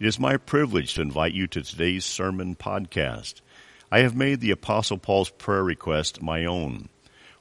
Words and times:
It 0.00 0.08
is 0.08 0.18
my 0.18 0.38
privilege 0.38 0.94
to 0.94 1.02
invite 1.02 1.34
you 1.34 1.46
to 1.46 1.62
today's 1.62 2.04
sermon 2.04 2.56
podcast. 2.56 3.34
I 3.92 4.00
have 4.00 4.16
made 4.16 4.40
the 4.40 4.50
apostle 4.50 4.98
Paul's 4.98 5.30
prayer 5.30 5.62
request 5.62 6.20
my 6.20 6.44
own 6.44 6.88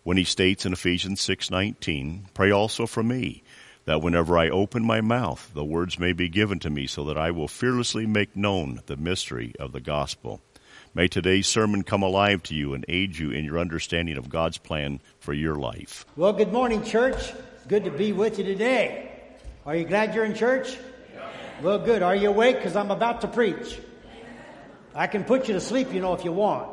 when 0.03 0.17
he 0.17 0.23
states 0.23 0.63
in 0.63 0.71
Ephesians 0.71 1.19
6:19, 1.19 2.27
"Pray 2.35 2.51
also 2.51 2.85
for 2.85 3.01
me, 3.01 3.41
that 3.85 4.03
whenever 4.03 4.37
I 4.37 4.49
open 4.49 4.85
my 4.85 5.01
mouth, 5.01 5.49
the 5.55 5.65
words 5.65 5.97
may 5.97 6.13
be 6.13 6.29
given 6.29 6.59
to 6.59 6.69
me 6.69 6.85
so 6.85 7.03
that 7.05 7.17
I 7.17 7.31
will 7.31 7.47
fearlessly 7.47 8.05
make 8.05 8.35
known 8.35 8.81
the 8.85 8.97
mystery 8.97 9.53
of 9.59 9.71
the 9.71 9.81
gospel." 9.81 10.39
May 10.93 11.07
today's 11.07 11.47
sermon 11.47 11.81
come 11.81 12.03
alive 12.03 12.43
to 12.43 12.55
you 12.55 12.75
and 12.75 12.85
aid 12.87 13.17
you 13.17 13.31
in 13.31 13.45
your 13.45 13.57
understanding 13.57 14.15
of 14.15 14.29
God's 14.29 14.59
plan 14.59 14.99
for 15.19 15.33
your 15.33 15.55
life. 15.55 16.05
Well, 16.15 16.33
good 16.33 16.53
morning, 16.53 16.83
church. 16.83 17.33
Good 17.67 17.83
to 17.85 17.91
be 17.91 18.11
with 18.11 18.37
you 18.37 18.43
today. 18.43 19.09
Are 19.65 19.75
you 19.75 19.85
glad 19.85 20.13
you're 20.13 20.25
in 20.25 20.35
church? 20.35 20.77
Well, 21.61 21.79
good. 21.79 22.01
Are 22.01 22.15
you 22.15 22.29
awake? 22.29 22.57
Because 22.57 22.75
I'm 22.75 22.91
about 22.91 23.21
to 23.21 23.27
preach. 23.27 23.79
I 24.95 25.07
can 25.07 25.23
put 25.23 25.47
you 25.47 25.53
to 25.53 25.61
sleep, 25.61 25.93
you 25.93 26.01
know, 26.01 26.13
if 26.13 26.23
you 26.25 26.31
want. 26.31 26.69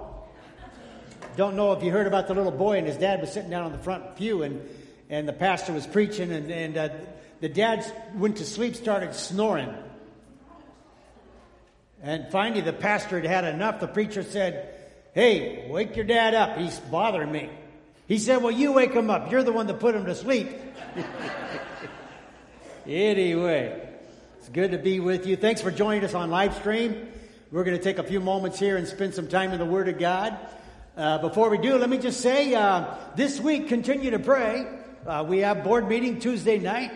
Don't 1.37 1.57
know 1.57 1.73
if 1.73 1.83
you 1.83 1.91
heard 1.91 2.07
about 2.07 2.27
the 2.27 2.35
little 2.35 2.53
boy 2.53 2.79
and 2.79 2.87
his 2.87 2.97
dad 2.97 3.21
was 3.21 3.33
sitting 3.33 3.51
down 3.51 3.65
on 3.65 3.73
the 3.73 3.79
front 3.79 4.17
pew 4.17 4.43
and, 4.43 4.67
and 5.09 5.29
the 5.29 5.33
pastor 5.33 5.73
was 5.73 5.87
preaching 5.87 6.33
and, 6.33 6.51
and 6.51 6.77
uh, 6.77 6.89
the 7.41 7.49
dad 7.49 7.85
went 8.15 8.39
to 8.39 8.45
sleep, 8.45 8.75
started 8.75 9.15
snoring. 9.15 9.73
And 12.03 12.31
finally, 12.31 12.63
the 12.63 12.73
pastor 12.73 13.21
had 13.21 13.31
had 13.31 13.45
enough. 13.45 13.81
The 13.81 13.87
preacher 13.87 14.23
said, 14.23 14.75
Hey, 15.15 15.67
wake 15.69 15.97
your 15.97 16.05
dad 16.05 16.35
up. 16.35 16.57
He's 16.57 16.79
bothering 16.79 17.31
me. 17.31 17.51
He 18.09 18.19
said, 18.19 18.43
Well, 18.43 18.53
you 18.53 18.73
wake 18.73 18.93
him 18.93 19.11
up. 19.11 19.31
You're 19.31 19.43
the 19.43 19.53
one 19.53 19.67
that 19.67 19.81
put 19.81 19.95
him 19.95 20.07
to 20.07 20.15
sleep. 20.15 20.49
anyway, 22.87 23.90
good 24.53 24.73
to 24.73 24.79
be 24.79 24.99
with 24.99 25.29
you. 25.29 25.37
Thanks 25.37 25.61
for 25.61 25.71
joining 25.71 26.03
us 26.03 26.13
on 26.13 26.29
live 26.29 26.57
stream. 26.57 27.07
We're 27.53 27.63
going 27.63 27.77
to 27.77 27.83
take 27.83 27.99
a 27.99 28.03
few 28.03 28.19
moments 28.19 28.59
here 28.59 28.77
and 28.77 28.87
spend 28.89 29.15
some 29.15 29.29
time 29.29 29.53
in 29.53 29.61
the 29.61 29.65
Word 29.65 29.89
of 29.89 29.97
God. 29.97 30.37
Uh, 30.97 31.19
before 31.19 31.51
we 31.51 31.59
do, 31.59 31.77
let 31.77 31.89
me 31.89 31.99
just 31.99 32.21
say 32.21 32.53
uh, 32.55 32.95
this 33.15 33.39
week, 33.39 33.69
continue 33.69 34.11
to 34.11 34.19
pray. 34.19 34.67
Uh, 35.07 35.25
we 35.29 35.39
have 35.39 35.63
board 35.63 35.89
meeting 35.89 36.19
Tuesday 36.19 36.59
night. 36.59 36.91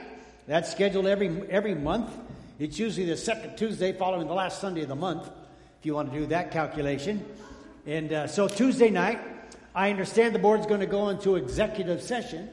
That's 0.49 0.73
scheduled 0.73 1.07
every 1.07 1.49
every 1.49 1.77
month. 1.77 2.11
It's 2.59 2.77
usually 2.79 3.07
the 3.07 3.17
second 3.17 3.57
Tuesday 3.57 3.93
following 3.93 4.27
the 4.27 4.35
last 4.35 4.61
Sunday 4.61 4.83
of 4.83 4.89
the 4.89 4.97
month, 4.97 5.31
if 5.79 5.87
you 5.87 5.95
want 5.95 6.13
to 6.13 6.19
do 6.19 6.27
that 6.27 6.51
calculation. 6.51 7.25
And 7.87 8.13
uh, 8.13 8.27
so 8.27 8.49
Tuesday 8.49 8.91
night, 8.91 9.21
I 9.77 9.91
understand 9.91 10.35
the 10.35 10.41
board's 10.41 10.67
going 10.67 10.81
to 10.81 10.87
go 10.87 11.09
into 11.09 11.37
executive 11.37 12.03
session, 12.03 12.51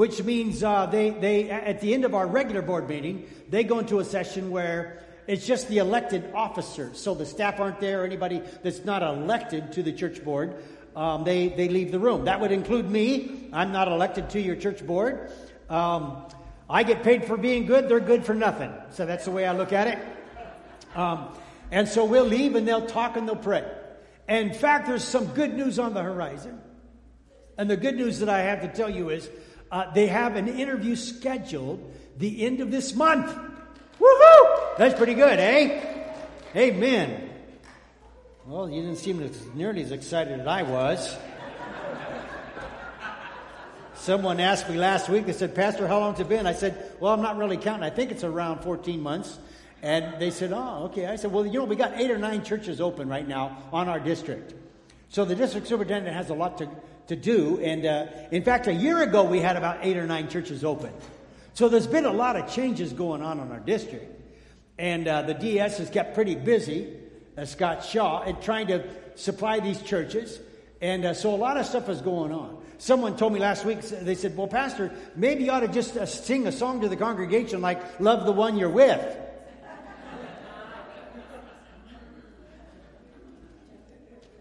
which 0.00 0.22
means 0.22 0.62
uh, 0.62 0.86
they, 0.86 1.10
they, 1.10 1.50
at 1.50 1.82
the 1.82 1.92
end 1.92 2.06
of 2.06 2.14
our 2.14 2.26
regular 2.26 2.62
board 2.62 2.88
meeting, 2.88 3.28
they 3.50 3.62
go 3.62 3.80
into 3.80 3.98
a 3.98 4.04
session 4.06 4.50
where 4.50 5.02
it's 5.26 5.46
just 5.46 5.68
the 5.68 5.76
elected 5.76 6.32
officers. 6.34 6.98
So 6.98 7.12
the 7.14 7.26
staff 7.26 7.60
aren't 7.60 7.80
there, 7.80 8.02
anybody 8.02 8.40
that's 8.62 8.82
not 8.82 9.02
elected 9.02 9.72
to 9.72 9.82
the 9.82 9.92
church 9.92 10.24
board, 10.24 10.54
um, 10.96 11.24
they, 11.24 11.48
they 11.48 11.68
leave 11.68 11.92
the 11.92 11.98
room. 11.98 12.24
That 12.24 12.40
would 12.40 12.50
include 12.50 12.90
me. 12.90 13.50
I'm 13.52 13.72
not 13.72 13.88
elected 13.88 14.30
to 14.30 14.40
your 14.40 14.56
church 14.56 14.86
board. 14.86 15.30
Um, 15.68 16.24
I 16.70 16.82
get 16.82 17.02
paid 17.02 17.26
for 17.26 17.36
being 17.36 17.66
good, 17.66 17.90
they're 17.90 18.00
good 18.00 18.24
for 18.24 18.34
nothing. 18.34 18.72
So 18.92 19.04
that's 19.04 19.26
the 19.26 19.32
way 19.32 19.44
I 19.44 19.52
look 19.52 19.74
at 19.74 19.86
it. 19.86 19.98
Um, 20.96 21.28
and 21.70 21.86
so 21.86 22.06
we'll 22.06 22.24
leave 22.24 22.54
and 22.54 22.66
they'll 22.66 22.86
talk 22.86 23.18
and 23.18 23.28
they'll 23.28 23.36
pray. 23.36 23.70
And 24.26 24.48
in 24.48 24.54
fact, 24.56 24.86
there's 24.86 25.04
some 25.04 25.26
good 25.26 25.52
news 25.52 25.78
on 25.78 25.92
the 25.92 26.02
horizon. 26.02 26.58
And 27.58 27.68
the 27.68 27.76
good 27.76 27.96
news 27.96 28.20
that 28.20 28.30
I 28.30 28.38
have 28.44 28.62
to 28.62 28.68
tell 28.68 28.88
you 28.88 29.10
is 29.10 29.28
uh, 29.70 29.90
they 29.92 30.06
have 30.06 30.36
an 30.36 30.48
interview 30.48 30.96
scheduled 30.96 31.92
the 32.18 32.44
end 32.44 32.60
of 32.60 32.70
this 32.70 32.94
month. 32.94 33.30
Woohoo! 33.98 34.78
That's 34.78 34.94
pretty 34.94 35.14
good, 35.14 35.38
eh? 35.38 36.06
Amen. 36.56 37.30
Well, 38.46 38.68
you 38.68 38.82
didn't 38.82 38.98
seem 38.98 39.22
as 39.22 39.46
nearly 39.54 39.82
as 39.82 39.92
excited 39.92 40.40
as 40.40 40.46
I 40.46 40.62
was. 40.62 41.16
Someone 43.94 44.40
asked 44.40 44.68
me 44.68 44.76
last 44.76 45.10
week, 45.10 45.26
they 45.26 45.34
said, 45.34 45.54
Pastor, 45.54 45.86
how 45.86 46.00
long's 46.00 46.20
it 46.20 46.28
been? 46.28 46.46
I 46.46 46.54
said, 46.54 46.92
Well, 47.00 47.12
I'm 47.12 47.20
not 47.20 47.36
really 47.36 47.58
counting. 47.58 47.84
I 47.84 47.90
think 47.90 48.10
it's 48.10 48.24
around 48.24 48.62
14 48.62 48.98
months. 49.00 49.38
And 49.82 50.18
they 50.20 50.30
said, 50.30 50.52
Oh, 50.54 50.84
okay. 50.86 51.06
I 51.06 51.16
said, 51.16 51.30
Well, 51.30 51.44
you 51.46 51.58
know, 51.58 51.66
we 51.66 51.76
got 51.76 52.00
eight 52.00 52.10
or 52.10 52.16
nine 52.16 52.42
churches 52.42 52.80
open 52.80 53.10
right 53.10 53.28
now 53.28 53.58
on 53.72 53.90
our 53.90 54.00
district. 54.00 54.54
So 55.10 55.26
the 55.26 55.36
district 55.36 55.66
superintendent 55.66 56.16
has 56.16 56.30
a 56.30 56.34
lot 56.34 56.56
to, 56.58 56.70
to 57.10 57.16
do. 57.16 57.60
And 57.60 57.84
uh, 57.84 58.06
in 58.30 58.42
fact, 58.42 58.68
a 58.68 58.72
year 58.72 59.02
ago, 59.02 59.24
we 59.24 59.40
had 59.40 59.56
about 59.56 59.80
eight 59.82 59.96
or 59.96 60.06
nine 60.06 60.28
churches 60.28 60.64
open. 60.64 60.92
So 61.54 61.68
there's 61.68 61.88
been 61.88 62.06
a 62.06 62.12
lot 62.12 62.36
of 62.36 62.50
changes 62.52 62.92
going 62.92 63.20
on 63.20 63.40
in 63.40 63.50
our 63.50 63.58
district. 63.58 64.16
And 64.78 65.06
uh, 65.06 65.22
the 65.22 65.34
DS 65.34 65.78
has 65.78 65.90
kept 65.90 66.14
pretty 66.14 66.36
busy, 66.36 66.96
uh, 67.36 67.44
Scott 67.44 67.84
Shaw, 67.84 68.22
at 68.22 68.40
trying 68.42 68.68
to 68.68 68.88
supply 69.16 69.58
these 69.60 69.82
churches. 69.82 70.40
And 70.80 71.04
uh, 71.04 71.12
so 71.14 71.34
a 71.34 71.36
lot 71.36 71.56
of 71.58 71.66
stuff 71.66 71.88
is 71.88 72.00
going 72.00 72.32
on. 72.32 72.56
Someone 72.78 73.16
told 73.16 73.32
me 73.32 73.40
last 73.40 73.64
week, 73.64 73.82
they 73.82 74.14
said, 74.14 74.36
Well, 74.36 74.46
Pastor, 74.46 74.92
maybe 75.16 75.44
you 75.44 75.50
ought 75.50 75.60
to 75.60 75.68
just 75.68 75.96
uh, 75.96 76.06
sing 76.06 76.46
a 76.46 76.52
song 76.52 76.80
to 76.80 76.88
the 76.88 76.96
congregation 76.96 77.60
like 77.60 78.00
Love 78.00 78.24
the 78.24 78.32
One 78.32 78.56
You're 78.56 78.70
With. 78.70 79.04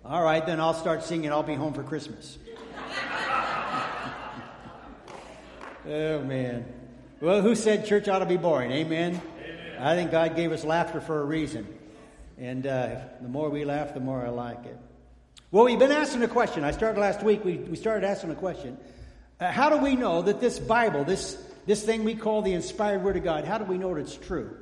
All 0.06 0.24
right, 0.24 0.46
then 0.46 0.62
I'll 0.62 0.76
start 0.76 1.04
singing 1.04 1.32
I'll 1.32 1.44
Be 1.44 1.56
Home 1.56 1.74
for 1.74 1.84
Christmas. 1.84 2.38
Oh, 5.90 6.22
man. 6.24 6.66
Well, 7.20 7.42
who 7.42 7.56
said 7.56 7.86
church 7.86 8.08
ought 8.08 8.20
to 8.20 8.26
be 8.26 8.38
boring? 8.38 8.72
Amen? 8.72 9.22
Amen. 9.40 9.82
I 9.82 9.96
think 9.96 10.12
God 10.12 10.36
gave 10.36 10.52
us 10.52 10.64
laughter 10.64 11.02
for 11.02 11.22
a 11.22 11.26
reason. 11.26 11.68
And 12.38 12.66
uh, 12.66 13.02
the 13.22 13.28
more 13.28 13.50
we 13.50 13.66
laugh, 13.66 13.94
the 13.94 14.00
more 14.00 14.26
I 14.26 14.30
like 14.30 14.66
it. 14.66 14.78
Well, 15.52 15.66
we've 15.66 15.80
been 15.80 15.92
asking 15.92 16.24
a 16.24 16.28
question. 16.28 16.64
I 16.64 16.72
started 16.72 17.00
last 17.00 17.24
week, 17.24 17.44
we, 17.44 17.58
we 17.58 17.76
started 17.76 18.08
asking 18.08 18.32
a 18.32 18.36
question. 18.36 18.78
Uh, 19.40 19.52
how 19.52 19.70
do 19.70 19.78
we 19.78 19.96
know 19.96 20.22
that 20.22 20.40
this 20.40 20.60
Bible, 20.60 21.04
this, 21.04 21.42
this 21.66 21.84
thing 21.84 22.04
we 22.04 22.16
call 22.16 22.42
the 22.42 22.54
inspired 22.54 23.04
Word 23.04 23.18
of 23.18 23.24
God, 23.24 23.46
how 23.46 23.58
do 23.58 23.66
we 23.66 23.78
know 23.78 23.96
that 23.96 24.02
it's 24.02 24.16
true? 24.16 24.56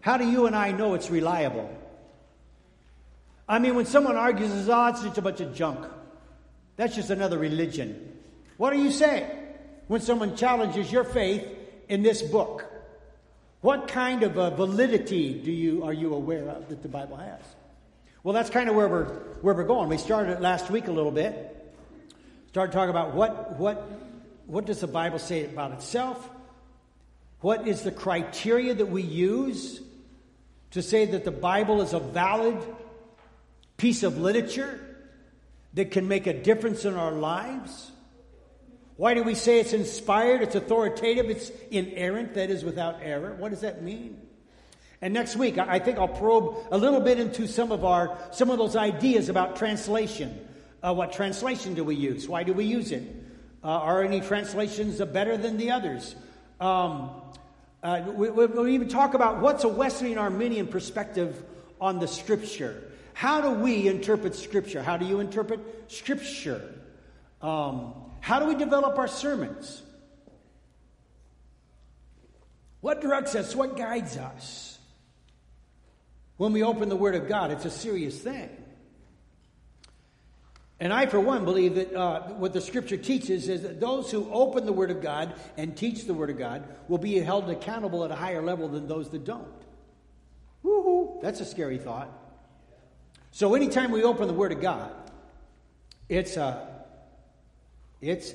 How 0.00 0.16
do 0.16 0.30
you 0.30 0.46
and 0.46 0.54
I 0.54 0.72
know 0.72 0.94
it's 0.94 1.10
reliable? 1.10 1.76
I 3.48 3.58
mean, 3.58 3.74
when 3.74 3.86
someone 3.86 4.16
argues, 4.16 4.68
oh, 4.68 4.86
it's 4.86 5.02
just 5.02 5.18
a 5.18 5.22
bunch 5.22 5.40
of 5.40 5.54
junk. 5.54 5.84
That's 6.76 6.94
just 6.94 7.10
another 7.10 7.36
religion. 7.36 8.16
What 8.56 8.72
do 8.72 8.78
you 8.78 8.92
say 8.92 9.39
when 9.90 10.00
someone 10.00 10.36
challenges 10.36 10.92
your 10.92 11.02
faith 11.02 11.44
in 11.88 12.04
this 12.04 12.22
book? 12.22 12.64
What 13.60 13.88
kind 13.88 14.22
of 14.22 14.36
a 14.36 14.48
validity 14.52 15.34
do 15.34 15.50
you, 15.50 15.82
are 15.82 15.92
you 15.92 16.14
aware 16.14 16.48
of 16.48 16.68
that 16.68 16.80
the 16.80 16.88
Bible 16.88 17.16
has? 17.16 17.40
Well, 18.22 18.32
that's 18.32 18.50
kind 18.50 18.68
of 18.68 18.76
where 18.76 18.86
we're, 18.86 19.06
where 19.42 19.52
we're 19.52 19.64
going. 19.64 19.88
We 19.88 19.98
started 19.98 20.34
it 20.34 20.40
last 20.40 20.70
week 20.70 20.86
a 20.86 20.92
little 20.92 21.10
bit. 21.10 21.74
Started 22.50 22.70
talking 22.70 22.90
about 22.90 23.14
what, 23.14 23.58
what, 23.58 23.90
what 24.46 24.64
does 24.64 24.78
the 24.78 24.86
Bible 24.86 25.18
say 25.18 25.44
about 25.44 25.72
itself? 25.72 26.30
What 27.40 27.66
is 27.66 27.82
the 27.82 27.90
criteria 27.90 28.74
that 28.74 28.86
we 28.86 29.02
use 29.02 29.80
to 30.70 30.82
say 30.82 31.04
that 31.06 31.24
the 31.24 31.32
Bible 31.32 31.82
is 31.82 31.94
a 31.94 31.98
valid 31.98 32.62
piece 33.76 34.04
of 34.04 34.18
literature 34.18 34.78
that 35.74 35.90
can 35.90 36.06
make 36.06 36.28
a 36.28 36.32
difference 36.32 36.84
in 36.84 36.94
our 36.94 37.10
lives? 37.10 37.89
Why 39.00 39.14
do 39.14 39.22
we 39.22 39.34
say 39.34 39.60
it's 39.60 39.72
inspired, 39.72 40.42
it's 40.42 40.56
authoritative, 40.56 41.30
it's 41.30 41.50
inerrant, 41.70 42.34
that 42.34 42.50
is 42.50 42.62
without 42.62 42.98
error? 43.02 43.32
What 43.32 43.48
does 43.48 43.62
that 43.62 43.82
mean? 43.82 44.20
And 45.00 45.14
next 45.14 45.36
week, 45.36 45.56
I 45.56 45.78
think 45.78 45.96
I'll 45.96 46.06
probe 46.06 46.54
a 46.70 46.76
little 46.76 47.00
bit 47.00 47.18
into 47.18 47.48
some 47.48 47.72
of 47.72 47.82
our 47.82 48.18
some 48.30 48.50
of 48.50 48.58
those 48.58 48.76
ideas 48.76 49.30
about 49.30 49.56
translation. 49.56 50.38
Uh, 50.82 50.92
what 50.92 51.14
translation 51.14 51.72
do 51.72 51.82
we 51.82 51.94
use? 51.94 52.28
Why 52.28 52.42
do 52.42 52.52
we 52.52 52.66
use 52.66 52.92
it? 52.92 53.04
Uh, 53.64 53.68
are 53.68 54.02
any 54.02 54.20
translations 54.20 54.98
better 54.98 55.38
than 55.38 55.56
the 55.56 55.70
others? 55.70 56.14
Um, 56.60 57.08
uh, 57.82 58.02
we, 58.06 58.28
will 58.28 58.68
even 58.68 58.88
talk 58.88 59.14
about 59.14 59.40
what's 59.40 59.64
a 59.64 59.68
Wesleyan 59.68 60.18
Arminian 60.18 60.66
perspective 60.66 61.42
on 61.80 62.00
the 62.00 62.06
Scripture. 62.06 62.92
How 63.14 63.40
do 63.40 63.62
we 63.62 63.88
interpret 63.88 64.34
Scripture? 64.34 64.82
How 64.82 64.98
do 64.98 65.06
you 65.06 65.20
interpret 65.20 65.90
Scripture? 65.90 66.74
Um, 67.40 67.94
how 68.20 68.38
do 68.38 68.46
we 68.46 68.54
develop 68.54 68.98
our 68.98 69.08
sermons? 69.08 69.82
What 72.80 73.00
directs 73.00 73.34
us? 73.34 73.54
What 73.54 73.76
guides 73.76 74.16
us? 74.16 74.70
when 76.40 76.54
we 76.54 76.62
open 76.62 76.88
the 76.88 76.96
Word 76.96 77.14
of 77.14 77.28
God. 77.28 77.50
It's 77.50 77.66
a 77.66 77.70
serious 77.70 78.18
thing. 78.18 78.48
And 80.80 80.90
I, 80.90 81.04
for 81.04 81.20
one, 81.20 81.44
believe 81.44 81.74
that 81.74 81.94
uh, 81.94 82.22
what 82.28 82.54
the 82.54 82.62
Scripture 82.62 82.96
teaches 82.96 83.50
is 83.50 83.60
that 83.60 83.78
those 83.78 84.10
who 84.10 84.26
open 84.32 84.64
the 84.64 84.72
Word 84.72 84.90
of 84.90 85.02
God 85.02 85.34
and 85.58 85.76
teach 85.76 86.06
the 86.06 86.14
Word 86.14 86.30
of 86.30 86.38
God 86.38 86.64
will 86.88 86.96
be 86.96 87.18
held 87.18 87.50
accountable 87.50 88.06
at 88.06 88.10
a 88.10 88.14
higher 88.14 88.40
level 88.40 88.68
than 88.68 88.88
those 88.88 89.10
that 89.10 89.26
don't. 89.26 89.52
Woohoo! 90.64 91.20
That's 91.20 91.40
a 91.40 91.44
scary 91.44 91.76
thought. 91.76 92.08
So 93.32 93.54
anytime 93.54 93.90
we 93.90 94.02
open 94.02 94.26
the 94.26 94.32
Word 94.32 94.52
of 94.52 94.62
God, 94.62 94.90
it's 96.08 96.38
a, 96.38 96.42
uh, 96.42 96.66
it's, 98.00 98.32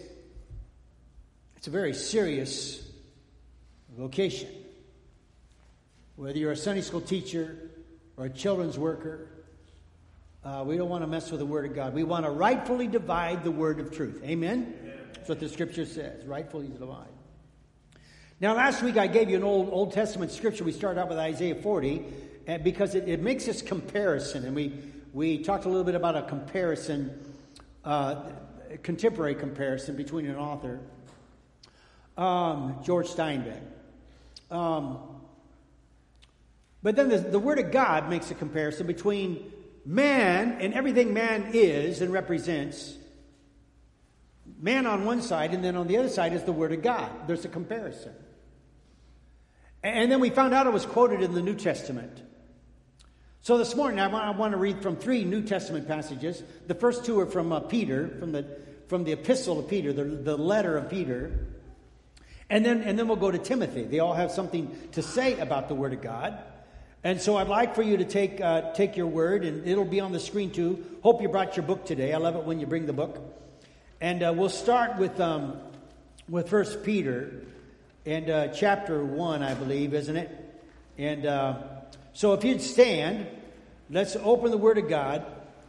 it's 1.58 1.68
a 1.68 1.72
very 1.72 1.94
serious 1.94 2.82
vocation. 3.98 4.50
Whether 6.16 6.38
you're 6.38 6.52
a 6.52 6.58
Sunday 6.58 6.82
school 6.82 7.02
teacher 7.02 7.72
or 8.18 8.26
a 8.26 8.30
children's 8.30 8.78
worker, 8.78 9.28
uh, 10.44 10.64
we 10.66 10.78
don't 10.78 10.90
want 10.90 11.04
to 11.04 11.08
mess 11.08 11.32
with 11.32 11.40
the 11.40 11.46
Word 11.46 11.66
of 11.66 11.76
God. 11.76 11.94
We 11.94 12.04
want 12.04 12.26
to 12.26 12.32
rightfully 12.32 12.88
divide 12.88 13.44
the 13.44 13.52
Word 13.52 13.80
of 13.80 13.92
truth. 13.92 14.22
Amen? 14.24 14.76
Amen? 14.80 14.98
That's 15.14 15.30
what 15.30 15.40
the 15.40 15.50
Scripture 15.50 15.86
says. 15.86 16.26
Rightfully 16.26 16.68
divide. 16.68 17.08
Now, 18.42 18.54
last 18.54 18.84
week 18.84 18.98
I 18.98 19.08
gave 19.08 19.30
you 19.30 19.38
an 19.38 19.44
Old, 19.44 19.70
Old 19.72 19.94
Testament 19.94 20.30
scripture. 20.30 20.66
We 20.66 20.74
started 20.74 21.00
out 21.00 21.08
with 21.08 21.18
Isaiah 21.18 21.56
40 21.56 22.06
because 22.64 22.94
it, 22.94 23.08
it 23.08 23.22
makes 23.22 23.46
this 23.46 23.62
comparison. 23.62 24.44
And 24.44 24.54
we, 24.54 24.74
we 25.14 25.38
talked 25.38 25.64
a 25.64 25.70
little 25.70 25.86
bit 25.86 25.96
about 25.96 26.18
a 26.18 26.24
comparison, 26.24 27.18
uh, 27.86 28.24
contemporary 28.84 29.36
comparison 29.36 29.96
between 29.96 30.26
an 30.26 30.36
author, 30.36 30.80
um, 32.18 32.80
George 32.84 33.08
Steinbeck. 33.08 33.62
Um, 34.52 35.00
but 36.84 36.96
then 36.96 37.10
the, 37.10 37.18
the 37.18 37.40
Word 37.40 37.60
of 37.60 37.72
God 37.72 38.10
makes 38.10 38.30
a 38.32 38.36
comparison 38.36 38.86
between 38.86 39.52
man 39.86 40.58
and 40.62 40.74
everything 40.74 41.14
man 41.14 41.52
is 41.54 42.02
and 42.02 42.14
represents. 42.14 42.96
Man 44.62 44.86
on 44.86 45.06
one 45.06 45.22
side, 45.22 45.54
and 45.54 45.64
then 45.64 45.76
on 45.76 45.88
the 45.88 45.98
other 45.98 46.10
side 46.10 46.34
is 46.34 46.44
the 46.44 46.54
Word 46.54 46.72
of 46.72 46.82
God. 46.82 47.28
There's 47.28 47.46
a 47.46 47.50
comparison. 47.50 48.14
And 49.84 50.12
then 50.12 50.20
we 50.20 50.30
found 50.30 50.54
out 50.54 50.66
it 50.66 50.74
was 50.74 50.86
quoted 50.86 51.22
in 51.22 51.34
the 51.34 51.42
New 51.42 51.56
Testament. 51.56 52.22
So 53.46 53.60
this 53.60 53.76
morning, 53.76 54.00
I 54.00 54.32
want 54.32 54.54
to 54.54 54.58
read 54.58 54.82
from 54.82 54.96
three 54.96 55.24
New 55.24 55.44
Testament 55.44 55.88
passages. 55.88 56.42
The 56.66 56.74
first 56.74 57.06
two 57.06 57.20
are 57.20 57.28
from 57.28 57.52
uh, 57.52 57.60
Peter, 57.60 58.08
from 58.18 58.32
the, 58.32 58.44
from 58.88 59.04
the 59.04 59.12
epistle 59.12 59.60
of 59.60 59.68
Peter, 59.68 59.94
the, 59.94 60.04
the 60.04 60.36
letter 60.36 60.76
of 60.76 60.90
Peter. 60.90 61.46
And 62.50 62.66
then, 62.66 62.82
and 62.82 62.98
then 62.98 63.08
we'll 63.08 63.18
go 63.18 63.30
to 63.30 63.38
Timothy. 63.38 63.84
They 63.84 64.00
all 64.00 64.16
have 64.16 64.32
something 64.32 64.76
to 64.94 65.04
say 65.04 65.38
about 65.38 65.68
the 65.68 65.76
Word 65.76 65.94
of 65.94 66.02
God. 66.02 66.40
And 67.04 67.22
so 67.22 67.38
I'd 67.38 67.48
like 67.48 67.76
for 67.76 67.84
you 67.84 67.98
to 67.98 68.04
take, 68.04 68.42
uh, 68.42 68.74
take 68.74 68.98
your 68.98 69.06
word, 69.06 69.46
and 69.46 69.68
it'll 69.68 69.86
be 69.86 70.00
on 70.00 70.12
the 70.12 70.20
screen 70.20 70.50
too. 70.50 70.84
Hope 71.04 71.22
you 71.22 71.30
brought 71.30 71.56
your 71.56 71.68
book 71.68 71.86
today. 71.86 72.14
I 72.14 72.18
love 72.18 72.36
it 72.36 72.46
when 72.46 72.60
you 72.60 72.66
bring 72.66 72.88
the 72.88 72.94
book. 72.94 73.22
And 74.02 74.24
uh, 74.24 74.34
we'll 74.36 74.50
start 74.50 74.98
with, 74.98 75.20
um, 75.20 75.60
with 76.28 76.50
First 76.50 76.84
Peter 76.84 77.44
and 78.08 78.28
uh, 78.28 78.48
chapter 78.48 79.06
1, 79.06 79.44
I 79.44 79.54
believe, 79.54 79.94
isn't 79.94 80.18
it? 80.18 80.32
And 80.98 81.28
uh, 81.28 81.58
so 82.16 82.32
if 82.32 82.46
you'd 82.46 82.62
stand, 82.62 83.28
let's 83.90 84.16
open 84.16 84.50
the 84.50 84.58
Word 84.58 84.78
of 84.78 84.88
God 84.88 85.26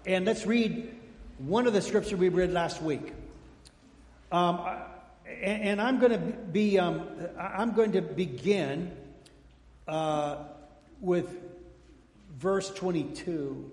and 0.07 0.25
let's 0.25 0.47
read 0.47 0.95
one 1.39 1.67
of 1.67 1.73
the 1.73 1.83
scriptures 1.83 2.17
we 2.17 2.29
read 2.29 2.53
last 2.53 2.81
week. 2.81 3.13
Um, 4.31 4.61
and, 5.27 5.63
and, 5.63 5.81
I'm 5.81 5.99
going 5.99 6.13
to 6.13 6.19
be, 6.19 6.79
um, 6.79 7.03
I'm 7.37 7.73
going 7.73 7.91
to 7.93 8.01
begin 8.01 8.93
uh, 9.89 10.45
with 11.01 11.37
verse 12.39 12.71
22. 12.71 13.69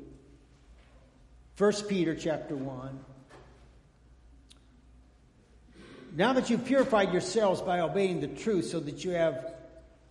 1 1.56 1.74
Peter 1.88 2.16
chapter 2.16 2.56
1. 2.56 3.00
Now 6.16 6.34
that 6.34 6.50
you've 6.50 6.66
purified 6.66 7.12
yourselves 7.12 7.62
by 7.62 7.82
obeying 7.82 8.20
the 8.20 8.28
truth, 8.28 8.66
so 8.66 8.80
that 8.80 9.06
you 9.06 9.12
have 9.12 9.53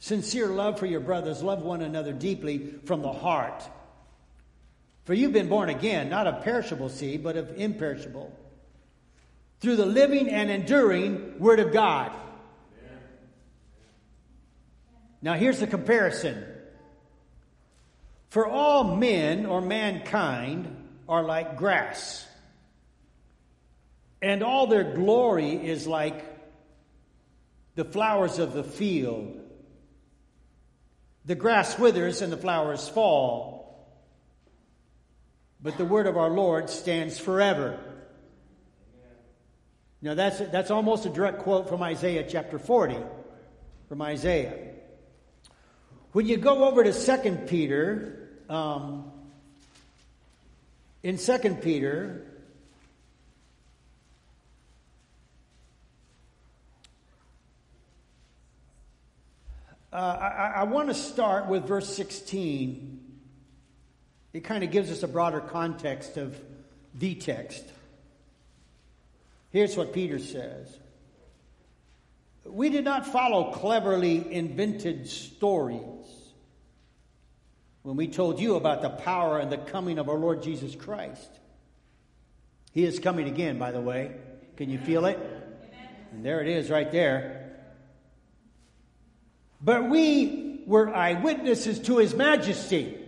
sincere 0.02 0.48
love 0.48 0.80
for 0.80 0.86
your 0.86 0.98
brothers, 0.98 1.44
love 1.44 1.62
one 1.62 1.80
another 1.80 2.12
deeply 2.12 2.74
from 2.86 3.02
the 3.02 3.12
heart. 3.12 3.62
For 5.04 5.14
you've 5.14 5.32
been 5.32 5.48
born 5.48 5.68
again, 5.68 6.08
not 6.08 6.26
of 6.26 6.42
perishable 6.42 6.88
seed, 6.88 7.22
but 7.22 7.36
of 7.36 7.56
imperishable, 7.56 8.36
through 9.60 9.76
the 9.76 9.86
living 9.86 10.28
and 10.28 10.50
enduring 10.50 11.38
Word 11.38 11.60
of 11.60 11.72
God. 11.72 12.10
Now, 15.22 15.34
here's 15.34 15.60
the 15.60 15.68
comparison. 15.68 16.44
For 18.30 18.44
all 18.44 18.96
men 18.96 19.46
or 19.46 19.60
mankind 19.60 20.74
are 21.08 21.22
like 21.22 21.56
grass 21.56 22.26
and 24.20 24.42
all 24.42 24.66
their 24.66 24.94
glory 24.94 25.54
is 25.54 25.86
like 25.86 26.24
the 27.74 27.84
flowers 27.84 28.38
of 28.38 28.52
the 28.52 28.64
field. 28.64 29.41
The 31.24 31.34
grass 31.34 31.78
withers 31.78 32.20
and 32.20 32.32
the 32.32 32.36
flowers 32.36 32.88
fall, 32.88 33.96
but 35.62 35.78
the 35.78 35.84
word 35.84 36.06
of 36.06 36.16
our 36.16 36.30
Lord 36.30 36.68
stands 36.68 37.18
forever. 37.18 37.78
Now, 40.00 40.14
that's, 40.14 40.38
that's 40.38 40.72
almost 40.72 41.06
a 41.06 41.10
direct 41.10 41.38
quote 41.38 41.68
from 41.68 41.80
Isaiah 41.80 42.26
chapter 42.28 42.58
40, 42.58 42.96
from 43.88 44.02
Isaiah. 44.02 44.72
When 46.10 46.26
you 46.26 46.38
go 46.38 46.64
over 46.64 46.82
to 46.82 46.92
2 46.92 47.36
Peter, 47.46 48.28
um, 48.48 49.12
in 51.04 51.18
2 51.18 51.38
Peter, 51.62 52.26
Uh, 59.92 59.96
I, 59.96 60.52
I 60.56 60.62
want 60.64 60.88
to 60.88 60.94
start 60.94 61.48
with 61.48 61.66
verse 61.66 61.94
16. 61.94 63.00
It 64.32 64.44
kind 64.44 64.64
of 64.64 64.70
gives 64.70 64.90
us 64.90 65.02
a 65.02 65.08
broader 65.08 65.40
context 65.40 66.16
of 66.16 66.40
the 66.94 67.14
text. 67.14 67.62
Here's 69.50 69.76
what 69.76 69.92
Peter 69.92 70.18
says 70.18 70.74
We 72.46 72.70
did 72.70 72.84
not 72.84 73.06
follow 73.06 73.52
cleverly 73.52 74.32
invented 74.32 75.08
stories 75.08 76.06
when 77.82 77.96
we 77.96 78.08
told 78.08 78.40
you 78.40 78.56
about 78.56 78.80
the 78.80 78.88
power 78.88 79.38
and 79.38 79.52
the 79.52 79.58
coming 79.58 79.98
of 79.98 80.08
our 80.08 80.16
Lord 80.16 80.42
Jesus 80.42 80.74
Christ. 80.74 81.30
He 82.72 82.84
is 82.84 82.98
coming 82.98 83.28
again, 83.28 83.58
by 83.58 83.72
the 83.72 83.80
way. 83.80 84.12
Can 84.56 84.70
you 84.70 84.78
feel 84.78 85.04
it? 85.04 85.18
And 86.12 86.24
there 86.24 86.40
it 86.40 86.48
is 86.48 86.70
right 86.70 86.90
there. 86.90 87.41
But 89.62 89.88
we 89.88 90.62
were 90.66 90.94
eyewitnesses 90.94 91.78
to 91.80 91.98
his 91.98 92.14
majesty. 92.14 92.98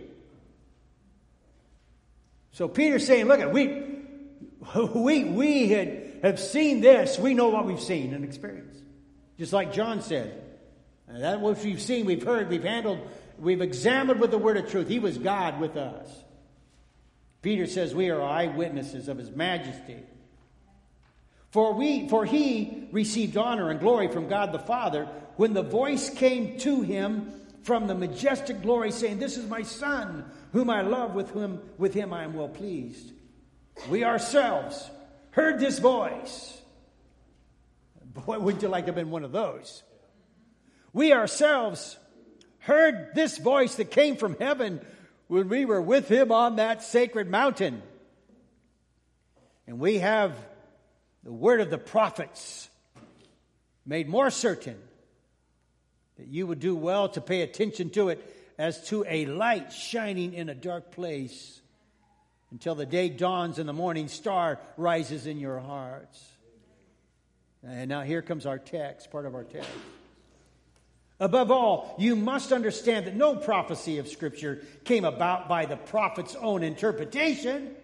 So 2.51 2.67
Peter's 2.67 3.05
saying, 3.05 3.25
look, 3.25 3.39
at 3.39 3.51
we, 3.51 3.83
we, 4.95 5.25
we 5.25 5.69
had, 5.69 6.19
have 6.21 6.39
seen 6.39 6.81
this. 6.81 7.19
We 7.19 7.33
know 7.33 7.49
what 7.49 7.65
we've 7.65 7.81
seen 7.81 8.13
and 8.13 8.23
experienced. 8.23 8.81
Just 9.37 9.51
like 9.51 9.73
John 9.73 10.01
said. 10.01 10.41
That 11.07 11.39
what 11.39 11.63
we've 11.63 11.81
seen, 11.81 12.05
we've 12.05 12.23
heard, 12.23 12.49
we've 12.49 12.63
handled, 12.63 12.99
we've 13.37 13.61
examined 13.61 14.19
with 14.19 14.31
the 14.31 14.37
word 14.37 14.57
of 14.57 14.69
truth. 14.69 14.87
He 14.87 14.99
was 14.99 15.17
God 15.17 15.59
with 15.59 15.77
us. 15.77 16.09
Peter 17.41 17.67
says 17.67 17.93
we 17.93 18.09
are 18.09 18.21
eyewitnesses 18.23 19.07
of 19.07 19.17
his 19.17 19.29
majesty. 19.29 19.99
For 21.55 21.73
we 21.73 22.09
for 22.09 22.25
he 22.25 22.89
received 22.91 23.37
honor 23.37 23.69
and 23.69 23.79
glory 23.79 24.09
from 24.09 24.27
God 24.27 24.51
the 24.51 24.59
Father 24.59 25.07
when 25.37 25.53
the 25.53 25.61
voice 25.61 26.09
came 26.09 26.57
to 26.57 26.81
him 26.81 27.31
from 27.63 27.87
the 27.87 27.95
majestic 27.95 28.61
glory 28.61 28.91
saying, 28.91 29.19
This 29.19 29.37
is 29.37 29.47
my 29.47 29.61
son, 29.61 30.29
whom 30.51 30.69
I 30.69 30.81
love, 30.81 31.15
with 31.15 31.29
whom 31.29 31.61
with 31.77 31.93
him 31.93 32.11
I 32.11 32.25
am 32.25 32.33
well 32.33 32.49
pleased. 32.49 33.09
We 33.89 34.03
ourselves 34.03 34.89
heard 35.31 35.61
this 35.61 35.79
voice. 35.79 36.61
Boy, 38.03 38.37
wouldn't 38.37 38.61
you 38.61 38.67
like 38.67 38.83
to 38.83 38.89
have 38.89 38.95
been 38.95 39.09
one 39.09 39.23
of 39.23 39.31
those? 39.31 39.81
We 40.91 41.13
ourselves 41.13 41.97
heard 42.59 43.11
this 43.15 43.37
voice 43.37 43.75
that 43.75 43.91
came 43.91 44.17
from 44.17 44.35
heaven 44.37 44.81
when 45.27 45.47
we 45.47 45.63
were 45.63 45.81
with 45.81 46.09
him 46.09 46.33
on 46.33 46.57
that 46.57 46.83
sacred 46.83 47.29
mountain. 47.29 47.81
And 49.67 49.79
we 49.79 49.99
have 49.99 50.35
the 51.25 51.33
word 51.33 51.59
of 51.59 51.71
the 51.71 51.77
prophets 51.77 52.69
made 53.85 54.07
more 54.07 54.29
certain 54.29 54.77
that 56.17 56.27
you 56.27 56.47
would 56.47 56.59
do 56.59 56.75
well 56.75 57.09
to 57.09 57.19
pay 57.19 57.41
attention 57.41 57.89
to 57.89 58.09
it 58.09 58.23
as 58.57 58.87
to 58.87 59.03
a 59.07 59.25
light 59.25 59.73
shining 59.73 60.33
in 60.33 60.49
a 60.49 60.55
dark 60.55 60.91
place 60.91 61.59
until 62.51 62.75
the 62.75 62.85
day 62.85 63.09
dawns 63.09 63.59
and 63.59 63.67
the 63.67 63.73
morning 63.73 64.07
star 64.07 64.59
rises 64.77 65.25
in 65.25 65.39
your 65.39 65.59
hearts. 65.59 66.23
And 67.63 67.89
now 67.89 68.01
here 68.01 68.21
comes 68.21 68.45
our 68.45 68.59
text, 68.59 69.11
part 69.11 69.25
of 69.25 69.33
our 69.33 69.43
text. 69.43 69.69
Above 71.19 71.49
all, 71.49 71.95
you 71.97 72.15
must 72.15 72.51
understand 72.51 73.07
that 73.07 73.15
no 73.15 73.35
prophecy 73.35 73.97
of 73.97 74.07
Scripture 74.07 74.61
came 74.83 75.05
about 75.05 75.49
by 75.49 75.65
the 75.65 75.77
prophet's 75.77 76.35
own 76.35 76.61
interpretation. 76.61 77.75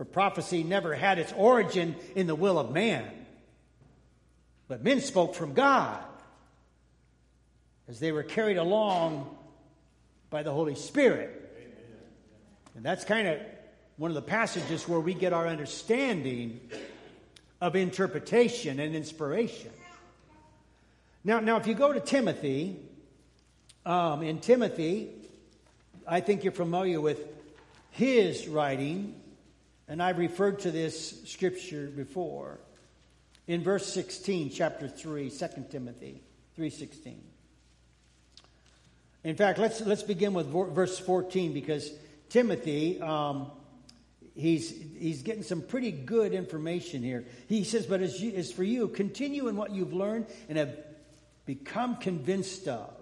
For 0.00 0.06
prophecy 0.06 0.62
never 0.62 0.94
had 0.94 1.18
its 1.18 1.30
origin 1.36 1.94
in 2.14 2.26
the 2.26 2.34
will 2.34 2.58
of 2.58 2.72
man, 2.72 3.04
but 4.66 4.82
men 4.82 5.02
spoke 5.02 5.34
from 5.34 5.52
God 5.52 6.02
as 7.86 8.00
they 8.00 8.10
were 8.10 8.22
carried 8.22 8.56
along 8.56 9.36
by 10.30 10.42
the 10.42 10.52
Holy 10.52 10.74
Spirit. 10.74 11.28
And 12.74 12.82
that's 12.82 13.04
kind 13.04 13.28
of 13.28 13.40
one 13.98 14.10
of 14.10 14.14
the 14.14 14.22
passages 14.22 14.88
where 14.88 15.00
we 15.00 15.12
get 15.12 15.34
our 15.34 15.46
understanding 15.46 16.62
of 17.60 17.76
interpretation 17.76 18.80
and 18.80 18.96
inspiration. 18.96 19.70
Now, 21.24 21.40
now 21.40 21.58
if 21.58 21.66
you 21.66 21.74
go 21.74 21.92
to 21.92 22.00
Timothy, 22.00 22.78
Um, 23.84 24.22
in 24.22 24.40
Timothy, 24.40 25.10
I 26.08 26.20
think 26.22 26.42
you're 26.42 26.54
familiar 26.54 27.02
with 27.02 27.18
his 27.90 28.48
writing, 28.48 29.19
and 29.90 30.00
I've 30.00 30.18
referred 30.18 30.60
to 30.60 30.70
this 30.70 31.20
scripture 31.24 31.88
before. 31.88 32.60
In 33.48 33.64
verse 33.64 33.92
16, 33.92 34.50
chapter 34.50 34.86
3, 34.86 35.28
2 35.28 35.46
Timothy 35.68 36.22
3.16. 36.56 37.16
In 39.24 39.34
fact, 39.34 39.58
let's, 39.58 39.80
let's 39.80 40.04
begin 40.04 40.32
with 40.32 40.46
verse 40.46 40.98
14 41.00 41.52
because 41.52 41.90
Timothy, 42.28 43.02
um, 43.02 43.50
he's, 44.36 44.72
he's 44.96 45.22
getting 45.22 45.42
some 45.42 45.60
pretty 45.60 45.90
good 45.90 46.32
information 46.34 47.02
here. 47.02 47.24
He 47.48 47.64
says, 47.64 47.84
But 47.84 48.00
as, 48.00 48.22
you, 48.22 48.32
as 48.36 48.52
for 48.52 48.62
you, 48.62 48.86
continue 48.86 49.48
in 49.48 49.56
what 49.56 49.72
you've 49.72 49.92
learned 49.92 50.26
and 50.48 50.56
have 50.56 50.78
become 51.46 51.96
convinced 51.96 52.68
of. 52.68 52.94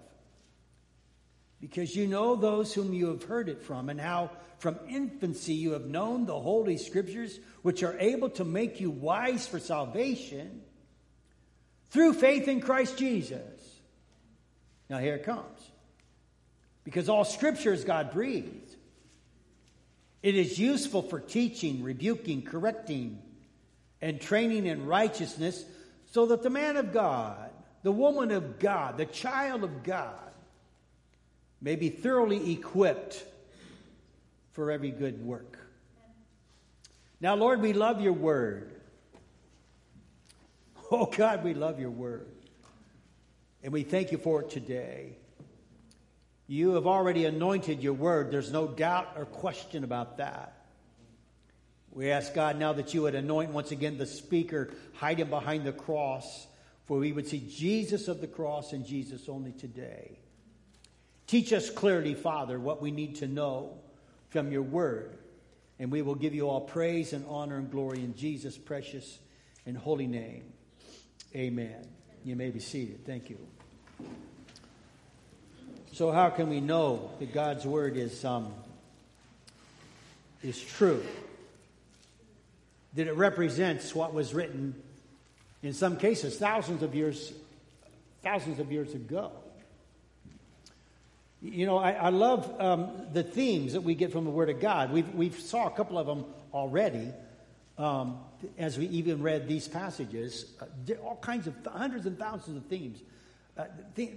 Because 1.61 1.95
you 1.95 2.07
know 2.07 2.35
those 2.35 2.73
whom 2.73 2.93
you 2.93 3.07
have 3.07 3.23
heard 3.23 3.49
it 3.49 3.61
from, 3.61 3.89
and 3.89 3.99
how 3.99 4.31
from 4.59 4.79
infancy 4.87 5.53
you 5.53 5.71
have 5.71 5.85
known 5.85 6.25
the 6.25 6.39
Holy 6.39 6.77
Scriptures, 6.77 7.39
which 7.61 7.83
are 7.83 7.97
able 7.99 8.29
to 8.31 8.45
make 8.45 8.79
you 8.79 8.89
wise 8.89 9.47
for 9.47 9.59
salvation 9.59 10.61
through 11.89 12.13
faith 12.13 12.47
in 12.47 12.61
Christ 12.61 12.97
Jesus. 12.97 13.41
Now, 14.89 14.99
here 14.99 15.15
it 15.15 15.25
comes. 15.25 15.59
Because 16.83 17.09
all 17.09 17.25
Scripture 17.25 17.73
is 17.73 17.83
God 17.83 18.11
breathed 18.11 18.75
it 20.21 20.35
is 20.35 20.59
useful 20.59 21.01
for 21.01 21.19
teaching, 21.19 21.83
rebuking, 21.83 22.41
correcting, 22.41 23.21
and 24.01 24.19
training 24.19 24.65
in 24.65 24.85
righteousness 24.85 25.63
so 26.11 26.27
that 26.27 26.43
the 26.43 26.49
man 26.49 26.77
of 26.77 26.91
God, 26.91 27.51
the 27.83 27.91
woman 27.91 28.31
of 28.31 28.59
God, 28.59 28.97
the 28.97 29.05
child 29.05 29.63
of 29.63 29.83
God 29.83 30.28
may 31.61 31.75
be 31.75 31.89
thoroughly 31.89 32.51
equipped 32.51 33.25
for 34.51 34.71
every 34.71 34.91
good 34.91 35.23
work. 35.23 35.57
Now, 37.21 37.35
Lord, 37.35 37.61
we 37.61 37.73
love 37.73 38.01
your 38.01 38.13
word. 38.13 38.75
Oh, 40.91 41.05
God, 41.05 41.43
we 41.43 41.53
love 41.53 41.79
your 41.79 41.91
word. 41.91 42.25
And 43.61 43.71
we 43.71 43.83
thank 43.83 44.11
you 44.11 44.17
for 44.17 44.41
it 44.41 44.49
today. 44.49 45.17
You 46.47 46.71
have 46.73 46.87
already 46.87 47.25
anointed 47.25 47.83
your 47.83 47.93
word. 47.93 48.31
There's 48.31 48.51
no 48.51 48.67
doubt 48.67 49.09
or 49.15 49.25
question 49.25 49.83
about 49.83 50.17
that. 50.17 50.65
We 51.91 52.09
ask 52.09 52.33
God 52.33 52.57
now 52.57 52.73
that 52.73 52.95
you 52.95 53.03
would 53.03 53.13
anoint 53.13 53.51
once 53.51 53.69
again 53.69 53.99
the 53.99 54.07
speaker, 54.07 54.71
hide 54.95 55.19
him 55.19 55.29
behind 55.29 55.63
the 55.63 55.73
cross, 55.73 56.47
for 56.85 56.97
we 56.97 57.11
would 57.11 57.27
see 57.27 57.47
Jesus 57.47 58.07
of 58.07 58.19
the 58.19 58.27
cross 58.27 58.73
and 58.73 58.83
Jesus 58.83 59.29
only 59.29 59.51
today. 59.51 60.17
Teach 61.29 61.53
us 61.53 61.69
clearly, 61.69 62.15
Father, 62.15 62.59
what 62.59 62.81
we 62.81 62.89
need 62.89 63.17
to 63.17 63.27
know 63.27 63.77
from 64.29 64.51
your 64.51 64.63
word, 64.63 65.15
and 65.77 65.91
we 65.91 66.01
will 66.01 66.15
give 66.15 66.33
you 66.33 66.49
all 66.49 66.61
praise 66.61 67.13
and 67.13 67.23
honor 67.29 67.57
and 67.57 67.69
glory 67.69 67.99
in 67.99 68.15
Jesus' 68.15 68.57
precious 68.57 69.19
and 69.67 69.77
holy 69.77 70.07
name. 70.07 70.51
Amen. 71.35 71.87
You 72.25 72.35
may 72.35 72.49
be 72.49 72.59
seated. 72.59 73.05
Thank 73.05 73.29
you. 73.29 73.37
So, 75.93 76.11
how 76.11 76.31
can 76.31 76.49
we 76.49 76.61
know 76.61 77.11
that 77.19 77.31
God's 77.31 77.63
word 77.63 77.95
is, 77.95 78.25
um, 78.25 78.51
is 80.41 80.59
true? 80.59 81.05
That 82.95 83.05
it 83.05 83.15
represents 83.15 83.93
what 83.93 84.15
was 84.15 84.33
written, 84.33 84.73
in 85.61 85.73
some 85.73 85.97
cases, 85.97 86.39
thousands 86.39 86.81
of 86.81 86.95
years, 86.95 87.33
thousands 88.23 88.57
of 88.57 88.71
years 88.71 88.95
ago. 88.95 89.31
You 91.41 91.65
know, 91.65 91.77
I, 91.77 91.91
I 91.91 92.09
love 92.09 92.53
um, 92.59 92.89
the 93.13 93.23
themes 93.23 93.73
that 93.73 93.81
we 93.81 93.95
get 93.95 94.11
from 94.11 94.25
the 94.25 94.29
Word 94.29 94.49
of 94.49 94.59
God. 94.59 94.91
We've, 94.91 95.09
we've 95.15 95.39
saw 95.39 95.67
a 95.67 95.71
couple 95.71 95.97
of 95.97 96.05
them 96.05 96.25
already 96.53 97.13
um, 97.77 98.19
as 98.57 98.77
we 98.77 98.87
even 98.87 99.23
read 99.23 99.47
these 99.47 99.67
passages. 99.67 100.45
Uh, 100.59 100.93
all 101.01 101.15
kinds 101.15 101.47
of 101.47 101.55
hundreds 101.65 102.05
and 102.05 102.19
thousands 102.19 102.57
of 102.57 102.65
themes. 102.65 102.99
Uh, 103.57 103.65
the, 103.95 104.11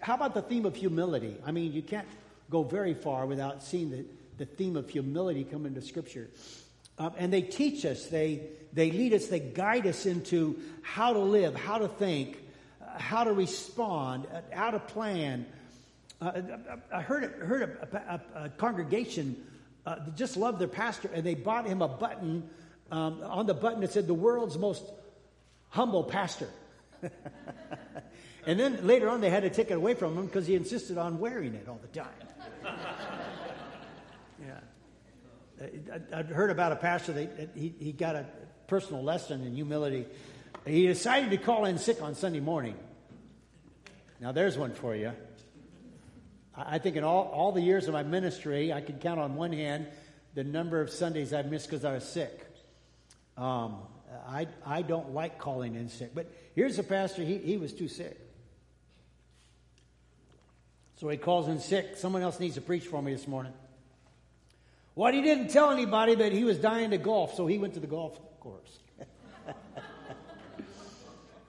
how 0.00 0.14
about 0.14 0.32
the 0.32 0.40
theme 0.40 0.64
of 0.64 0.74
humility? 0.74 1.36
I 1.44 1.52
mean, 1.52 1.72
you 1.72 1.82
can't 1.82 2.08
go 2.48 2.62
very 2.62 2.94
far 2.94 3.26
without 3.26 3.62
seeing 3.62 3.90
the, 3.90 4.06
the 4.38 4.46
theme 4.46 4.76
of 4.76 4.88
humility 4.88 5.44
come 5.44 5.66
into 5.66 5.82
Scripture. 5.82 6.30
Um, 6.98 7.12
and 7.18 7.30
they 7.30 7.42
teach 7.42 7.84
us, 7.84 8.06
they, 8.06 8.42
they 8.72 8.90
lead 8.90 9.12
us, 9.12 9.26
they 9.26 9.40
guide 9.40 9.86
us 9.86 10.06
into 10.06 10.58
how 10.82 11.12
to 11.12 11.18
live, 11.18 11.54
how 11.54 11.76
to 11.78 11.88
think, 11.88 12.38
uh, 12.80 12.98
how 12.98 13.24
to 13.24 13.32
respond, 13.32 14.26
uh, 14.32 14.40
how 14.50 14.70
to 14.70 14.78
plan. 14.78 15.44
Uh, 16.20 16.32
I 16.92 17.00
heard, 17.02 17.24
heard 17.40 17.62
a, 17.62 18.20
a, 18.36 18.44
a 18.44 18.48
congregation 18.50 19.36
uh, 19.86 19.96
just 20.16 20.36
loved 20.36 20.58
their 20.58 20.68
pastor, 20.68 21.10
and 21.12 21.24
they 21.24 21.34
bought 21.34 21.66
him 21.66 21.82
a 21.82 21.88
button. 21.88 22.48
Um, 22.90 23.22
on 23.24 23.46
the 23.46 23.54
button, 23.54 23.82
it 23.82 23.92
said, 23.92 24.06
The 24.06 24.14
world's 24.14 24.56
most 24.56 24.84
humble 25.70 26.04
pastor. 26.04 26.48
And 28.46 28.60
then 28.60 28.86
later 28.86 29.08
on, 29.08 29.20
they 29.20 29.30
had 29.30 29.42
to 29.42 29.50
take 29.50 29.70
it 29.70 29.74
away 29.74 29.94
from 29.94 30.16
him 30.18 30.26
because 30.26 30.46
he 30.46 30.54
insisted 30.54 30.98
on 30.98 31.18
wearing 31.18 31.54
it 31.54 31.66
all 31.68 31.80
the 31.80 31.88
time. 31.88 32.08
yeah. 34.40 34.60
I, 36.12 36.16
would 36.18 36.26
heard 36.26 36.50
about 36.50 36.72
a 36.72 36.76
pastor 36.76 37.12
that 37.14 37.50
he, 37.54 37.74
he 37.78 37.92
got 37.92 38.16
a 38.16 38.26
personal 38.66 39.02
lesson 39.02 39.44
in 39.44 39.54
humility. 39.54 40.06
He 40.66 40.86
decided 40.86 41.30
to 41.30 41.38
call 41.38 41.64
in 41.64 41.78
sick 41.78 42.02
on 42.02 42.14
Sunday 42.14 42.40
morning. 42.40 42.76
Now, 44.20 44.32
there's 44.32 44.58
one 44.58 44.74
for 44.74 44.94
you. 44.94 45.12
I 46.56 46.78
think 46.78 46.96
in 46.96 47.04
all, 47.04 47.24
all 47.24 47.52
the 47.52 47.60
years 47.60 47.88
of 47.88 47.94
my 47.94 48.02
ministry, 48.02 48.72
I 48.72 48.80
can 48.80 48.98
count 48.98 49.18
on 49.18 49.34
one 49.34 49.52
hand 49.52 49.86
the 50.34 50.44
number 50.44 50.80
of 50.80 50.90
Sundays 50.90 51.32
I've 51.32 51.50
missed 51.50 51.68
because 51.68 51.84
I 51.84 51.92
was 51.92 52.04
sick. 52.04 52.46
Um, 53.36 53.78
I, 54.28 54.46
I 54.64 54.82
don't 54.82 55.12
like 55.12 55.38
calling 55.38 55.74
in 55.74 55.88
sick. 55.88 56.12
But 56.14 56.30
here's 56.54 56.78
a 56.78 56.84
pastor, 56.84 57.22
he, 57.22 57.38
he 57.38 57.56
was 57.56 57.72
too 57.72 57.88
sick. 57.88 58.20
So 60.96 61.08
he 61.08 61.16
calls 61.16 61.48
in 61.48 61.58
sick. 61.58 61.96
Someone 61.96 62.22
else 62.22 62.38
needs 62.38 62.54
to 62.54 62.60
preach 62.60 62.86
for 62.86 63.02
me 63.02 63.12
this 63.12 63.26
morning. 63.26 63.52
Well, 64.94 65.12
he 65.12 65.22
didn't 65.22 65.48
tell 65.48 65.70
anybody 65.70 66.14
that 66.14 66.32
he 66.32 66.44
was 66.44 66.58
dying 66.58 66.90
to 66.90 66.98
golf, 66.98 67.34
so 67.34 67.48
he 67.48 67.58
went 67.58 67.74
to 67.74 67.80
the 67.80 67.88
golf 67.88 68.18
course. 68.38 68.78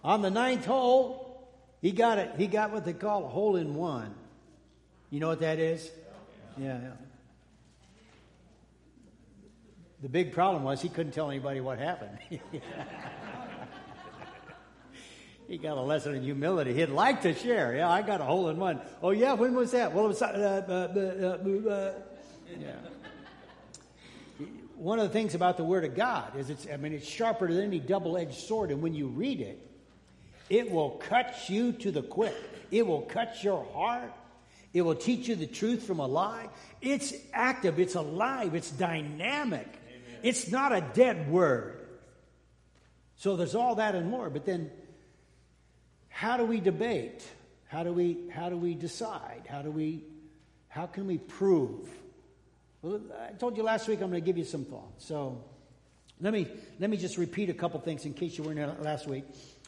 On 0.03 0.23
the 0.23 0.31
ninth 0.31 0.65
hole, 0.65 1.47
he 1.79 1.91
got 1.91 2.17
it. 2.17 2.31
He 2.37 2.47
got 2.47 2.71
what 2.71 2.85
they 2.85 2.93
call 2.93 3.25
a 3.25 3.29
hole 3.29 3.55
in 3.55 3.75
one. 3.75 4.15
You 5.15 5.21
know 5.21 5.29
what 5.29 5.39
that 5.39 5.59
is? 5.59 5.89
Yeah, 6.57 6.77
yeah. 6.77 6.89
The 10.01 10.09
big 10.09 10.33
problem 10.33 10.63
was 10.63 10.81
he 10.81 10.89
couldn't 10.89 11.13
tell 11.13 11.31
anybody 11.31 11.61
what 11.61 11.79
happened. 11.79 12.17
He 15.47 15.59
got 15.59 15.77
a 15.77 15.81
lesson 15.81 16.15
in 16.15 16.23
humility. 16.23 16.73
He'd 16.73 16.87
like 16.87 17.21
to 17.21 17.35
share. 17.35 17.75
Yeah, 17.75 17.87
I 17.87 18.01
got 18.01 18.19
a 18.19 18.23
hole 18.23 18.49
in 18.49 18.57
one. 18.57 18.81
Oh, 19.03 19.11
yeah, 19.11 19.33
when 19.33 19.53
was 19.53 19.71
that? 19.73 19.93
Well, 19.93 20.05
it 20.05 20.07
was. 20.07 20.21
Uh, 20.23 20.63
uh, 20.67 20.71
uh, 20.73 21.69
uh 21.69 21.93
yeah. 22.59 22.71
One 24.75 24.97
of 24.97 25.07
the 25.07 25.13
things 25.13 25.35
about 25.35 25.57
the 25.57 25.63
Word 25.63 25.85
of 25.85 25.95
God 25.95 26.35
is 26.35 26.49
it's, 26.49 26.65
I 26.67 26.77
mean, 26.77 26.93
it's 26.93 27.07
sharper 27.07 27.47
than 27.47 27.63
any 27.63 27.79
double 27.79 28.17
edged 28.17 28.39
sword. 28.39 28.71
And 28.71 28.81
when 28.81 28.95
you 28.95 29.05
read 29.05 29.39
it, 29.39 29.59
it 30.49 30.71
will 30.71 30.89
cut 31.07 31.47
you 31.47 31.73
to 31.73 31.91
the 31.91 32.01
quick. 32.01 32.35
It 32.71 32.87
will 32.87 33.03
cut 33.03 33.43
your 33.43 33.63
heart. 33.71 34.11
It 34.75 34.81
will 34.81 34.95
teach 34.95 35.29
you 35.29 35.35
the 35.35 35.47
truth 35.47 35.83
from 35.83 35.99
a 35.99 36.05
lie. 36.05 36.49
It's 36.81 37.13
active, 37.33 37.79
it's 37.79 37.95
alive, 37.95 38.55
it's 38.55 38.69
dynamic. 38.71 39.67
Amen. 39.87 40.19
It's 40.21 40.51
not 40.51 40.75
a 40.75 40.81
dead 40.81 41.31
word. 41.31 41.87
So 43.15 43.37
there's 43.37 43.55
all 43.55 43.75
that 43.75 43.95
and 43.95 44.09
more. 44.09 44.29
But 44.29 44.45
then 44.45 44.69
how 46.09 46.35
do 46.35 46.43
we 46.43 46.59
debate? 46.59 47.25
How 47.67 47.83
do 47.83 47.93
we, 47.93 48.27
how 48.29 48.49
do 48.49 48.57
we 48.57 48.75
decide? 48.75 49.43
How, 49.47 49.61
do 49.61 49.71
we, 49.71 50.03
how 50.67 50.87
can 50.87 51.07
we 51.07 51.19
prove? 51.19 51.87
Well, 52.81 52.99
I 53.29 53.31
told 53.31 53.55
you 53.55 53.63
last 53.63 53.87
week 53.87 54.01
I'm 54.01 54.09
going 54.09 54.21
to 54.21 54.25
give 54.25 54.37
you 54.37 54.43
some 54.43 54.65
thoughts. 54.65 55.05
So 55.05 55.41
let 56.19 56.33
me, 56.33 56.49
let 56.81 56.89
me 56.89 56.97
just 56.97 57.17
repeat 57.17 57.49
a 57.49 57.53
couple 57.53 57.79
things 57.79 58.03
in 58.03 58.13
case 58.13 58.37
you 58.37 58.43
weren't 58.43 58.57
here 58.57 58.75
last 58.81 59.07
week. 59.07 59.23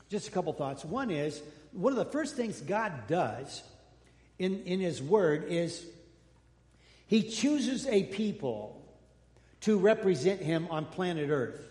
Just 0.10 0.28
a 0.28 0.32
couple 0.32 0.52
thoughts. 0.52 0.84
One 0.84 1.12
is, 1.12 1.42
one 1.72 1.94
of 1.94 1.98
the 1.98 2.12
first 2.12 2.36
things 2.36 2.60
God 2.60 3.08
does 3.08 3.64
in, 4.40 4.64
in 4.64 4.80
His 4.80 5.02
Word 5.02 5.46
is 5.50 5.86
He 7.08 7.24
chooses 7.24 7.86
a 7.88 8.04
people 8.04 8.82
to 9.62 9.78
represent 9.78 10.42
Him 10.42 10.68
on 10.70 10.86
planet 10.86 11.30
Earth. 11.30 11.62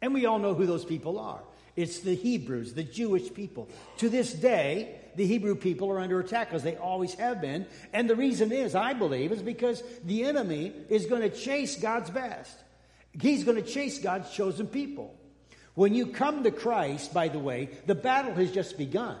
And 0.00 0.12
we 0.14 0.26
all 0.26 0.38
know 0.38 0.54
who 0.54 0.66
those 0.66 0.84
people 0.84 1.18
are. 1.18 1.40
It's 1.74 2.00
the 2.00 2.14
Hebrews, 2.14 2.74
the 2.74 2.82
Jewish 2.82 3.32
people. 3.32 3.68
To 3.98 4.08
this 4.08 4.32
day, 4.32 4.96
the 5.16 5.26
Hebrew 5.26 5.54
people 5.54 5.90
are 5.90 6.00
under 6.00 6.20
attack 6.20 6.52
as 6.52 6.62
they 6.62 6.76
always 6.76 7.14
have 7.14 7.40
been. 7.40 7.66
And 7.92 8.10
the 8.10 8.16
reason 8.16 8.52
is, 8.52 8.74
I 8.74 8.92
believe, 8.92 9.32
is 9.32 9.42
because 9.42 9.82
the 10.04 10.24
enemy 10.24 10.72
is 10.90 11.06
going 11.06 11.22
to 11.22 11.30
chase 11.30 11.76
God's 11.76 12.10
best. 12.10 12.58
He's 13.20 13.44
going 13.44 13.62
to 13.62 13.68
chase 13.68 13.98
God's 13.98 14.30
chosen 14.30 14.66
people. 14.66 15.14
When 15.74 15.94
you 15.94 16.08
come 16.08 16.42
to 16.44 16.50
Christ, 16.50 17.14
by 17.14 17.28
the 17.28 17.38
way, 17.38 17.70
the 17.86 17.94
battle 17.94 18.34
has 18.34 18.52
just 18.52 18.76
begun. 18.76 19.16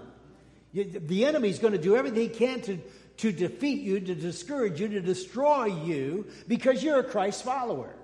The 0.72 1.24
enemy 1.24 1.50
is 1.50 1.58
going 1.58 1.74
to 1.74 1.78
do 1.78 1.96
everything 1.96 2.22
he 2.22 2.28
can 2.28 2.60
to, 2.62 2.78
to 3.18 3.32
defeat 3.32 3.82
you, 3.82 4.00
to 4.00 4.14
discourage 4.14 4.80
you, 4.80 4.88
to 4.88 5.00
destroy 5.00 5.66
you 5.66 6.26
because 6.48 6.82
you're 6.82 7.00
a 7.00 7.04
Christ 7.04 7.44
follower. 7.44 7.94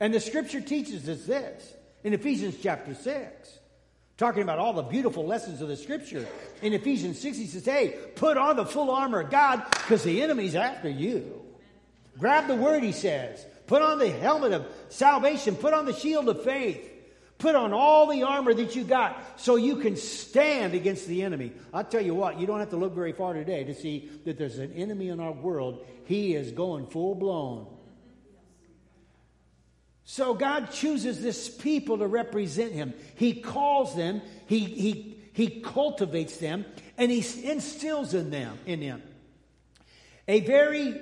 And 0.00 0.14
the 0.14 0.20
scripture 0.20 0.62
teaches 0.62 1.08
us 1.08 1.24
this 1.24 1.74
in 2.02 2.14
Ephesians 2.14 2.56
chapter 2.62 2.94
6, 2.94 3.58
talking 4.16 4.42
about 4.42 4.58
all 4.58 4.72
the 4.72 4.82
beautiful 4.82 5.26
lessons 5.26 5.60
of 5.60 5.68
the 5.68 5.76
scripture. 5.76 6.26
In 6.62 6.72
Ephesians 6.72 7.20
6, 7.20 7.36
he 7.36 7.46
says, 7.46 7.66
Hey, 7.66 7.94
put 8.14 8.38
on 8.38 8.56
the 8.56 8.64
full 8.64 8.90
armor 8.90 9.20
of 9.20 9.30
God 9.30 9.62
because 9.70 10.02
the 10.02 10.22
enemy's 10.22 10.54
after 10.54 10.88
you. 10.88 11.42
Grab 12.18 12.46
the 12.46 12.54
word, 12.54 12.82
he 12.82 12.92
says. 12.92 13.44
Put 13.66 13.82
on 13.82 13.98
the 13.98 14.10
helmet 14.10 14.52
of 14.52 14.66
salvation. 14.88 15.54
Put 15.54 15.74
on 15.74 15.84
the 15.84 15.92
shield 15.92 16.28
of 16.28 16.42
faith. 16.42 16.86
Put 17.40 17.54
on 17.54 17.72
all 17.72 18.06
the 18.06 18.22
armor 18.22 18.52
that 18.52 18.76
you 18.76 18.84
got 18.84 19.40
so 19.40 19.56
you 19.56 19.76
can 19.76 19.96
stand 19.96 20.74
against 20.74 21.06
the 21.06 21.22
enemy. 21.22 21.52
I'll 21.72 21.84
tell 21.84 22.04
you 22.04 22.14
what, 22.14 22.38
you 22.38 22.46
don't 22.46 22.60
have 22.60 22.68
to 22.70 22.76
look 22.76 22.94
very 22.94 23.12
far 23.12 23.32
today 23.32 23.64
to 23.64 23.74
see 23.74 24.10
that 24.26 24.36
there's 24.36 24.58
an 24.58 24.74
enemy 24.74 25.08
in 25.08 25.20
our 25.20 25.32
world. 25.32 25.86
He 26.04 26.34
is 26.34 26.52
going 26.52 26.86
full 26.86 27.14
blown. 27.14 27.66
So 30.04 30.34
God 30.34 30.70
chooses 30.70 31.22
this 31.22 31.48
people 31.48 31.98
to 31.98 32.06
represent 32.06 32.72
him. 32.72 32.92
He 33.14 33.40
calls 33.40 33.96
them, 33.96 34.20
he, 34.46 34.58
he, 34.58 35.18
he 35.32 35.60
cultivates 35.60 36.36
them, 36.36 36.66
and 36.98 37.10
he 37.10 37.48
instills 37.48 38.12
in 38.12 38.30
them, 38.30 38.58
in 38.66 38.80
them, 38.80 39.02
a 40.28 40.40
very 40.40 41.00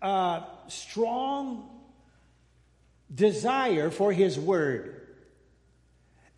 uh, 0.00 0.40
strong 0.68 1.68
desire 3.14 3.90
for 3.90 4.10
his 4.10 4.38
word. 4.38 5.05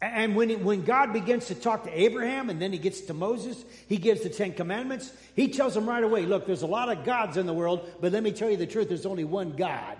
And 0.00 0.36
when, 0.36 0.50
it, 0.50 0.60
when 0.60 0.84
God 0.84 1.12
begins 1.12 1.46
to 1.46 1.56
talk 1.56 1.84
to 1.84 2.00
Abraham 2.00 2.50
and 2.50 2.62
then 2.62 2.72
he 2.72 2.78
gets 2.78 3.00
to 3.02 3.14
Moses, 3.14 3.64
he 3.88 3.96
gives 3.96 4.22
the 4.22 4.28
Ten 4.28 4.52
Commandments. 4.52 5.12
He 5.34 5.48
tells 5.48 5.74
them 5.74 5.88
right 5.88 6.04
away, 6.04 6.24
look, 6.24 6.46
there's 6.46 6.62
a 6.62 6.68
lot 6.68 6.88
of 6.88 7.04
gods 7.04 7.36
in 7.36 7.46
the 7.46 7.52
world, 7.52 7.88
but 8.00 8.12
let 8.12 8.22
me 8.22 8.30
tell 8.30 8.48
you 8.48 8.56
the 8.56 8.66
truth, 8.66 8.88
there's 8.88 9.06
only 9.06 9.24
one 9.24 9.56
God. 9.56 9.96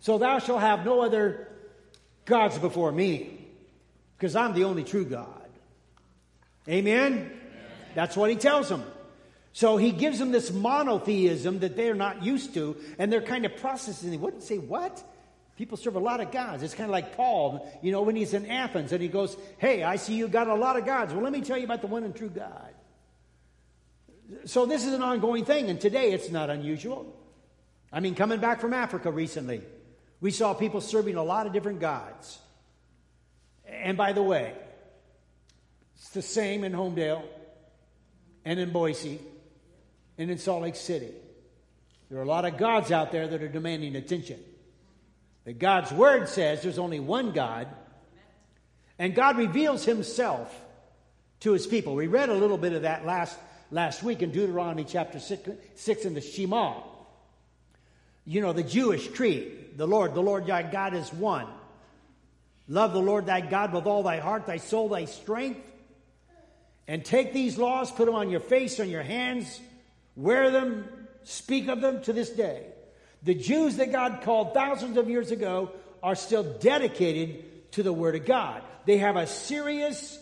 So 0.00 0.18
thou 0.18 0.38
shalt 0.38 0.60
have 0.60 0.84
no 0.84 1.00
other 1.00 1.48
gods 2.26 2.58
before 2.58 2.92
me, 2.92 3.44
because 4.16 4.36
I'm 4.36 4.54
the 4.54 4.64
only 4.64 4.84
true 4.84 5.04
God. 5.04 5.48
Amen? 6.68 7.12
Amen? 7.12 7.40
That's 7.96 8.16
what 8.16 8.30
he 8.30 8.36
tells 8.36 8.68
them. 8.68 8.84
So 9.52 9.76
he 9.76 9.90
gives 9.90 10.20
them 10.20 10.30
this 10.30 10.52
monotheism 10.52 11.58
that 11.58 11.76
they're 11.76 11.94
not 11.94 12.22
used 12.22 12.54
to, 12.54 12.76
and 12.98 13.12
they're 13.12 13.20
kind 13.20 13.44
of 13.44 13.56
processing. 13.56 14.12
They 14.12 14.16
wouldn't 14.16 14.44
say 14.44 14.58
what? 14.58 15.02
People 15.56 15.76
serve 15.76 15.96
a 15.96 16.00
lot 16.00 16.20
of 16.20 16.32
gods. 16.32 16.62
It's 16.62 16.74
kind 16.74 16.88
of 16.88 16.92
like 16.92 17.16
Paul, 17.16 17.70
you 17.82 17.92
know, 17.92 18.02
when 18.02 18.16
he's 18.16 18.32
in 18.34 18.46
Athens 18.46 18.92
and 18.92 19.02
he 19.02 19.08
goes, 19.08 19.36
Hey, 19.58 19.82
I 19.82 19.96
see 19.96 20.14
you 20.14 20.28
got 20.28 20.48
a 20.48 20.54
lot 20.54 20.76
of 20.76 20.86
gods. 20.86 21.12
Well, 21.12 21.22
let 21.22 21.32
me 21.32 21.42
tell 21.42 21.58
you 21.58 21.64
about 21.64 21.82
the 21.82 21.86
one 21.86 22.04
and 22.04 22.14
true 22.14 22.30
God. 22.30 22.74
So 24.46 24.64
this 24.64 24.86
is 24.86 24.94
an 24.94 25.02
ongoing 25.02 25.44
thing, 25.44 25.68
and 25.68 25.80
today 25.80 26.12
it's 26.12 26.30
not 26.30 26.48
unusual. 26.48 27.14
I 27.92 28.00
mean, 28.00 28.14
coming 28.14 28.40
back 28.40 28.60
from 28.60 28.72
Africa 28.72 29.10
recently, 29.10 29.60
we 30.20 30.30
saw 30.30 30.54
people 30.54 30.80
serving 30.80 31.16
a 31.16 31.22
lot 31.22 31.46
of 31.46 31.52
different 31.52 31.80
gods. 31.80 32.38
And 33.66 33.96
by 33.96 34.12
the 34.12 34.22
way, 34.22 34.54
it's 35.96 36.10
the 36.10 36.22
same 36.22 36.64
in 36.64 36.72
Homedale 36.72 37.24
and 38.44 38.58
in 38.58 38.70
Boise 38.70 39.20
and 40.16 40.30
in 40.30 40.38
Salt 40.38 40.62
Lake 40.62 40.76
City. 40.76 41.12
There 42.08 42.18
are 42.18 42.22
a 42.22 42.26
lot 42.26 42.44
of 42.44 42.56
gods 42.56 42.90
out 42.90 43.12
there 43.12 43.26
that 43.28 43.42
are 43.42 43.48
demanding 43.48 43.96
attention. 43.96 44.38
That 45.44 45.58
God's 45.58 45.92
word 45.92 46.28
says 46.28 46.62
there's 46.62 46.78
only 46.78 47.00
one 47.00 47.32
God, 47.32 47.68
and 48.98 49.14
God 49.14 49.36
reveals 49.36 49.84
himself 49.84 50.54
to 51.40 51.52
his 51.52 51.66
people. 51.66 51.94
We 51.94 52.06
read 52.06 52.28
a 52.28 52.34
little 52.34 52.58
bit 52.58 52.72
of 52.72 52.82
that 52.82 53.04
last, 53.04 53.36
last 53.70 54.02
week 54.02 54.22
in 54.22 54.30
Deuteronomy 54.30 54.84
chapter 54.84 55.18
6, 55.18 55.50
6 55.74 56.04
in 56.04 56.14
the 56.14 56.20
Shema. 56.20 56.74
You 58.24 58.40
know, 58.40 58.52
the 58.52 58.62
Jewish 58.62 59.08
creed. 59.08 59.76
The 59.76 59.86
Lord, 59.86 60.14
the 60.14 60.22
Lord 60.22 60.46
thy 60.46 60.62
God 60.62 60.94
is 60.94 61.12
one. 61.12 61.48
Love 62.68 62.92
the 62.92 63.00
Lord 63.00 63.26
thy 63.26 63.40
God 63.40 63.72
with 63.72 63.86
all 63.86 64.04
thy 64.04 64.18
heart, 64.18 64.46
thy 64.46 64.58
soul, 64.58 64.88
thy 64.88 65.06
strength. 65.06 65.60
And 66.86 67.04
take 67.04 67.32
these 67.32 67.58
laws, 67.58 67.90
put 67.90 68.06
them 68.06 68.14
on 68.14 68.30
your 68.30 68.40
face, 68.40 68.78
on 68.78 68.88
your 68.88 69.02
hands, 69.02 69.60
wear 70.14 70.50
them, 70.50 70.84
speak 71.24 71.68
of 71.68 71.80
them 71.80 72.02
to 72.02 72.12
this 72.12 72.30
day. 72.30 72.66
The 73.22 73.34
Jews 73.34 73.76
that 73.76 73.92
God 73.92 74.22
called 74.22 74.54
thousands 74.54 74.96
of 74.96 75.08
years 75.08 75.30
ago 75.30 75.70
are 76.02 76.14
still 76.14 76.42
dedicated 76.42 77.72
to 77.72 77.82
the 77.82 77.92
Word 77.92 78.16
of 78.16 78.26
God. 78.26 78.62
They 78.84 78.98
have 78.98 79.16
a 79.16 79.26
serious 79.26 80.18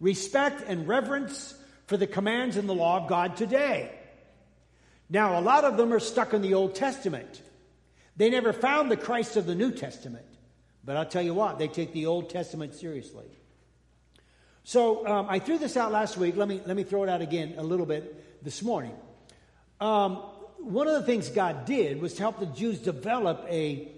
respect 0.00 0.62
and 0.66 0.86
reverence 0.86 1.54
for 1.86 1.96
the 1.96 2.06
commands 2.06 2.56
and 2.56 2.68
the 2.68 2.74
law 2.74 3.02
of 3.02 3.08
God 3.08 3.36
today. 3.36 3.92
Now, 5.08 5.38
a 5.38 5.42
lot 5.42 5.64
of 5.64 5.76
them 5.76 5.92
are 5.92 6.00
stuck 6.00 6.34
in 6.34 6.42
the 6.42 6.54
Old 6.54 6.74
Testament. 6.74 7.42
They 8.16 8.30
never 8.30 8.52
found 8.52 8.90
the 8.90 8.96
Christ 8.96 9.36
of 9.36 9.46
the 9.46 9.54
New 9.54 9.72
Testament. 9.72 10.26
But 10.84 10.96
I'll 10.96 11.06
tell 11.06 11.22
you 11.22 11.34
what, 11.34 11.58
they 11.58 11.68
take 11.68 11.92
the 11.92 12.06
Old 12.06 12.30
Testament 12.30 12.74
seriously. 12.74 13.26
So 14.62 15.06
um, 15.06 15.26
I 15.28 15.38
threw 15.38 15.58
this 15.58 15.76
out 15.76 15.92
last 15.92 16.16
week. 16.16 16.36
Let 16.36 16.48
me, 16.48 16.60
let 16.64 16.76
me 16.76 16.82
throw 16.82 17.02
it 17.02 17.08
out 17.08 17.22
again 17.22 17.54
a 17.56 17.62
little 17.62 17.86
bit 17.86 18.44
this 18.44 18.62
morning. 18.62 18.94
Um, 19.80 20.22
one 20.58 20.88
of 20.88 20.94
the 20.94 21.02
things 21.02 21.28
God 21.28 21.64
did 21.64 22.00
was 22.00 22.14
to 22.14 22.22
help 22.22 22.38
the 22.38 22.46
Jews 22.46 22.78
develop 22.78 23.46
a, 23.48 23.88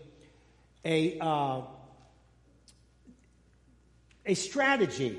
a, 0.84 1.18
uh, 1.18 1.62
a 4.26 4.34
strategy 4.34 5.18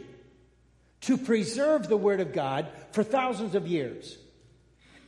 to 1.02 1.18
preserve 1.18 1.88
the 1.88 1.98
Word 1.98 2.20
of 2.20 2.34
God 2.34 2.68
for 2.92 3.04
thousands 3.04 3.56
of 3.56 3.68
years. 3.68 4.18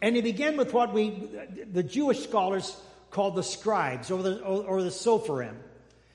And 0.01 0.15
he 0.15 0.21
began 0.21 0.57
with 0.57 0.73
what 0.73 0.93
we, 0.93 1.29
the 1.71 1.83
Jewish 1.83 2.23
scholars 2.23 2.75
called 3.11 3.35
the 3.35 3.43
scribes 3.43 4.09
or 4.09 4.23
the, 4.23 4.41
or, 4.41 4.63
or 4.63 4.83
the 4.83 4.89
Sopherim. 4.89 5.55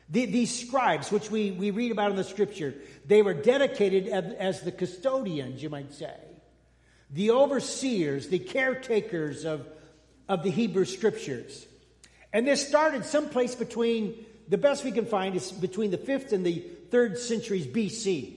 The, 0.09 0.27
these 0.27 0.67
scribes, 0.67 1.11
which 1.11 1.31
we, 1.31 1.51
we 1.51 1.71
read 1.71 1.93
about 1.93 2.11
in 2.11 2.17
the 2.17 2.25
scripture, 2.25 2.75
they 3.07 3.23
were 3.23 3.35
dedicated 3.35 4.09
as, 4.09 4.33
as 4.35 4.61
the 4.63 4.73
custodians, 4.73 5.63
you 5.63 5.69
might 5.69 5.93
say, 5.93 6.15
the 7.11 7.31
overseers, 7.31 8.29
the 8.29 8.39
caretakers 8.39 9.45
of, 9.45 9.67
of 10.29 10.43
the 10.43 10.51
Hebrew 10.51 10.85
scriptures. 10.85 11.67
And 12.33 12.47
this 12.47 12.67
started 12.67 13.05
someplace 13.05 13.55
between, 13.55 14.25
the 14.49 14.59
best 14.59 14.85
we 14.85 14.93
can 14.93 15.07
find 15.07 15.35
is 15.37 15.53
between 15.53 15.91
the 15.91 15.99
5th 15.99 16.33
and 16.33 16.45
the 16.45 16.65
3rd 16.91 17.19
centuries 17.19 17.67
BC. 17.67 18.35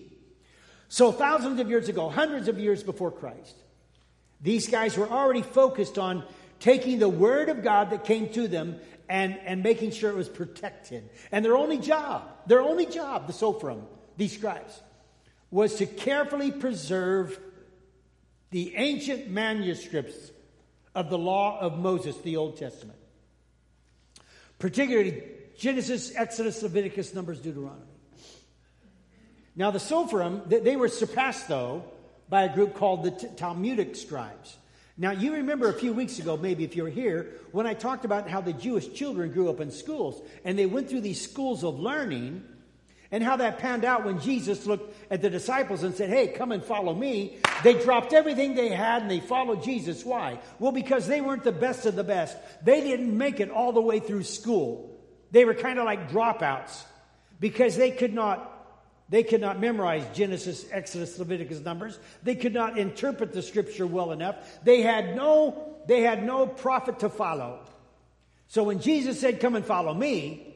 So 0.88 1.12
thousands 1.12 1.60
of 1.60 1.70
years 1.70 1.90
ago, 1.90 2.10
hundreds 2.10 2.48
of 2.48 2.60
years 2.60 2.84
before 2.84 3.12
Christ, 3.12 3.56
these 4.42 4.68
guys 4.68 4.98
were 4.98 5.10
already 5.10 5.42
focused 5.42 5.98
on 5.98 6.24
taking 6.60 7.00
the 7.00 7.10
word 7.10 7.50
of 7.50 7.64
God 7.64 7.92
that 7.92 8.06
came 8.06 8.30
to 8.30 8.48
them 8.48 8.80
and, 9.08 9.38
and 9.46 9.64
making 9.64 9.92
sure 9.92 10.10
it 10.10 10.16
was 10.16 10.30
protected. 10.30 11.10
And 11.32 11.44
their 11.44 11.58
only 11.58 11.78
job, 11.78 12.24
their 12.48 12.62
only 12.62 12.86
job, 12.86 13.28
the 13.28 13.34
Sopherim, 13.34 13.82
these 14.18 14.36
scribes, 14.36 14.82
was 15.52 15.76
to 15.76 15.86
carefully 15.86 16.52
preserve 16.52 17.40
the 18.52 18.76
ancient 18.76 19.30
manuscripts 19.30 20.32
of 21.00 21.10
the 21.10 21.18
law 21.18 21.58
of 21.62 21.80
Moses, 21.80 22.18
the 22.18 22.36
Old 22.36 22.58
Testament. 22.58 23.00
Particularly 24.60 25.24
Genesis, 25.58 26.14
Exodus, 26.14 26.62
Leviticus, 26.62 27.14
Numbers, 27.14 27.40
Deuteronomy. 27.40 27.86
Now, 29.56 29.72
the 29.72 29.80
Sopherim, 29.80 30.50
they 30.50 30.76
were 30.76 30.90
surpassed, 30.90 31.48
though, 31.48 31.86
by 32.28 32.44
a 32.44 32.54
group 32.54 32.76
called 32.76 33.04
the 33.04 33.12
Talmudic 33.12 33.96
scribes. 33.96 34.58
Now, 34.98 35.12
you 35.12 35.36
remember 35.36 35.70
a 35.70 35.74
few 35.74 35.94
weeks 35.94 36.20
ago, 36.20 36.36
maybe 36.36 36.66
if 36.66 36.76
you 36.76 36.84
were 36.84 36.90
here, 36.90 37.28
when 37.54 37.66
I 37.66 37.76
talked 37.76 38.04
about 38.04 38.30
how 38.30 38.42
the 38.42 38.52
Jewish 38.52 38.92
children 38.92 39.32
grew 39.32 39.50
up 39.50 39.62
in 39.62 39.72
schools 39.72 40.22
and 40.44 40.60
they 40.60 40.66
went 40.66 40.90
through 40.90 41.02
these 41.02 41.22
schools 41.22 41.64
of 41.64 41.80
learning 41.80 42.44
and 43.12 43.24
how 43.24 43.38
that 43.38 43.58
panned 43.58 43.86
out 43.86 44.06
when 44.06 44.20
Jesus 44.20 44.66
looked 44.66 44.96
at 45.12 45.22
the 45.22 45.30
disciples 45.30 45.84
and 45.84 45.96
said, 45.96 46.10
Hey, 46.10 46.28
come 46.28 46.52
and 46.52 46.64
follow 46.64 46.94
me. 46.94 47.38
They 47.64 47.74
dropped 47.74 48.14
everything 48.14 48.54
they 48.54 48.70
had 48.70 49.02
and 49.02 49.12
they 49.12 49.20
followed 49.20 49.64
Jesus. 49.64 50.06
Why? 50.06 50.40
Well, 50.60 50.72
because 50.72 51.08
they 51.08 51.22
weren't 51.22 51.44
the 51.44 51.52
best 51.52 51.86
of 51.86 51.96
the 51.96 52.04
best. 52.04 52.38
They 52.64 52.82
didn't 52.82 53.18
make 53.18 53.40
it 53.40 53.50
all 53.50 53.72
the 53.72 53.82
way 53.82 54.00
through 54.00 54.24
school. 54.24 54.96
They 55.32 55.46
were 55.46 55.56
kind 55.56 55.80
of 55.80 55.86
like 55.86 56.12
dropouts 56.12 56.84
because 57.40 57.76
they 57.76 57.92
could 57.92 58.14
not 58.14 58.56
they 59.10 59.24
could 59.24 59.42
not 59.42 59.60
memorize 59.60 60.06
Genesis, 60.14 60.66
Exodus, 60.72 61.18
Leviticus, 61.18 61.62
Numbers. 61.62 61.98
They 62.22 62.36
could 62.36 62.54
not 62.54 62.78
interpret 62.78 63.34
the 63.34 63.42
scripture 63.42 63.88
well 63.88 64.12
enough. 64.12 64.36
They 64.64 64.84
had 64.84 65.16
no, 65.16 65.76
they 65.88 66.02
had 66.02 66.24
no 66.24 66.46
prophet 66.46 67.00
to 67.00 67.10
follow. 67.10 67.60
So 68.48 68.64
when 68.64 68.80
Jesus 68.80 69.20
said, 69.20 69.40
Come 69.40 69.56
and 69.56 69.66
follow 69.66 69.96
me, 69.96 70.56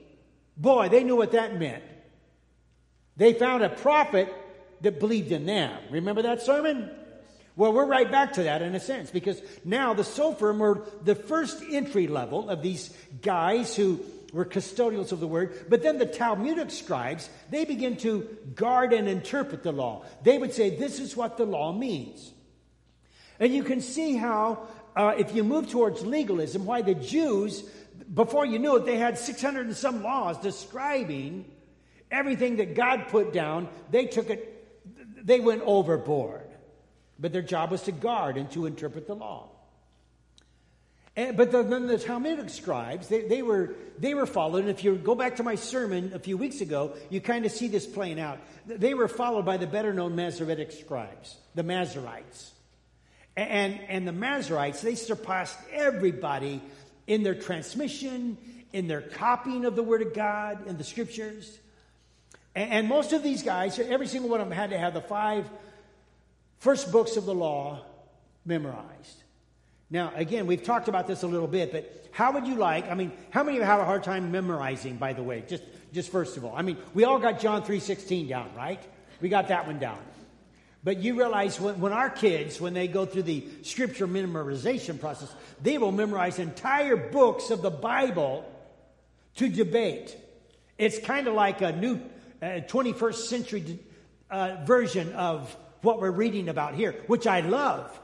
boy, 0.55 0.89
they 0.89 1.03
knew 1.03 1.15
what 1.15 1.31
that 1.31 1.57
meant. 1.57 1.83
They 3.17 3.33
found 3.33 3.63
a 3.63 3.69
prophet 3.69 4.33
that 4.81 4.99
believed 4.99 5.31
in 5.31 5.45
them. 5.45 5.77
Remember 5.91 6.21
that 6.23 6.41
sermon? 6.41 6.89
Well, 7.55 7.71
we're 7.71 7.85
right 7.85 8.09
back 8.09 8.33
to 8.33 8.43
that 8.43 8.61
in 8.61 8.73
a 8.73 8.79
sense 8.79 9.11
because 9.11 9.41
now 9.63 9.93
the 9.93 10.03
Sopherim 10.03 10.57
were 10.57 10.87
the 11.03 11.15
first 11.15 11.63
entry 11.69 12.07
level 12.07 12.49
of 12.49 12.63
these 12.63 12.91
guys 13.21 13.75
who 13.75 13.99
were 14.33 14.45
custodials 14.45 15.11
of 15.11 15.19
the 15.19 15.27
word. 15.27 15.67
But 15.69 15.83
then 15.83 15.99
the 15.99 16.07
Talmudic 16.07 16.71
scribes, 16.71 17.29
they 17.51 17.65
begin 17.65 17.97
to 17.97 18.27
guard 18.55 18.91
and 18.91 19.07
interpret 19.07 19.61
the 19.61 19.71
law. 19.71 20.03
They 20.23 20.39
would 20.39 20.53
say, 20.53 20.71
this 20.71 20.99
is 20.99 21.15
what 21.15 21.37
the 21.37 21.45
law 21.45 21.71
means. 21.71 22.31
And 23.39 23.53
you 23.53 23.63
can 23.63 23.81
see 23.81 24.15
how 24.15 24.67
uh, 24.95 25.13
if 25.17 25.35
you 25.35 25.43
move 25.43 25.69
towards 25.69 26.03
legalism, 26.03 26.65
why 26.65 26.81
the 26.81 26.95
Jews, 26.95 27.63
before 28.11 28.45
you 28.45 28.57
knew 28.57 28.77
it, 28.77 28.85
they 28.85 28.97
had 28.97 29.19
600 29.19 29.67
and 29.67 29.75
some 29.75 30.01
laws 30.01 30.39
describing 30.39 31.45
everything 32.13 32.57
that 32.57 32.75
God 32.75 33.07
put 33.09 33.33
down. 33.33 33.67
They 33.91 34.05
took 34.05 34.29
it, 34.29 35.25
they 35.25 35.41
went 35.41 35.63
overboard. 35.65 36.47
But 37.19 37.33
their 37.33 37.41
job 37.41 37.71
was 37.71 37.81
to 37.83 37.91
guard 37.91 38.37
and 38.37 38.49
to 38.51 38.65
interpret 38.65 39.07
the 39.07 39.15
law. 39.15 39.49
And, 41.15 41.37
but 41.37 41.51
the, 41.51 41.61
then 41.61 41.87
the 41.87 41.99
Talmudic 41.99 42.49
scribes, 42.49 43.07
they, 43.07 43.21
they, 43.21 43.43
were, 43.43 43.75
they 43.99 44.13
were 44.13 44.25
followed. 44.25 44.61
And 44.61 44.69
if 44.69 44.83
you 44.83 44.95
go 44.95 45.13
back 45.13 45.35
to 45.35 45.43
my 45.43 45.55
sermon 45.55 46.11
a 46.13 46.19
few 46.19 46.37
weeks 46.37 46.61
ago, 46.61 46.95
you 47.09 47.21
kind 47.21 47.45
of 47.45 47.51
see 47.51 47.67
this 47.67 47.85
playing 47.85 48.19
out. 48.19 48.39
They 48.65 48.93
were 48.93 49.07
followed 49.07 49.45
by 49.45 49.57
the 49.57 49.67
better 49.67 49.93
known 49.93 50.15
Masoretic 50.15 50.71
scribes, 50.71 51.37
the 51.53 51.63
Masoretes. 51.63 52.49
And, 53.35 53.79
and 53.87 54.07
the 54.07 54.11
Masoretes, 54.11 54.81
they 54.81 54.95
surpassed 54.95 55.57
everybody 55.71 56.61
in 57.05 57.23
their 57.23 57.35
transmission, 57.35 58.37
in 58.71 58.87
their 58.87 59.01
copying 59.01 59.65
of 59.65 59.75
the 59.75 59.83
Word 59.83 60.01
of 60.01 60.13
God, 60.13 60.67
in 60.67 60.77
the 60.77 60.83
Scriptures. 60.83 61.59
And, 62.55 62.71
and 62.71 62.87
most 62.87 63.13
of 63.13 63.23
these 63.23 63.43
guys, 63.43 63.79
every 63.79 64.07
single 64.07 64.29
one 64.29 64.41
of 64.41 64.49
them 64.49 64.57
had 64.57 64.69
to 64.71 64.77
have 64.77 64.93
the 64.93 65.01
five 65.01 65.49
first 66.59 66.91
books 66.91 67.17
of 67.17 67.25
the 67.25 67.33
law 67.33 67.85
memorized. 68.45 69.23
Now, 69.89 70.11
again, 70.15 70.47
we've 70.47 70.63
talked 70.63 70.87
about 70.87 71.07
this 71.07 71.23
a 71.23 71.27
little 71.27 71.47
bit, 71.47 71.71
but 71.71 72.07
how 72.11 72.31
would 72.31 72.47
you 72.47 72.55
like, 72.55 72.89
I 72.89 72.95
mean, 72.95 73.11
how 73.29 73.43
many 73.43 73.57
of 73.57 73.61
you 73.61 73.65
have 73.65 73.79
a 73.79 73.85
hard 73.85 74.03
time 74.03 74.31
memorizing, 74.31 74.97
by 74.97 75.13
the 75.13 75.23
way? 75.23 75.43
Just, 75.47 75.63
just 75.93 76.11
first 76.11 76.37
of 76.37 76.45
all. 76.45 76.55
I 76.55 76.61
mean, 76.61 76.77
we 76.93 77.03
all 77.03 77.19
got 77.19 77.39
John 77.39 77.63
3.16 77.63 78.29
down, 78.29 78.49
right? 78.55 78.81
We 79.21 79.29
got 79.29 79.49
that 79.49 79.67
one 79.67 79.79
down. 79.79 79.99
But 80.83 80.97
you 80.97 81.17
realize 81.17 81.59
when, 81.59 81.79
when 81.79 81.93
our 81.93 82.09
kids, 82.09 82.59
when 82.59 82.73
they 82.73 82.87
go 82.87 83.05
through 83.05 83.23
the 83.23 83.47
scripture 83.61 84.07
memorization 84.07 84.99
process, 84.99 85.33
they 85.61 85.77
will 85.77 85.91
memorize 85.91 86.39
entire 86.39 86.97
books 86.97 87.51
of 87.51 87.61
the 87.61 87.71
Bible 87.71 88.49
to 89.35 89.47
debate. 89.47 90.17
It's 90.77 90.99
kind 90.99 91.27
of 91.27 91.35
like 91.35 91.61
a 91.61 91.71
new 91.71 92.01
uh, 92.43 92.59
21st 92.59 93.15
century 93.15 93.79
uh, 94.29 94.57
version 94.65 95.13
of 95.13 95.55
what 95.81 96.01
we're 96.01 96.11
reading 96.11 96.49
about 96.49 96.75
here, 96.75 96.93
which 97.07 97.25
I 97.25 97.39
love. 97.39 97.97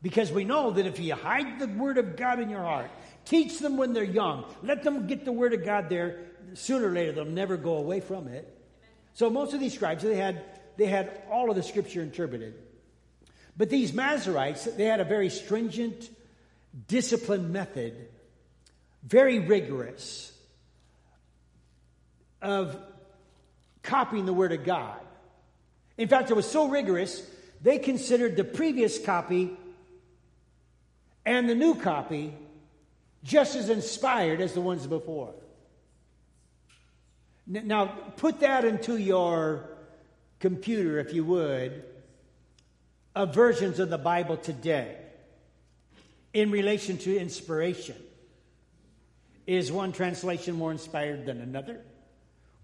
Because 0.00 0.32
we 0.32 0.44
know 0.44 0.70
that 0.70 0.86
if 0.86 0.98
you 0.98 1.14
hide 1.14 1.58
the 1.58 1.66
Word 1.66 1.98
of 1.98 2.16
God 2.16 2.40
in 2.40 2.48
your 2.48 2.62
heart, 2.62 2.90
teach 3.26 3.58
them 3.58 3.76
when 3.76 3.92
they're 3.92 4.02
young, 4.02 4.46
let 4.62 4.82
them 4.82 5.06
get 5.06 5.26
the 5.26 5.32
Word 5.32 5.52
of 5.52 5.62
God 5.62 5.90
there, 5.90 6.20
sooner 6.54 6.88
or 6.88 6.92
later 6.92 7.12
they'll 7.12 7.26
never 7.26 7.58
go 7.58 7.76
away 7.76 8.00
from 8.00 8.28
it. 8.28 8.50
So 9.12 9.28
most 9.28 9.52
of 9.52 9.60
these 9.60 9.74
scribes, 9.74 10.02
they 10.02 10.16
had, 10.16 10.42
they 10.78 10.86
had 10.86 11.22
all 11.30 11.50
of 11.50 11.56
the 11.56 11.62
Scripture 11.62 12.02
interpreted. 12.02 12.54
But 13.58 13.68
these 13.68 13.92
Masoretes, 13.92 14.74
they 14.76 14.84
had 14.84 15.00
a 15.00 15.04
very 15.04 15.28
stringent, 15.28 16.08
discipline 16.88 17.52
method, 17.52 18.08
very 19.02 19.38
rigorous, 19.38 20.32
of 22.40 22.78
copying 23.86 24.26
the 24.26 24.32
Word 24.32 24.52
of 24.52 24.64
God. 24.64 25.00
In 25.96 26.08
fact, 26.08 26.30
it 26.30 26.34
was 26.34 26.50
so 26.50 26.68
rigorous, 26.68 27.22
they 27.62 27.78
considered 27.78 28.36
the 28.36 28.44
previous 28.44 28.98
copy 28.98 29.56
and 31.24 31.48
the 31.48 31.54
new 31.54 31.74
copy 31.74 32.34
just 33.24 33.56
as 33.56 33.70
inspired 33.70 34.40
as 34.40 34.52
the 34.52 34.60
ones 34.60 34.86
before. 34.86 35.34
Now, 37.46 37.86
put 38.16 38.40
that 38.40 38.64
into 38.64 38.96
your 38.96 39.68
computer, 40.40 40.98
if 40.98 41.14
you 41.14 41.24
would, 41.24 41.84
of 43.14 43.34
versions 43.34 43.78
of 43.78 43.88
the 43.88 43.98
Bible 43.98 44.36
today 44.36 44.96
in 46.34 46.50
relation 46.50 46.98
to 46.98 47.16
inspiration. 47.16 47.96
Is 49.46 49.72
one 49.72 49.92
translation 49.92 50.56
more 50.56 50.72
inspired 50.72 51.24
than 51.24 51.40
another? 51.40 51.80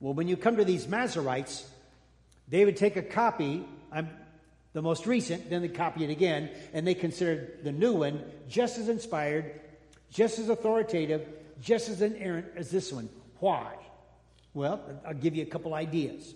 Well, 0.02 0.14
when 0.14 0.26
you 0.26 0.36
come 0.36 0.56
to 0.56 0.64
these 0.64 0.86
Masoretes, 0.86 1.62
they 2.48 2.64
would 2.64 2.76
take 2.76 2.96
a 2.96 3.02
copy. 3.02 3.64
I'm 3.92 4.10
the 4.72 4.82
most 4.82 5.06
recent, 5.06 5.48
then 5.48 5.62
they 5.62 5.68
copy 5.68 6.02
it 6.02 6.10
again, 6.10 6.50
and 6.72 6.84
they 6.84 6.94
considered 6.94 7.62
the 7.62 7.70
new 7.70 7.92
one 7.92 8.24
just 8.48 8.78
as 8.78 8.88
inspired, 8.88 9.60
just 10.10 10.40
as 10.40 10.48
authoritative, 10.48 11.24
just 11.60 11.88
as 11.88 12.02
inerrant 12.02 12.46
as 12.56 12.68
this 12.68 12.92
one. 12.92 13.08
Why? 13.38 13.76
Well, 14.54 14.80
I'll 15.06 15.14
give 15.14 15.36
you 15.36 15.44
a 15.44 15.46
couple 15.46 15.72
ideas. 15.72 16.34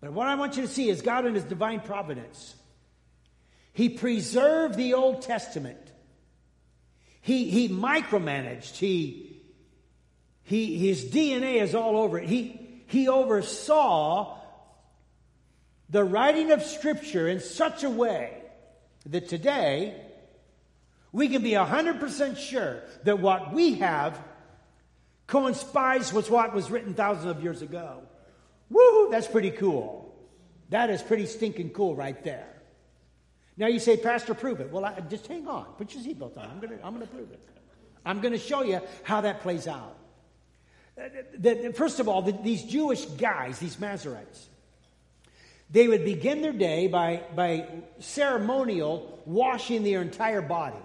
But 0.00 0.12
what 0.12 0.28
I 0.28 0.36
want 0.36 0.56
you 0.56 0.62
to 0.62 0.68
see 0.68 0.88
is 0.88 1.02
God 1.02 1.26
in 1.26 1.34
His 1.34 1.42
divine 1.42 1.80
providence. 1.80 2.54
He 3.72 3.88
preserved 3.88 4.76
the 4.76 4.94
Old 4.94 5.22
Testament. 5.22 5.80
He, 7.22 7.50
he 7.50 7.68
micromanaged. 7.68 8.76
He, 8.76 9.25
he, 10.46 10.78
his 10.78 11.04
DNA 11.06 11.60
is 11.60 11.74
all 11.74 11.96
over 11.98 12.20
it. 12.20 12.28
He, 12.28 12.60
he 12.86 13.08
oversaw 13.08 14.38
the 15.90 16.04
writing 16.04 16.52
of 16.52 16.62
Scripture 16.62 17.26
in 17.26 17.40
such 17.40 17.82
a 17.82 17.90
way 17.90 18.42
that 19.06 19.28
today 19.28 20.00
we 21.10 21.28
can 21.28 21.42
be 21.42 21.50
100% 21.50 22.38
sure 22.38 22.84
that 23.02 23.18
what 23.18 23.52
we 23.52 23.74
have 23.74 24.22
coincides 25.26 26.12
with 26.12 26.30
what 26.30 26.54
was 26.54 26.70
written 26.70 26.94
thousands 26.94 27.26
of 27.26 27.42
years 27.42 27.60
ago. 27.60 28.02
Woo, 28.70 29.10
that's 29.10 29.26
pretty 29.26 29.50
cool. 29.50 30.14
That 30.68 30.90
is 30.90 31.02
pretty 31.02 31.26
stinking 31.26 31.70
cool 31.70 31.96
right 31.96 32.22
there. 32.22 32.46
Now 33.56 33.66
you 33.66 33.80
say, 33.80 33.96
Pastor, 33.96 34.32
prove 34.32 34.60
it. 34.60 34.70
Well, 34.70 34.84
I, 34.84 35.00
just 35.00 35.26
hang 35.26 35.48
on. 35.48 35.64
Put 35.76 35.92
your 35.92 36.04
seatbelt 36.04 36.38
on. 36.38 36.48
I'm 36.48 36.60
going 36.60 36.78
to 36.78 36.86
I'm 36.86 36.94
going 36.94 37.04
to 37.04 37.12
prove 37.12 37.32
it. 37.32 37.42
I'm 38.04 38.20
going 38.20 38.32
to 38.32 38.38
show 38.38 38.62
you 38.62 38.80
how 39.02 39.22
that 39.22 39.40
plays 39.40 39.66
out. 39.66 39.96
Uh, 40.98 41.72
first 41.72 42.00
of 42.00 42.08
all, 42.08 42.22
these 42.22 42.64
Jewish 42.64 43.04
guys, 43.04 43.58
these 43.58 43.76
Masoretes, 43.76 44.46
they 45.70 45.88
would 45.88 46.04
begin 46.04 46.42
their 46.42 46.52
day 46.52 46.86
by, 46.86 47.22
by 47.34 47.66
ceremonial 47.98 49.20
washing 49.26 49.82
their 49.82 50.00
entire 50.00 50.40
body. 50.40 50.76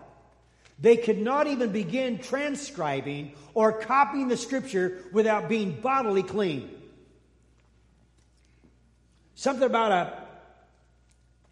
They 0.79 0.97
could 0.97 1.19
not 1.19 1.45
even 1.47 1.71
begin 1.71 2.17
transcribing 2.17 3.33
or 3.53 3.71
copying 3.71 4.27
the 4.27 4.37
scripture 4.37 5.03
without 5.11 5.47
being 5.47 5.79
bodily 5.79 6.23
clean. 6.23 6.69
Something 9.35 9.63
about 9.63 9.91
a 9.91 10.23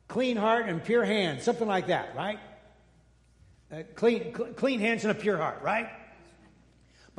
clean 0.08 0.36
heart 0.36 0.68
and 0.68 0.84
pure 0.84 1.06
hands, 1.06 1.44
something 1.44 1.68
like 1.68 1.88
that, 1.88 2.16
right? 2.16 2.40
Uh, 3.72 3.84
clean, 3.94 4.36
cl- 4.36 4.54
clean 4.54 4.80
hands 4.80 5.06
and 5.06 5.12
a 5.12 5.16
pure 5.16 5.38
heart, 5.38 5.62
right? 5.62 5.90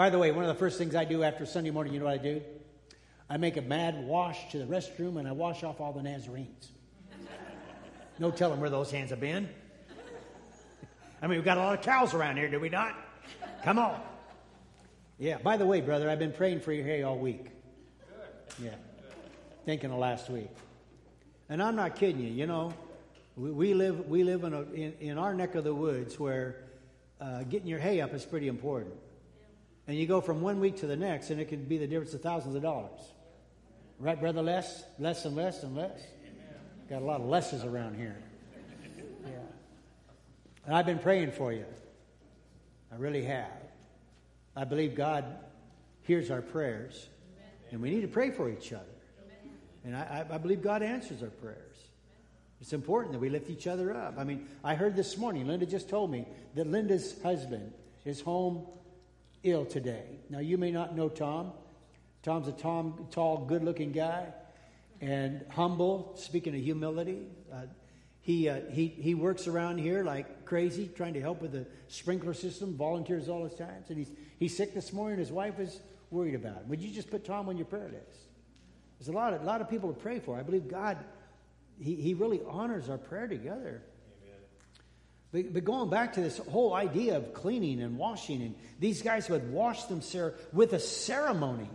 By 0.01 0.09
the 0.09 0.19
way, 0.19 0.31
one 0.31 0.45
of 0.45 0.49
the 0.49 0.59
first 0.59 0.79
things 0.79 0.95
I 0.95 1.05
do 1.05 1.23
after 1.23 1.45
Sunday 1.45 1.71
morning, 1.71 1.93
you 1.93 1.99
know 1.99 2.07
what 2.07 2.15
I 2.15 2.23
do? 2.23 2.41
I 3.29 3.37
make 3.37 3.59
a 3.59 3.61
mad 3.61 4.03
wash 4.03 4.51
to 4.53 4.59
the 4.59 4.65
restroom 4.65 5.19
and 5.19 5.29
I 5.29 5.33
wash 5.33 5.63
off 5.63 5.79
all 5.79 5.93
the 5.93 6.01
Nazarenes. 6.01 6.69
No 8.19 8.31
telling 8.31 8.61
where 8.61 8.71
those 8.71 8.91
hands 8.91 9.11
have 9.11 9.21
been. 9.21 9.47
I 11.21 11.27
mean, 11.27 11.37
we've 11.37 11.45
got 11.45 11.59
a 11.59 11.61
lot 11.61 11.79
of 11.79 11.85
cows 11.85 12.15
around 12.15 12.39
here, 12.39 12.49
do 12.49 12.59
we 12.59 12.71
not? 12.71 12.95
Come 13.63 13.79
on. 13.79 14.01
Yeah, 15.19 15.37
by 15.37 15.59
the 15.59 15.67
way, 15.67 15.83
brother, 15.83 16.09
I've 16.09 16.19
been 16.19 16.33
praying 16.33 16.61
for 16.61 16.73
your 16.73 16.87
hay 16.87 17.03
all 17.03 17.19
week. 17.19 17.49
Yeah, 18.59 18.71
thinking 19.67 19.91
of 19.91 19.99
last 19.99 20.31
week. 20.31 20.49
And 21.51 21.63
I'm 21.63 21.77
not 21.77 21.97
kidding 21.97 22.23
you, 22.23 22.31
you 22.31 22.47
know, 22.47 22.73
we, 23.37 23.51
we 23.51 23.75
live, 23.75 24.09
we 24.09 24.25
live 24.25 24.45
in, 24.45 24.55
a, 24.55 24.63
in, 24.63 24.95
in, 24.99 25.19
our 25.19 25.35
neck 25.35 25.57
of 25.57 25.65
the 25.65 25.75
woods 25.75 26.19
where 26.19 26.65
uh, 27.21 27.43
getting 27.43 27.69
your 27.69 27.81
hay 27.81 28.01
up 28.01 28.15
is 28.15 28.25
pretty 28.25 28.49
important. 28.49 28.95
And 29.87 29.97
you 29.97 30.07
go 30.07 30.21
from 30.21 30.41
one 30.41 30.61
week 30.61 30.77
to 30.79 30.87
the 30.87 30.97
next, 30.97 31.31
and 31.31 31.41
it 31.41 31.49
can 31.49 31.65
be 31.65 31.79
the 31.79 31.87
difference 31.87 32.15
of 32.15 32.23
thousands 32.23 32.55
of 32.55 32.63
dollars. 32.63 33.01
Right, 33.99 34.19
Brother 34.19 34.43
Les? 34.43 34.85
Less 34.99 35.25
and 35.25 35.37
less 35.37 35.63
and 35.63 35.77
less. 35.77 36.01
Got 36.89 37.03
a 37.03 37.05
lot 37.05 37.21
of 37.21 37.27
lesses 37.27 37.65
around 37.65 37.97
here. 37.97 38.17
Yeah. 39.25 39.31
And 40.67 40.75
I've 40.75 40.87
been 40.87 40.99
praying 40.99 41.33
for 41.33 41.53
you. 41.53 41.65
I 42.93 42.97
really 42.97 43.25
have. 43.25 43.53
I 44.57 44.65
believe 44.65 44.95
God 44.95 45.25
hears 46.03 46.31
our 46.31 46.43
prayers, 46.43 47.09
and 47.71 47.81
we 47.81 47.91
need 47.91 48.01
to 48.03 48.09
pray 48.09 48.31
for 48.31 48.49
each 48.51 48.73
other. 48.73 48.85
And 49.85 49.97
I, 49.97 50.27
I 50.31 50.39
believe 50.39 50.63
God 50.63 50.83
answers 50.83 51.23
our 51.23 51.29
prayers. 51.29 51.77
It's 52.61 52.73
important 52.73 53.13
that 53.13 53.21
we 53.21 53.31
lift 53.31 53.49
each 53.49 53.67
other 53.67 53.97
up. 53.97 54.17
I 54.19 54.25
mean, 54.25 54.47
I 54.63 54.75
heard 54.75 54.95
this 54.95 55.17
morning, 55.17 55.47
Linda 55.47 55.67
just 55.67 55.89
told 55.89 56.11
me 56.11 56.27
that 56.55 56.67
Linda's 56.67 57.21
husband 57.23 57.73
is 58.05 58.21
home 58.21 58.67
ill 59.43 59.65
today. 59.65 60.05
Now, 60.29 60.39
you 60.39 60.59
may 60.59 60.71
not 60.71 60.97
know 60.97 61.09
Tom. 61.09 61.53
Tom's 62.23 62.49
a 62.49 62.53
Tom, 62.53 63.07
tall, 63.11 63.39
good 63.47 63.65
looking 63.65 63.93
guy 63.93 64.27
and 65.01 65.45
humble, 65.49 66.15
speaking 66.17 66.55
of 66.55 66.61
humility. 66.61 67.27
Uh, 67.53 67.63
he, 68.21 68.49
uh, 68.49 68.61
he, 68.71 68.89
he 68.89 69.15
works 69.15 69.47
around 69.47 69.79
here 69.79 70.05
like 70.05 70.45
crazy, 70.45 70.91
trying 70.95 71.15
to 71.15 71.21
help 71.21 71.41
with 71.41 71.53
the 71.53 71.67
sprinkler 71.89 72.35
system, 72.35 72.77
volunteers 72.77 73.29
all 73.29 73.45
his 73.45 73.55
time. 73.55 73.83
And 73.89 73.99
he's, 73.99 74.11
he's 74.39 74.57
sick 74.57 74.75
this 74.75 74.93
morning. 74.93 75.19
His 75.19 75.33
wife 75.33 75.59
is 75.59 75.81
worried 76.11 76.35
about 76.35 76.57
him. 76.57 76.69
Would 76.69 76.81
you 76.81 76.91
just 76.91 77.11
put 77.11 77.25
Tom 77.25 77.49
on 77.49 77.57
your 77.57 77.67
prayer 77.67 77.89
list? 77.89 78.21
There's 78.99 79.09
a 79.09 79.13
lot 79.13 79.33
of, 79.33 79.41
a 79.41 79.45
lot 79.45 79.63
of 79.63 79.71
people 79.71 79.91
to 79.93 79.99
pray 79.99 80.19
for. 80.19 80.39
I 80.39 80.43
believe 80.43 80.69
God, 80.69 80.99
he, 81.83 81.95
he 81.95 82.13
really 82.13 82.43
honors 82.47 82.91
our 82.91 82.99
prayer 82.99 83.27
together. 83.27 83.83
But 85.33 85.65
going 85.65 85.91
back 85.91 86.15
to 86.15 86.21
this 86.21 86.39
whole 86.39 86.75
idea 86.75 87.17
of 87.17 87.35
cleaning 87.35 87.81
and 87.81 87.97
washing, 87.97 88.43
and 88.43 88.55
these 88.81 89.01
guys 89.01 89.29
would 89.29 89.53
wash 89.53 89.85
themselves 89.85 90.37
with 90.53 90.73
a 90.73 90.81
ceremony. 90.81 91.71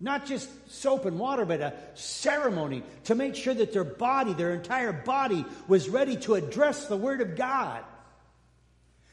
Not 0.00 0.26
just 0.26 0.48
soap 0.72 1.04
and 1.04 1.18
water, 1.18 1.44
but 1.44 1.60
a 1.60 1.74
ceremony 1.94 2.82
to 3.04 3.14
make 3.14 3.36
sure 3.36 3.54
that 3.54 3.72
their 3.72 3.84
body, 3.84 4.32
their 4.32 4.52
entire 4.52 4.92
body, 4.92 5.44
was 5.68 5.88
ready 5.88 6.16
to 6.18 6.34
address 6.34 6.86
the 6.86 6.96
Word 6.96 7.20
of 7.20 7.36
God. 7.36 7.84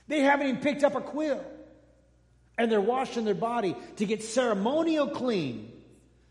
They 0.08 0.22
haven't 0.22 0.48
even 0.48 0.62
picked 0.62 0.84
up 0.84 0.96
a 0.96 1.02
quill. 1.02 1.44
And 2.58 2.72
they're 2.72 2.82
washing 2.82 3.26
their 3.26 3.36
body 3.36 3.76
to 3.98 4.06
get 4.06 4.24
ceremonial 4.24 5.10
clean. 5.10 5.72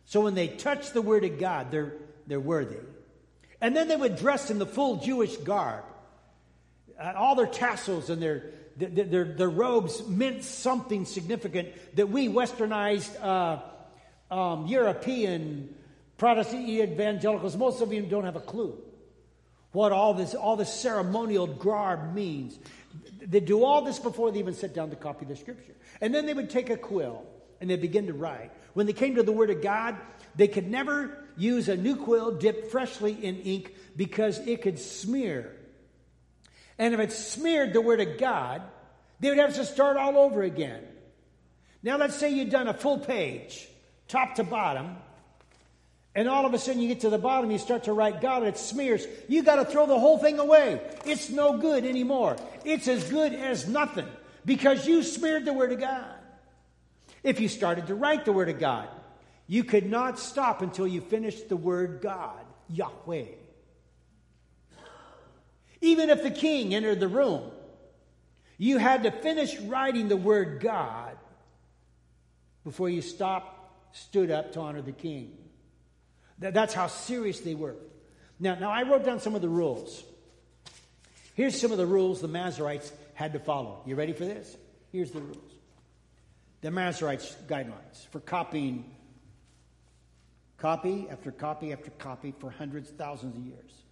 So 0.07 0.23
when 0.23 0.35
they 0.35 0.49
touch 0.49 0.91
the 0.91 1.03
Word 1.03 1.23
of 1.23 1.39
God, 1.39 1.71
they're, 1.71 1.93
they're 2.27 2.41
worthy. 2.41 2.79
And 3.61 3.77
then 3.77 3.87
they 3.87 3.97
would 3.97 4.17
dress 4.17 4.51
in 4.51 4.59
the 4.59 4.67
full 4.67 4.97
Jewish 4.97 5.37
garb. 5.37 5.85
Uh, 6.99 7.13
all 7.17 7.35
their 7.35 7.47
tassels 7.47 8.11
and 8.11 8.23
their, 8.23 8.51
their, 8.77 9.05
their, 9.05 9.25
their, 9.25 9.51
robes 9.51 10.07
meant 10.07 10.45
something 10.45 11.05
significant 11.05 11.69
that 11.97 12.09
we 12.09 12.29
westernized. 12.29 13.11
Uh, 13.23 13.61
um, 14.29 14.67
European 14.67 15.75
Protestant 16.19 16.69
evangelicals, 16.69 17.57
most 17.57 17.81
of 17.81 17.93
you 17.93 18.03
don't 18.03 18.25
have 18.25 18.37
a 18.37 18.41
clue 18.41 18.77
what 19.77 19.93
all 19.93 20.15
this, 20.15 20.35
all 20.35 20.57
this 20.57 20.73
ceremonial 20.73 21.47
garb 21.47 22.15
means. 22.15 22.59
They 23.21 23.41
do 23.41 23.63
all 23.63 23.83
this 23.83 23.99
before 23.99 24.33
they 24.33 24.39
even 24.39 24.55
sit 24.55 24.75
down 24.75 24.89
to 24.89 24.97
copy 24.97 25.27
the 25.27 25.37
scripture. 25.37 25.75
And 26.01 26.15
then 26.15 26.25
they 26.25 26.33
would 26.33 26.49
take 26.49 26.71
a 26.71 26.79
quill 26.79 27.25
and 27.61 27.69
they 27.69 27.77
begin 27.77 28.07
to 28.07 28.15
write. 28.15 28.51
When 28.73 28.87
they 28.87 28.95
came 28.95 29.17
to 29.17 29.23
the 29.23 29.33
Word 29.33 29.51
of 29.51 29.61
God, 29.61 29.97
they 30.35 30.49
could 30.49 30.71
never 30.71 31.19
use 31.37 31.69
a 31.69 31.77
new 31.77 31.97
quill 31.97 32.33
dipped 32.33 32.71
freshly 32.71 33.13
in 33.13 33.37
ink 33.41 33.75
because 33.97 34.39
it 34.39 34.63
could 34.63 34.79
smear. 34.79 35.56
And 36.79 36.95
if 36.95 37.01
it 37.01 37.12
smeared 37.12 37.73
the 37.73 37.81
Word 37.81 38.01
of 38.01 38.19
God, 38.19 38.62
they 39.21 39.31
would 39.31 39.39
have 39.39 39.55
to 39.55 39.65
start 39.65 39.97
all 39.97 40.19
over 40.19 40.43
again. 40.43 40.83
Now, 41.83 41.97
let's 41.97 42.17
say 42.17 42.31
you'd 42.31 42.51
done 42.51 42.69
a 42.69 42.75
full 42.75 42.99
page 42.99 43.69
top 44.09 44.37
to 44.37 44.45
bottom, 44.45 44.97
and 46.15 46.29
all 46.29 46.47
of 46.47 46.55
a 46.55 46.59
sudden 46.59 46.81
you 46.81 46.89
get 46.89 47.01
to 47.01 47.11
the 47.11 47.19
bottom, 47.19 47.51
you 47.51 47.59
start 47.59 47.85
to 47.85 47.93
write 47.93 48.21
God, 48.21 48.39
and 48.39 48.49
it 48.49 48.59
smears. 48.59 49.07
You 49.29 49.43
got 49.43 49.57
to 49.57 49.65
throw 49.65 49.87
the 49.87 49.99
whole 49.99 50.19
thing 50.19 50.39
away. 50.39 50.81
It's 51.05 51.29
no 51.29 51.59
good 51.59 51.85
anymore. 51.85 52.37
It's 52.65 52.89
as 52.89 53.11
good 53.11 53.35
as 53.35 53.69
nothing 53.69 54.07
because 54.45 54.87
you 54.87 55.03
smeared 55.03 55.45
the 55.45 55.53
Word 55.53 55.73
of 55.73 55.81
God. 55.81 56.15
If 57.23 57.41
you 57.41 57.49
started 57.49 57.89
to 57.89 57.95
write 57.95 58.25
the 58.25 58.33
Word 58.33 58.49
of 58.49 58.59
God, 58.59 58.89
you 59.49 59.65
could 59.65 59.89
not 59.89 60.19
stop 60.19 60.62
until 60.62 60.87
you 60.87 61.01
finished 61.01 61.49
the 61.49 61.57
word 61.57 62.01
God, 62.03 62.45
Yahweh. 62.69 63.27
Even 65.87 66.11
if 66.11 66.25
the 66.25 66.33
king 66.33 66.75
entered 66.75 66.99
the 66.99 67.07
room, 67.07 67.49
you 68.59 68.79
had 68.79 69.05
to 69.05 69.12
finish 69.12 69.57
writing 69.61 70.09
the 70.09 70.16
word 70.16 70.61
God 70.61 71.16
before 72.64 72.90
you 72.90 73.01
stopped 73.01 73.53
stood 73.96 74.33
up 74.33 74.53
to 74.55 74.61
honor 74.61 74.83
the 74.83 74.90
king. 74.90 75.38
That's 76.40 76.75
how 76.75 76.88
serious 76.88 77.38
they 77.38 77.55
were. 77.55 77.77
Now, 78.40 78.57
now 78.57 78.72
I 78.72 78.83
wrote 78.83 79.05
down 79.05 79.20
some 79.20 79.37
of 79.37 79.42
the 79.42 79.49
rules. 79.49 80.03
Here's 81.35 81.59
some 81.59 81.70
of 81.70 81.79
the 81.79 81.87
rules 81.87 82.20
the 82.20 82.29
Masoretes 82.29 82.90
had 83.14 83.33
to 83.35 83.38
follow. 83.38 83.81
You 83.87 83.94
ready 83.94 84.12
for 84.12 84.25
this? 84.25 84.57
Here's 84.90 85.12
the 85.12 85.20
rules. 85.20 85.53
The 86.62 86.70
Masoretes 86.70 87.33
guidelines 87.46 88.09
for 88.11 88.18
copying 88.18 88.90
copy 90.59 91.07
after 91.09 91.31
copy 91.31 91.72
after 91.72 91.90
copy 91.92 92.35
for 92.40 92.51
hundreds, 92.51 92.90
thousands 92.90 93.37
of 93.37 93.44
years. 93.44 93.86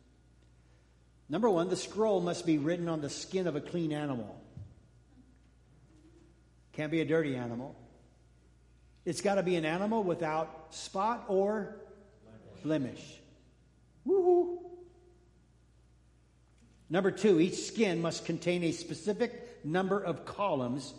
Number 1.28 1.48
one, 1.48 1.68
the 1.68 1.76
scroll 1.76 2.20
must 2.20 2.46
be 2.46 2.58
written 2.58 2.88
on 2.88 3.00
the 3.00 3.10
skin 3.10 3.46
of 3.46 3.56
a 3.56 3.60
clean 3.60 3.92
animal. 3.92 4.40
Can't 6.72 6.90
be 6.90 7.00
a 7.00 7.04
dirty 7.04 7.36
animal. 7.36 7.74
It's 9.04 9.20
got 9.20 9.36
to 9.36 9.42
be 9.42 9.56
an 9.56 9.64
animal 9.64 10.02
without 10.02 10.74
spot 10.74 11.24
or 11.28 11.76
blemish. 12.62 13.02
Woohoo! 14.06 14.58
Number 16.90 17.10
two, 17.10 17.40
each 17.40 17.54
skin 17.54 18.02
must 18.02 18.24
contain 18.24 18.64
a 18.64 18.72
specific 18.72 19.64
number 19.64 20.00
of 20.00 20.24
columns 20.24 20.94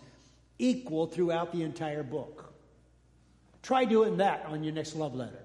equal 0.58 1.08
throughout 1.08 1.52
the 1.52 1.64
entire 1.64 2.04
book. 2.04 2.54
Try 3.62 3.86
doing 3.86 4.18
that 4.18 4.46
on 4.48 4.64
your 4.64 4.74
next 4.74 4.96
love 4.96 5.16
letter. 5.16 5.42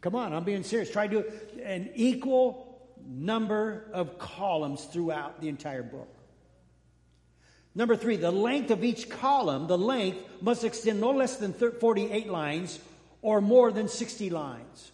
Come 0.00 0.14
on, 0.16 0.32
I'm 0.32 0.44
being 0.44 0.64
serious. 0.64 0.90
Try 0.90 1.06
do 1.06 1.24
an 1.62 1.90
equal 1.94 2.61
number 3.08 3.84
of 3.92 4.18
columns 4.18 4.84
throughout 4.84 5.40
the 5.40 5.48
entire 5.48 5.82
book. 5.82 6.08
Number 7.74 7.96
three, 7.96 8.16
the 8.16 8.30
length 8.30 8.70
of 8.70 8.84
each 8.84 9.08
column, 9.08 9.66
the 9.66 9.78
length 9.78 10.18
must 10.40 10.62
extend 10.64 11.00
no 11.00 11.10
less 11.10 11.36
than 11.36 11.54
48 11.54 12.28
lines 12.28 12.78
or 13.22 13.40
more 13.40 13.72
than 13.72 13.88
60 13.88 14.30
lines. 14.30 14.92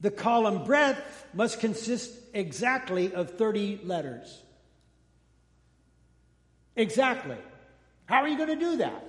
The 0.00 0.10
column 0.10 0.64
breadth 0.64 1.26
must 1.32 1.60
consist 1.60 2.12
exactly 2.34 3.14
of 3.14 3.30
30 3.38 3.80
letters. 3.84 4.42
Exactly. 6.74 7.38
How 8.04 8.16
are 8.16 8.28
you 8.28 8.36
going 8.36 8.50
to 8.50 8.56
do 8.56 8.76
that? 8.76 9.04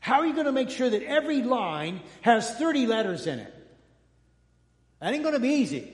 How 0.00 0.20
are 0.20 0.26
you 0.26 0.34
going 0.34 0.46
to 0.46 0.52
make 0.52 0.68
sure 0.68 0.90
that 0.90 1.02
every 1.02 1.42
line 1.42 2.00
has 2.22 2.54
30 2.56 2.86
letters 2.86 3.26
in 3.26 3.38
it? 3.38 3.53
That 5.04 5.12
ain't 5.12 5.22
going 5.22 5.34
to 5.34 5.40
be 5.40 5.50
easy. 5.50 5.92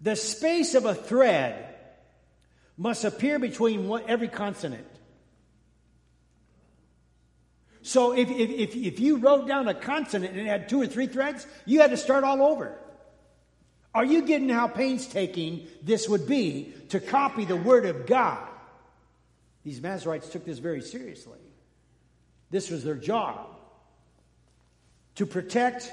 The 0.00 0.14
space 0.14 0.76
of 0.76 0.84
a 0.84 0.94
thread 0.94 1.74
must 2.76 3.02
appear 3.02 3.40
between 3.40 3.90
every 4.06 4.28
consonant. 4.28 4.86
So 7.82 8.12
if, 8.16 8.30
if, 8.30 8.50
if, 8.50 8.76
if, 8.76 9.00
you 9.00 9.16
wrote 9.16 9.48
down 9.48 9.66
a 9.66 9.74
consonant 9.74 10.36
and 10.36 10.42
it 10.42 10.46
had 10.46 10.68
two 10.68 10.80
or 10.80 10.86
three 10.86 11.08
threads, 11.08 11.48
you 11.66 11.80
had 11.80 11.90
to 11.90 11.96
start 11.96 12.22
all 12.22 12.42
over. 12.42 12.78
Are 13.92 14.04
you 14.04 14.22
getting 14.22 14.48
how 14.48 14.68
painstaking 14.68 15.66
this 15.82 16.08
would 16.08 16.28
be 16.28 16.72
to 16.90 17.00
copy 17.00 17.44
the 17.44 17.56
Word 17.56 17.86
of 17.86 18.06
God? 18.06 18.46
These 19.64 19.80
Masoretes 19.80 20.30
took 20.30 20.44
this 20.44 20.58
very 20.60 20.82
seriously. 20.82 21.40
This 22.52 22.70
was 22.70 22.84
their 22.84 22.94
job 22.94 23.48
to 25.16 25.26
protect 25.26 25.90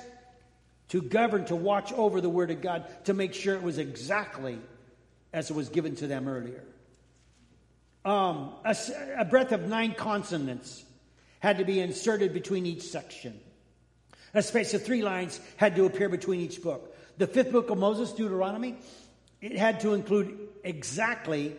to 0.90 1.02
govern, 1.02 1.46
to 1.46 1.56
watch 1.56 1.92
over 1.94 2.22
the 2.22 2.30
Word 2.30 2.52
of 2.52 2.62
God, 2.62 2.86
to 3.06 3.14
make 3.14 3.34
sure 3.34 3.56
it 3.56 3.64
was 3.64 3.78
exactly 3.78 4.60
as 5.34 5.50
it 5.50 5.56
was 5.56 5.70
given 5.70 5.96
to 5.98 6.08
them 6.08 6.28
earlier. 6.28 6.64
Um, 8.04 8.52
a, 8.64 8.76
a 9.18 9.26
breadth 9.26 9.52
of 9.52 9.68
nine 9.68 9.94
consonants 9.94 10.84
had 11.40 11.58
to 11.58 11.66
be 11.66 11.80
inserted 11.80 12.34
between 12.34 12.66
each 12.66 12.84
section. 12.84 13.40
A 14.34 14.44
space 14.44 14.74
of 14.74 14.84
three 14.84 15.02
lines 15.02 15.40
had 15.58 15.76
to 15.76 15.86
appear 15.86 16.10
between 16.10 16.40
each 16.42 16.62
book. 16.62 16.96
The 17.18 17.28
fifth 17.28 17.52
book 17.52 17.70
of 17.70 17.78
Moses, 17.78 18.12
Deuteronomy, 18.12 18.76
it 19.42 19.58
had 19.58 19.80
to 19.82 19.94
include 19.94 20.38
exactly, 20.64 21.56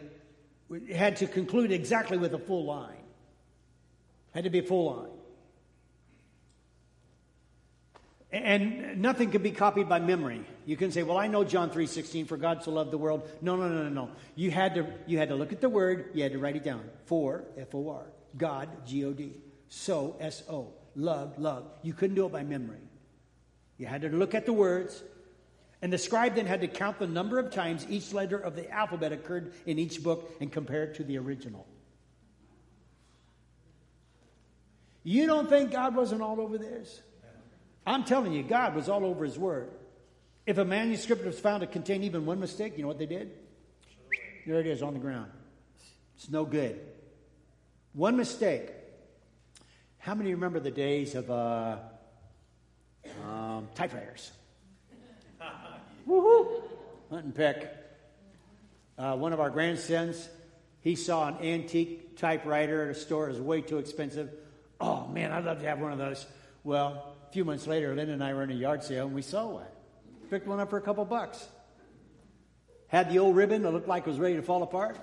it 0.70 0.96
had 0.96 1.16
to 1.16 1.26
conclude 1.26 1.72
exactly 1.72 2.18
with 2.18 2.34
a 2.34 2.38
full 2.38 2.64
line. 2.64 2.92
Had 4.34 4.44
to 4.44 4.50
be 4.50 4.58
a 4.58 4.62
full 4.62 4.94
line. 4.94 5.15
And 8.32 9.00
nothing 9.00 9.30
can 9.30 9.42
be 9.42 9.52
copied 9.52 9.88
by 9.88 10.00
memory. 10.00 10.44
You 10.64 10.76
can 10.76 10.90
say, 10.90 11.04
"Well, 11.04 11.16
I 11.16 11.28
know 11.28 11.44
John 11.44 11.70
3:16 11.70 12.26
for 12.26 12.36
God 12.36 12.62
so 12.62 12.72
loved 12.72 12.90
the 12.90 12.98
world." 12.98 13.28
No, 13.40 13.54
no, 13.56 13.68
no, 13.68 13.84
no, 13.84 13.88
no. 13.88 14.10
You 14.34 14.50
had 14.50 14.74
to 14.74 14.86
you 15.06 15.18
had 15.18 15.28
to 15.28 15.36
look 15.36 15.52
at 15.52 15.60
the 15.60 15.68
word, 15.68 16.10
you 16.12 16.22
had 16.24 16.32
to 16.32 16.38
write 16.38 16.56
it 16.56 16.64
down. 16.64 16.90
For 17.04 17.44
F 17.56 17.74
O 17.74 17.88
R. 17.88 18.06
God 18.36 18.68
G 18.84 19.04
O 19.04 19.12
D. 19.12 19.40
So 19.68 20.16
S 20.18 20.42
O. 20.48 20.72
Love, 20.96 21.38
love. 21.38 21.70
You 21.82 21.92
couldn't 21.92 22.16
do 22.16 22.26
it 22.26 22.32
by 22.32 22.42
memory. 22.42 22.88
You 23.78 23.86
had 23.86 24.02
to 24.02 24.08
look 24.08 24.34
at 24.34 24.46
the 24.46 24.52
words, 24.52 25.04
and 25.82 25.92
the 25.92 25.98
scribe 25.98 26.34
then 26.34 26.46
had 26.46 26.62
to 26.62 26.68
count 26.68 26.98
the 26.98 27.06
number 27.06 27.38
of 27.38 27.50
times 27.50 27.86
each 27.88 28.12
letter 28.12 28.38
of 28.38 28.56
the 28.56 28.68
alphabet 28.70 29.12
occurred 29.12 29.52
in 29.66 29.78
each 29.78 30.02
book 30.02 30.34
and 30.40 30.50
compare 30.50 30.84
it 30.84 30.94
to 30.94 31.04
the 31.04 31.18
original. 31.18 31.66
You 35.04 35.26
don't 35.26 35.48
think 35.48 35.70
God 35.70 35.94
wasn't 35.94 36.22
all 36.22 36.40
over 36.40 36.58
this? 36.58 37.02
I'm 37.86 38.04
telling 38.04 38.32
you, 38.32 38.42
God 38.42 38.74
was 38.74 38.88
all 38.88 39.04
over 39.04 39.24
His 39.24 39.38
Word. 39.38 39.70
If 40.44 40.58
a 40.58 40.64
manuscript 40.64 41.24
was 41.24 41.38
found 41.38 41.60
to 41.60 41.66
contain 41.66 42.02
even 42.02 42.26
one 42.26 42.40
mistake, 42.40 42.74
you 42.76 42.82
know 42.82 42.88
what 42.88 42.98
they 42.98 43.06
did? 43.06 43.30
There 44.46 44.60
it 44.60 44.66
is 44.66 44.82
on 44.82 44.94
the 44.94 45.00
ground. 45.00 45.30
It's 46.16 46.30
no 46.30 46.44
good. 46.44 46.80
One 47.92 48.16
mistake. 48.16 48.70
How 49.98 50.14
many 50.14 50.32
remember 50.34 50.60
the 50.60 50.70
days 50.70 51.14
of 51.14 51.30
uh, 51.30 51.78
um, 53.24 53.68
typewriters? 53.74 54.30
Woohoo! 56.08 56.62
Hunt 57.10 57.24
and 57.24 57.34
peck. 57.34 57.74
Uh, 58.98 59.16
one 59.16 59.32
of 59.32 59.40
our 59.40 59.50
grandsons, 59.50 60.28
he 60.80 60.94
saw 60.94 61.28
an 61.28 61.44
antique 61.44 62.16
typewriter 62.16 62.84
at 62.84 62.96
a 62.96 62.98
store. 62.98 63.28
It 63.28 63.32
was 63.32 63.40
way 63.40 63.62
too 63.62 63.78
expensive. 63.78 64.30
Oh 64.80 65.08
man, 65.08 65.32
I'd 65.32 65.44
love 65.44 65.60
to 65.60 65.66
have 65.66 65.80
one 65.80 65.92
of 65.92 65.98
those. 65.98 66.24
Well, 66.62 67.15
few 67.36 67.44
months 67.44 67.66
later, 67.66 67.94
Lynn 67.94 68.08
and 68.08 68.24
I 68.24 68.32
were 68.32 68.44
in 68.44 68.50
a 68.50 68.54
yard 68.54 68.82
sale 68.82 69.04
and 69.04 69.14
we 69.14 69.20
saw 69.20 69.46
one. 69.46 69.66
Picked 70.30 70.46
one 70.46 70.58
up 70.58 70.70
for 70.70 70.78
a 70.78 70.80
couple 70.80 71.04
bucks. 71.04 71.46
Had 72.88 73.10
the 73.10 73.18
old 73.18 73.36
ribbon 73.36 73.60
that 73.60 73.72
looked 73.72 73.88
like 73.88 74.06
it 74.06 74.08
was 74.08 74.18
ready 74.18 74.36
to 74.36 74.42
fall 74.42 74.62
apart. 74.62 74.96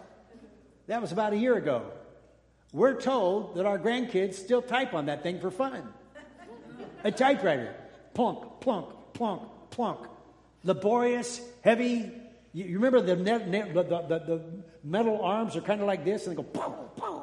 That 0.88 1.00
was 1.00 1.12
about 1.12 1.34
a 1.34 1.38
year 1.38 1.56
ago. 1.56 1.91
We're 2.72 3.00
told 3.00 3.54
that 3.58 3.67
our 3.67 3.78
grandkids 3.78 4.34
still 4.34 4.63
type 4.63 4.96
on 4.96 5.06
that 5.06 5.22
thing 5.22 5.41
for 5.41 5.52
fun. 5.52 5.93
A 7.04 7.12
typewriter. 7.12 7.76
Plunk, 8.15 8.62
plunk, 8.62 8.88
plunk, 9.13 9.43
plunk. 9.69 10.08
Laborious, 10.63 11.39
heavy. 11.62 12.12
You, 12.52 12.80
remember 12.80 13.00
the, 13.00 13.15
the, 13.15 13.84
the, 13.84 14.19
the, 14.26 14.41
metal 14.84 15.22
arms 15.22 15.56
are 15.56 15.62
kind 15.62 15.82
of 15.82 15.86
like 15.86 16.04
this, 16.04 16.26
and 16.26 16.36
they 16.36 16.41
go 16.41 16.50
pow, 16.50 16.89
pow. 16.98 17.23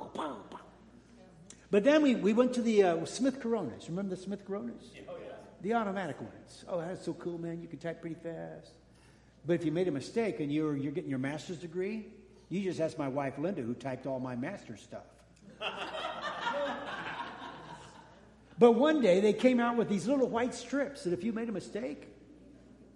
But 1.70 1.84
then 1.84 2.02
we, 2.02 2.16
we 2.16 2.32
went 2.32 2.54
to 2.54 2.62
the 2.62 2.82
uh, 2.82 3.04
Smith 3.04 3.40
Coronas. 3.40 3.88
Remember 3.88 4.14
the 4.14 4.20
Smith 4.20 4.44
Coronas? 4.44 4.82
Oh, 5.08 5.14
yeah. 5.24 5.34
The 5.62 5.74
automatic 5.74 6.20
ones. 6.20 6.64
Oh, 6.68 6.80
that's 6.80 7.04
so 7.04 7.12
cool, 7.14 7.38
man. 7.38 7.62
You 7.62 7.68
can 7.68 7.78
type 7.78 8.00
pretty 8.00 8.16
fast. 8.16 8.72
But 9.46 9.54
if 9.54 9.64
you 9.64 9.72
made 9.72 9.88
a 9.88 9.92
mistake 9.92 10.40
and 10.40 10.52
you're, 10.52 10.76
you're 10.76 10.92
getting 10.92 11.10
your 11.10 11.20
master's 11.20 11.58
degree, 11.58 12.06
you 12.48 12.62
just 12.62 12.80
ask 12.80 12.98
my 12.98 13.08
wife 13.08 13.38
Linda, 13.38 13.62
who 13.62 13.74
typed 13.74 14.06
all 14.06 14.18
my 14.18 14.34
master's 14.34 14.82
stuff. 14.82 15.04
but 18.58 18.72
one 18.72 19.00
day 19.00 19.20
they 19.20 19.32
came 19.32 19.60
out 19.60 19.76
with 19.76 19.88
these 19.88 20.08
little 20.08 20.28
white 20.28 20.54
strips 20.54 21.04
that 21.04 21.12
if 21.12 21.22
you 21.22 21.32
made 21.32 21.48
a 21.48 21.52
mistake, 21.52 22.08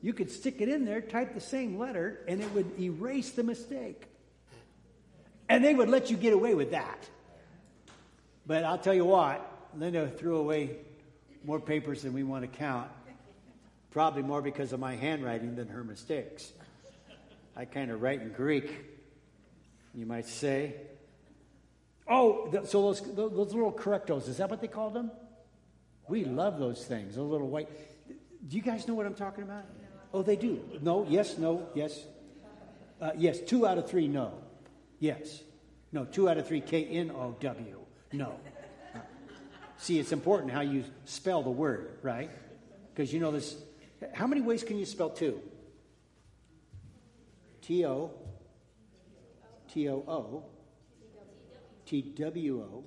you 0.02 0.12
could 0.12 0.30
stick 0.30 0.60
it 0.60 0.68
in 0.68 0.84
there, 0.84 1.00
type 1.00 1.32
the 1.32 1.40
same 1.40 1.78
letter, 1.78 2.24
and 2.26 2.42
it 2.42 2.52
would 2.52 2.78
erase 2.78 3.30
the 3.30 3.44
mistake. 3.44 4.08
And 5.48 5.64
they 5.64 5.74
would 5.74 5.88
let 5.88 6.10
you 6.10 6.16
get 6.16 6.32
away 6.32 6.54
with 6.54 6.72
that. 6.72 7.08
But 8.46 8.64
I'll 8.64 8.78
tell 8.78 8.94
you 8.94 9.04
what, 9.04 9.40
Linda 9.76 10.08
threw 10.08 10.36
away 10.36 10.76
more 11.44 11.60
papers 11.60 12.02
than 12.02 12.12
we 12.12 12.22
want 12.22 12.42
to 12.42 12.58
count. 12.58 12.90
Probably 13.90 14.22
more 14.22 14.42
because 14.42 14.72
of 14.72 14.80
my 14.80 14.96
handwriting 14.96 15.54
than 15.54 15.68
her 15.68 15.84
mistakes. 15.84 16.52
I 17.56 17.64
kind 17.64 17.90
of 17.90 18.02
write 18.02 18.20
in 18.20 18.32
Greek, 18.32 18.84
you 19.94 20.04
might 20.04 20.26
say. 20.26 20.74
Oh, 22.08 22.50
so 22.64 22.82
those, 22.82 23.00
those 23.14 23.54
little 23.54 23.72
correctos, 23.72 24.28
is 24.28 24.38
that 24.38 24.50
what 24.50 24.60
they 24.60 24.68
call 24.68 24.90
them? 24.90 25.10
We 26.08 26.24
love 26.24 26.58
those 26.58 26.84
things, 26.84 27.16
those 27.16 27.30
little 27.30 27.48
white. 27.48 27.68
Do 28.48 28.56
you 28.56 28.62
guys 28.62 28.86
know 28.86 28.94
what 28.94 29.06
I'm 29.06 29.14
talking 29.14 29.44
about? 29.44 29.64
Oh, 30.12 30.22
they 30.22 30.36
do. 30.36 30.60
No, 30.82 31.06
yes, 31.08 31.38
no, 31.38 31.66
yes. 31.74 32.04
Uh, 33.00 33.12
yes, 33.16 33.40
two 33.40 33.66
out 33.66 33.78
of 33.78 33.88
three, 33.88 34.06
no. 34.06 34.34
Yes. 34.98 35.42
No, 35.92 36.04
two 36.04 36.28
out 36.28 36.36
of 36.36 36.46
three, 36.46 36.60
K 36.60 36.84
N 36.84 37.10
O 37.10 37.36
W. 37.40 37.83
No. 38.14 38.38
See, 39.76 39.98
it's 39.98 40.12
important 40.12 40.52
how 40.52 40.60
you 40.60 40.84
spell 41.04 41.42
the 41.42 41.50
word, 41.50 41.98
right? 42.02 42.30
Because 42.94 43.12
you 43.12 43.18
know 43.18 43.32
this. 43.32 43.56
How 44.12 44.28
many 44.28 44.40
ways 44.40 44.62
can 44.62 44.78
you 44.78 44.86
spell 44.86 45.10
two? 45.10 45.40
T 47.60 47.84
O 47.84 48.12
T 49.72 49.88
O 49.88 50.04
O 50.06 50.44
T 51.86 52.02
W 52.02 52.60
O. 52.60 52.84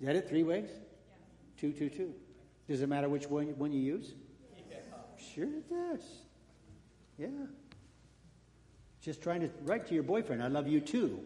Is 0.00 0.06
that 0.06 0.16
it? 0.16 0.28
Three 0.28 0.44
ways? 0.44 0.70
Two, 1.58 1.72
two, 1.72 1.90
two. 1.90 2.14
Does 2.68 2.80
it 2.80 2.88
matter 2.88 3.08
which 3.08 3.26
one, 3.26 3.48
one 3.58 3.72
you 3.72 3.80
use? 3.80 4.12
Sure 5.34 5.44
it 5.44 5.68
does. 5.68 6.00
Yeah. 7.18 7.28
Just 9.02 9.22
trying 9.22 9.40
to 9.40 9.50
write 9.64 9.86
to 9.88 9.94
your 9.94 10.04
boyfriend, 10.04 10.42
I 10.42 10.46
love 10.48 10.68
you 10.68 10.80
too, 10.80 11.20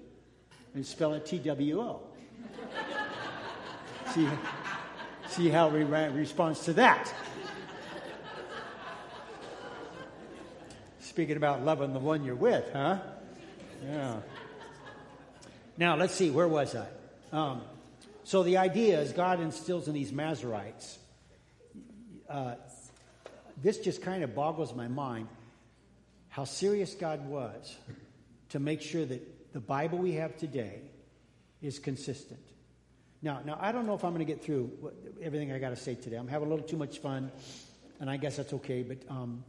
and 0.74 0.85
spell 0.85 1.14
it 1.14 1.24
T 1.24 1.38
W 1.38 1.81
O. 1.81 2.12
see, 4.12 4.28
see 5.28 5.48
how 5.48 5.70
he 5.70 5.83
responds 5.83 6.61
to 6.64 6.72
that. 6.74 7.12
Speaking 11.00 11.37
about 11.37 11.64
loving 11.64 11.92
the 11.92 11.98
one 11.98 12.24
you're 12.24 12.35
with, 12.35 12.64
huh? 12.72 12.98
Yeah. 13.85 14.16
Now, 15.76 15.96
let's 15.96 16.14
see, 16.14 16.31
where 16.31 16.48
was 16.48 16.74
I? 16.74 16.87
Um, 17.33 17.62
so 18.24 18.42
the 18.42 18.59
idea 18.59 19.00
is 19.00 19.12
God 19.12 19.40
instills 19.40 19.88
in 19.88 19.94
these 19.94 20.12
Masoretes. 20.12 20.96
Uh, 22.28 22.55
this 23.62 23.78
just 23.78 24.02
kind 24.02 24.22
of 24.22 24.35
boggles 24.35 24.74
my 24.74 24.88
mind 24.88 25.28
how 26.28 26.44
serious 26.44 26.94
God 26.94 27.26
was 27.26 27.76
to 28.50 28.59
make 28.59 28.81
sure 28.81 29.05
that 29.05 29.52
the 29.52 29.61
Bible 29.61 29.98
we 29.98 30.12
have 30.12 30.37
today 30.38 30.81
is 31.62 31.79
consistent. 31.79 32.40
Now, 33.22 33.40
now 33.44 33.57
I 33.61 33.72
don't 33.72 33.87
know 33.87 33.94
if 33.94 34.05
I'm 34.05 34.12
going 34.12 34.27
to 34.27 34.33
get 34.33 34.44
through 34.44 34.92
everything 35.22 35.53
I 35.53 35.59
got 35.59 35.70
to 35.70 35.77
say 35.77 35.94
today. 35.94 36.16
I'm 36.16 36.29
having 36.29 36.48
a 36.48 36.51
little 36.51 36.66
too 36.66 36.77
much 36.77 36.98
fun, 36.98 37.31
and 38.01 38.11
I 38.11 38.16
guess 38.16 38.37
that's 38.37 38.53
okay. 38.55 38.83
But 38.83 38.98
um, 39.09 39.44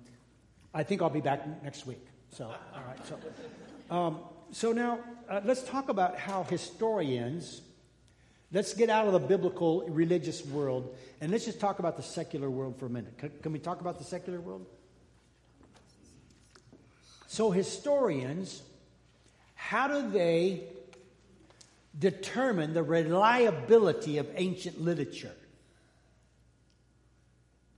I 0.73 0.84
think 0.84 1.02
I'll 1.02 1.10
be 1.10 1.21
back 1.21 1.63
next 1.63 1.86
week. 1.86 2.06
So, 2.32 2.45
all 2.45 2.84
right. 2.88 2.99
So, 3.08 3.95
um, 3.95 4.19
so 4.52 4.71
now 4.71 4.99
uh, 5.30 5.41
let's 5.43 5.63
talk 5.63 5.89
about 5.89 6.17
how 6.17 6.43
historians, 6.43 7.62
let's 8.52 8.73
get 8.73 8.89
out 8.89 9.08
of 9.08 9.13
the 9.13 9.19
biblical 9.19 9.86
religious 9.89 10.45
world 10.45 10.95
and 11.21 11.32
let's 11.32 11.45
just 11.45 11.60
talk 11.60 11.80
about 11.80 11.97
the 11.97 12.04
secular 12.04 12.49
world 12.49 12.78
for 12.78 12.86
a 12.86 12.89
minute. 12.89 13.17
Can, 13.17 13.32
can 13.41 13.52
we 13.54 13.60
talk 13.60 13.82
about 13.82 13.97
the 13.97 14.04
secular 14.04 14.39
world? 14.39 14.65
So, 17.28 17.49
historians, 17.49 18.62
how 19.56 19.88
do 19.88 20.12
they 20.12 20.65
determine 21.97 22.73
the 22.73 22.84
reliability 22.84 24.17
of 24.17 24.27
ancient 24.36 24.82
literature? 24.82 25.36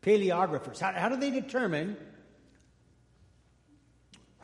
Paleographers, 0.01 0.79
how, 0.79 0.91
how 0.91 1.09
do 1.09 1.17
they 1.17 1.31
determine 1.31 1.97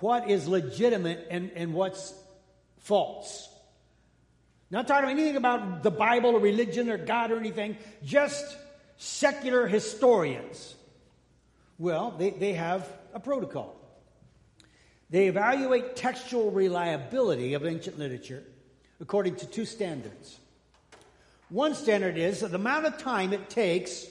what 0.01 0.29
is 0.29 0.47
legitimate 0.47 1.27
and, 1.29 1.51
and 1.55 1.73
what's 1.73 2.13
false. 2.79 3.47
Not 4.69 4.87
talking 4.87 5.09
anything 5.09 5.35
about 5.35 5.83
the 5.83 5.91
Bible 5.91 6.31
or 6.31 6.39
religion 6.39 6.89
or 6.89 6.97
God 6.97 7.31
or 7.31 7.37
anything, 7.37 7.77
just 8.03 8.57
secular 8.97 9.67
historians. 9.67 10.75
Well, 11.77 12.11
they, 12.17 12.31
they 12.31 12.53
have 12.53 12.87
a 13.13 13.19
protocol. 13.19 13.75
They 15.09 15.27
evaluate 15.27 15.95
textual 15.95 16.51
reliability 16.51 17.53
of 17.53 17.65
ancient 17.65 17.99
literature 17.99 18.43
according 19.01 19.35
to 19.37 19.47
two 19.47 19.65
standards. 19.65 20.37
One 21.49 21.73
standard 21.73 22.17
is 22.17 22.41
the 22.41 22.55
amount 22.55 22.85
of 22.85 22.97
time 22.97 23.33
it 23.33 23.49
takes 23.49 24.05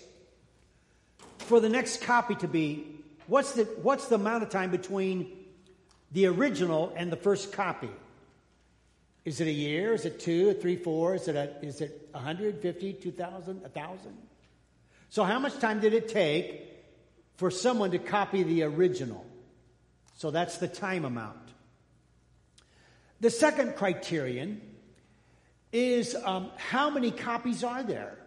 for 1.39 1.61
the 1.61 1.69
next 1.69 2.03
copy 2.03 2.35
to 2.37 2.49
be 2.49 2.85
what's 3.27 3.53
the, 3.53 3.65
what's 3.83 4.09
the 4.09 4.17
amount 4.17 4.43
of 4.43 4.51
time 4.51 4.71
between 4.71 5.31
the 6.13 6.27
original 6.27 6.93
and 6.97 7.11
the 7.11 7.17
first 7.17 7.53
copy? 7.53 7.89
Is 9.25 9.41
it 9.41 9.47
a 9.47 9.53
year? 9.53 9.95
Is 9.95 10.05
it 10.05 10.19
two, 10.19 10.55
three, 10.55 10.77
four? 10.77 11.15
Is 11.15 11.29
it, 11.29 11.37
a, 11.37 11.55
is 11.65 11.81
it 11.81 12.09
150, 12.13 12.93
2,000, 12.95 13.63
1,000? 13.63 14.19
So, 15.09 15.25
how 15.25 15.39
much 15.39 15.59
time 15.59 15.81
did 15.81 15.95
it 15.95 16.09
take 16.09 16.69
for 17.37 17.51
someone 17.51 17.91
to 17.93 17.99
copy 17.99 18.43
the 18.43 18.65
original? 18.65 19.25
So, 20.17 20.31
that's 20.31 20.59
the 20.59 20.69
time 20.69 21.05
amount. 21.05 21.37
The 23.21 23.31
second 23.31 23.77
criterion 23.77 24.63
is 25.73 26.17
um, 26.25 26.51
how 26.57 26.91
many 26.91 27.11
copies 27.11 27.63
are 27.63 27.83
there? 27.83 28.19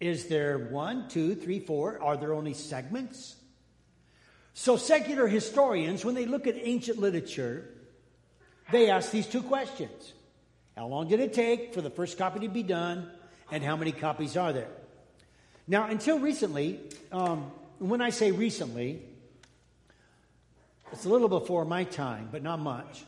Is 0.00 0.26
there 0.26 0.58
one, 0.58 1.08
two, 1.08 1.34
three, 1.34 1.60
four? 1.60 2.02
Are 2.02 2.16
there 2.16 2.34
only 2.34 2.52
segments? 2.54 3.36
So, 4.52 4.76
secular 4.76 5.26
historians, 5.26 6.04
when 6.04 6.14
they 6.14 6.26
look 6.26 6.46
at 6.46 6.56
ancient 6.56 6.98
literature, 6.98 7.70
they 8.70 8.90
ask 8.90 9.10
these 9.10 9.26
two 9.26 9.42
questions 9.42 10.12
How 10.76 10.86
long 10.86 11.08
did 11.08 11.20
it 11.20 11.32
take 11.32 11.74
for 11.74 11.80
the 11.80 11.90
first 11.90 12.18
copy 12.18 12.40
to 12.40 12.48
be 12.48 12.62
done, 12.62 13.10
and 13.50 13.64
how 13.64 13.76
many 13.76 13.92
copies 13.92 14.36
are 14.36 14.52
there? 14.52 14.70
Now, 15.66 15.88
until 15.88 16.18
recently, 16.18 16.80
um, 17.10 17.50
when 17.78 18.00
I 18.00 18.10
say 18.10 18.30
recently, 18.30 19.02
it's 20.92 21.06
a 21.06 21.08
little 21.08 21.28
before 21.28 21.64
my 21.64 21.84
time, 21.84 22.28
but 22.30 22.42
not 22.42 22.60
much. 22.60 23.04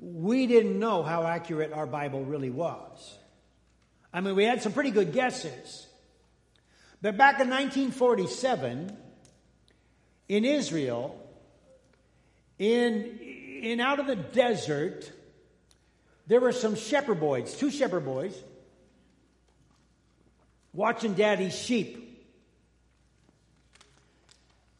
We 0.00 0.46
didn't 0.46 0.78
know 0.78 1.02
how 1.02 1.26
accurate 1.26 1.72
our 1.72 1.86
Bible 1.86 2.24
really 2.24 2.50
was. 2.50 3.18
I 4.12 4.20
mean, 4.20 4.34
we 4.34 4.44
had 4.44 4.62
some 4.62 4.72
pretty 4.72 4.90
good 4.90 5.12
guesses. 5.12 5.86
But 7.02 7.16
back 7.16 7.40
in 7.40 7.48
1947, 7.48 8.96
in 10.28 10.44
Israel, 10.44 11.16
in, 12.58 13.18
in 13.62 13.80
out 13.80 14.00
of 14.00 14.06
the 14.06 14.16
desert, 14.16 15.10
there 16.26 16.40
were 16.40 16.52
some 16.52 16.76
shepherd 16.76 17.20
boys, 17.20 17.54
two 17.54 17.70
shepherd 17.70 18.04
boys, 18.04 18.34
watching 20.72 21.14
daddy's 21.14 21.58
sheep. 21.58 22.06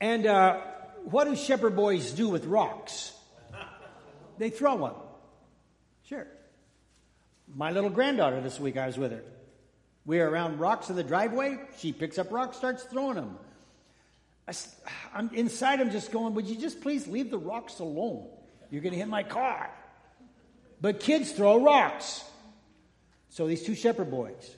And 0.01 0.27
uh, 0.27 0.61
what 1.05 1.25
do 1.25 1.37
shepherd 1.37 1.77
boys 1.77 2.13
do 2.13 2.29
with 2.29 2.47
rocks? 2.47 3.13
They 4.39 4.51
throw 4.51 4.79
them. 4.79 4.95
Sure. 6.11 6.27
My 7.55 7.71
little 7.71 7.89
granddaughter 7.89 8.41
this 8.41 8.59
week, 8.59 8.77
I 8.77 8.89
was 8.89 8.99
with 8.99 9.13
her. 9.13 9.23
We 10.05 10.19
are 10.19 10.29
around 10.29 10.59
rocks 10.59 10.91
in 10.91 10.97
the 10.97 11.05
driveway. 11.05 11.57
She 11.79 11.93
picks 11.93 12.19
up 12.19 12.33
rocks, 12.33 12.57
starts 12.57 12.83
throwing 12.83 13.15
them. 13.15 13.39
I, 14.49 14.53
I'm 15.15 15.31
inside, 15.33 15.81
I'm 15.81 15.93
just 15.93 16.11
going, 16.11 16.35
would 16.35 16.47
you 16.47 16.57
just 16.57 16.81
please 16.81 17.07
leave 17.07 17.31
the 17.31 17.39
rocks 17.39 17.79
alone? 17.79 18.27
You're 18.73 18.83
going 18.83 18.93
to 18.93 18.99
hit 18.99 19.07
my 19.07 19.23
car. 19.23 19.71
But 20.81 20.99
kids 20.99 21.31
throw 21.31 21.63
rocks. 21.63 22.25
So 23.29 23.47
these 23.47 23.63
two 23.63 23.77
shepherd 23.77 24.11
boys 24.11 24.57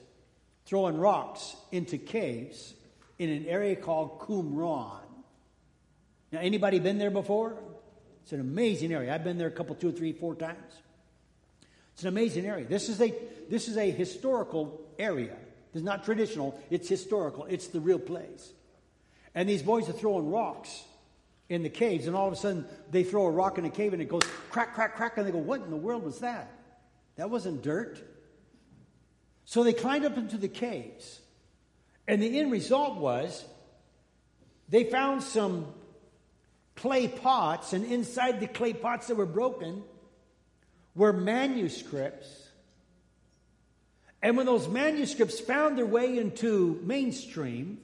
throwing 0.65 0.97
rocks 0.97 1.55
into 1.71 1.99
caves 1.99 2.73
in 3.19 3.29
an 3.29 3.45
area 3.45 3.75
called 3.75 4.21
Qumran. 4.21 5.01
Now, 6.31 6.39
anybody 6.39 6.79
been 6.79 6.97
there 6.97 7.11
before? 7.11 7.59
It's 8.23 8.31
an 8.31 8.39
amazing 8.39 8.91
area. 8.91 9.13
I've 9.13 9.23
been 9.23 9.37
there 9.37 9.49
a 9.49 9.51
couple, 9.51 9.75
two, 9.75 9.91
three, 9.91 10.13
four 10.13 10.33
times. 10.33 10.82
It's 11.93 12.03
an 12.03 12.09
amazing 12.09 12.45
area. 12.45 12.65
This 12.65 12.89
is 12.89 13.01
a 13.01 13.13
this 13.49 13.67
is 13.67 13.77
a 13.77 13.89
historical 13.89 14.81
area. 14.97 15.35
It's 15.73 15.83
not 15.83 16.03
traditional. 16.03 16.59
It's 16.69 16.87
historical. 16.87 17.45
It's 17.45 17.67
the 17.67 17.79
real 17.79 17.99
place. 17.99 18.51
And 19.35 19.49
these 19.49 19.63
boys 19.63 19.89
are 19.89 19.93
throwing 19.93 20.29
rocks 20.29 20.83
in 21.49 21.63
the 21.63 21.69
caves, 21.69 22.07
and 22.07 22.15
all 22.15 22.27
of 22.27 22.33
a 22.33 22.35
sudden 22.35 22.65
they 22.91 23.03
throw 23.03 23.25
a 23.25 23.31
rock 23.31 23.57
in 23.57 23.65
a 23.65 23.69
cave 23.69 23.93
and 23.93 24.01
it 24.01 24.09
goes 24.09 24.23
crack, 24.49 24.73
crack, 24.73 24.95
crack, 24.95 25.17
and 25.17 25.27
they 25.27 25.31
go, 25.31 25.37
What 25.37 25.61
in 25.61 25.69
the 25.69 25.75
world 25.75 26.03
was 26.03 26.19
that? 26.19 26.51
That 27.15 27.29
wasn't 27.29 27.61
dirt. 27.61 27.99
So 29.45 29.63
they 29.63 29.73
climbed 29.73 30.05
up 30.05 30.17
into 30.17 30.37
the 30.37 30.47
caves. 30.47 31.19
And 32.07 32.21
the 32.21 32.39
end 32.39 32.51
result 32.51 32.97
was 32.97 33.45
they 34.69 34.85
found 34.85 35.21
some 35.23 35.67
clay 36.75 37.07
pots, 37.07 37.73
and 37.73 37.85
inside 37.85 38.39
the 38.39 38.47
clay 38.47 38.73
pots 38.73 39.07
that 39.07 39.15
were 39.15 39.25
broken 39.25 39.83
were 40.95 41.13
manuscripts. 41.13 42.27
And 44.21 44.37
when 44.37 44.45
those 44.45 44.67
manuscripts 44.67 45.39
found 45.39 45.77
their 45.77 45.85
way 45.85 46.17
into 46.17 46.79
mainstream, 46.83 47.79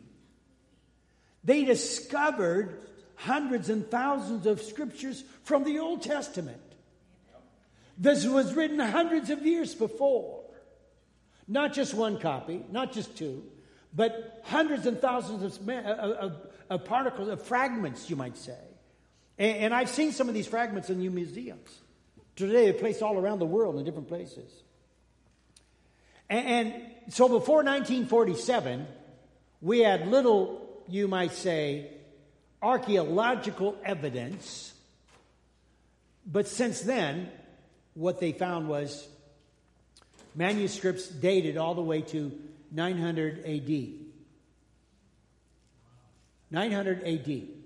they 1.44 1.66
discovered 1.66 2.82
hundreds 3.16 3.70
and 3.70 3.90
thousands 3.90 4.46
of 4.46 4.62
scriptures 4.62 5.24
from 5.44 5.64
the 5.64 5.80
Old 5.80 6.02
Testament. 6.02 6.62
This 7.98 8.26
was 8.26 8.54
written 8.54 8.80
hundreds 8.80 9.30
of 9.30 9.46
years 9.46 9.76
before. 9.76 10.40
Not 11.48 11.74
just 11.74 11.94
one 11.94 12.20
copy, 12.20 12.64
not 12.72 12.94
just 12.94 13.18
two, 13.18 13.44
but 13.94 14.42
hundreds 14.46 14.86
and 14.86 15.00
thousands 15.00 15.44
of, 15.44 15.68
uh, 15.68 15.74
uh, 15.74 16.18
of, 16.20 16.48
of 16.70 16.86
particles, 16.86 17.28
of 17.28 17.42
fragments, 17.42 18.10
you 18.10 18.16
might 18.16 18.38
say. 18.38 18.58
And, 19.38 19.58
and, 19.58 19.74
I've 19.74 19.90
seen 19.90 20.12
some 20.12 20.30
of 20.30 20.36
these 20.36 20.46
fragments 20.48 20.90
in 20.90 21.00
new 21.00 21.10
museums. 21.10 21.70
Today, 22.48 22.66
they're 22.66 22.74
placed 22.74 23.02
all 23.02 23.18
around 23.18 23.40
the 23.40 23.46
world 23.46 23.78
in 23.78 23.84
different 23.84 24.08
places. 24.08 24.50
And, 26.30 26.48
and 26.48 26.74
so 27.10 27.28
before 27.28 27.58
1947, 27.58 28.88
we 29.62 29.80
had 29.80 30.08
little 30.08 30.70
you 30.90 31.08
might 31.08 31.34
say, 31.34 31.92
archaeological 32.62 33.78
evidence. 33.86 34.74
But 36.26 36.48
since 36.48 36.82
then, 36.82 37.30
what 37.94 38.20
they 38.20 38.32
found 38.32 38.68
was 38.68 39.08
manuscripts 40.36 41.08
dated 41.08 41.58
all 41.58 41.76
the 41.76 41.82
way 41.82 42.02
to 42.02 42.32
900 42.72 43.46
AD. 43.46 43.94
900 46.52 47.04
AD. 47.04 47.59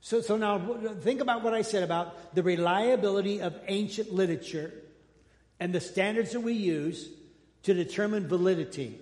So, 0.00 0.20
so 0.20 0.36
now 0.36 0.58
think 1.00 1.20
about 1.20 1.42
what 1.42 1.54
I 1.54 1.62
said 1.62 1.82
about 1.82 2.34
the 2.34 2.42
reliability 2.42 3.40
of 3.40 3.58
ancient 3.66 4.12
literature 4.12 4.72
and 5.60 5.72
the 5.72 5.80
standards 5.80 6.32
that 6.32 6.40
we 6.40 6.52
use 6.52 7.08
to 7.64 7.74
determine 7.74 8.28
validity. 8.28 9.00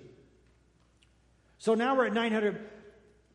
So 1.58 1.74
now 1.74 1.96
we're 1.96 2.06
at 2.06 2.14
900, 2.14 2.60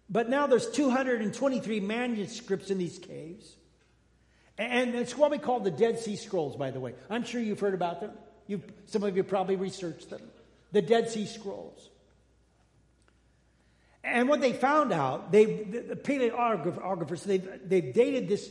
but 0.09 0.29
now 0.29 0.47
there's 0.47 0.69
223 0.69 1.79
manuscripts 1.79 2.69
in 2.69 2.77
these 2.77 2.99
caves. 2.99 3.55
And 4.57 4.93
it's 4.95 5.17
what 5.17 5.31
we 5.31 5.37
call 5.37 5.59
the 5.59 5.71
Dead 5.71 5.99
Sea 5.99 6.15
Scrolls, 6.15 6.55
by 6.55 6.71
the 6.71 6.79
way. 6.79 6.93
I'm 7.09 7.23
sure 7.23 7.41
you've 7.41 7.59
heard 7.59 7.73
about 7.73 8.01
them. 8.01 8.11
You've, 8.47 8.63
some 8.85 9.03
of 9.03 9.15
you 9.15 9.23
probably 9.23 9.55
researched 9.55 10.09
them. 10.09 10.21
The 10.71 10.81
Dead 10.81 11.09
Sea 11.09 11.25
Scrolls. 11.25 11.89
And 14.03 14.27
what 14.27 14.41
they 14.41 14.53
found 14.53 14.91
out, 14.91 15.31
they, 15.31 15.45
the 15.45 15.95
paleographers, 15.95 17.23
they've, 17.23 17.47
they've 17.63 17.93
dated 17.93 18.27
this, 18.27 18.49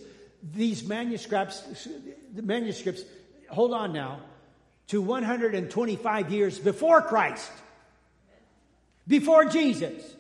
these 0.55 0.85
manuscripts, 0.85 1.89
the 2.35 2.43
manuscripts, 2.43 3.03
hold 3.49 3.73
on 3.73 3.93
now, 3.93 4.21
to 4.89 5.03
125 5.03 6.31
years 6.31 6.59
before 6.59 7.03
Christ 7.03 7.51
before 9.11 9.45
Jesus. 9.45 10.17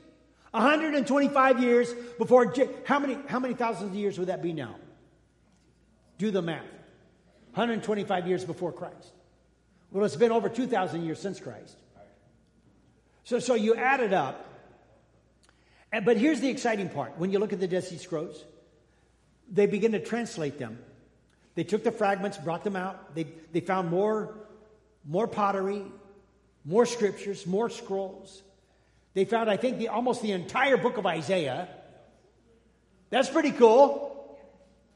125 0.51 1.63
years 1.63 1.95
before 2.19 2.53
how 2.85 2.99
many 2.99 3.17
how 3.29 3.39
many 3.39 3.55
thousands 3.55 3.91
of 3.91 3.95
years 3.95 4.19
would 4.19 4.29
that 4.29 4.43
be 4.43 4.53
now? 4.53 4.75
Do 6.19 6.33
the 6.33 6.43
math. 6.43 6.65
125 7.55 8.27
years 8.27 8.45
before 8.45 8.73
Christ. 8.73 9.13
Well, 9.93 10.05
it's 10.05 10.17
been 10.17 10.33
over 10.33 10.49
2,000 10.49 11.05
years 11.05 11.19
since 11.19 11.41
Christ. 11.41 11.77
So, 13.25 13.39
so 13.39 13.55
you 13.55 13.75
add 13.75 14.01
it 14.01 14.13
up. 14.13 14.45
But 15.93 16.17
here's 16.17 16.41
the 16.41 16.49
exciting 16.49 16.89
part. 16.89 17.19
When 17.19 17.33
you 17.33 17.39
look 17.39 17.53
at 17.53 17.61
the 17.61 17.67
Dead 17.67 17.85
Sea 17.85 17.99
Scrolls, 17.99 18.45
they 19.51 19.67
begin 19.67 19.93
to 19.93 20.01
translate 20.01 20.59
them. 20.59 20.79
They 21.57 21.65
took 21.65 21.83
the 21.83 21.91
fragments, 21.91 22.39
brought 22.39 22.63
them 22.63 22.77
out. 22.77 23.15
They, 23.15 23.27
they 23.53 23.61
found 23.61 23.91
more, 23.91 24.35
more 25.05 25.27
pottery, 25.27 25.83
more 26.65 26.87
scriptures, 26.87 27.47
more 27.47 27.69
scrolls. 27.69 28.43
They 29.15 29.25
found, 29.25 29.51
I 29.51 29.57
think, 29.57 29.79
the, 29.79 29.89
almost 29.89 30.23
the 30.23 30.33
entire 30.33 30.77
book 30.77 30.97
of 30.97 31.07
Isaiah. 31.07 31.69
That's 33.11 33.29
pretty 33.29 33.51
cool. 33.51 34.39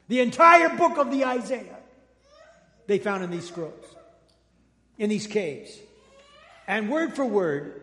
The 0.07 0.21
entire 0.21 0.69
book 0.69 0.97
of 0.97 1.11
the 1.11 1.25
Isaiah 1.25 1.77
they 2.87 2.99
found 2.99 3.23
in 3.23 3.31
these 3.31 3.47
scrolls, 3.47 3.83
in 4.97 5.09
these 5.09 5.27
caves. 5.27 5.77
And 6.67 6.89
word 6.89 7.13
for 7.13 7.25
word, 7.25 7.81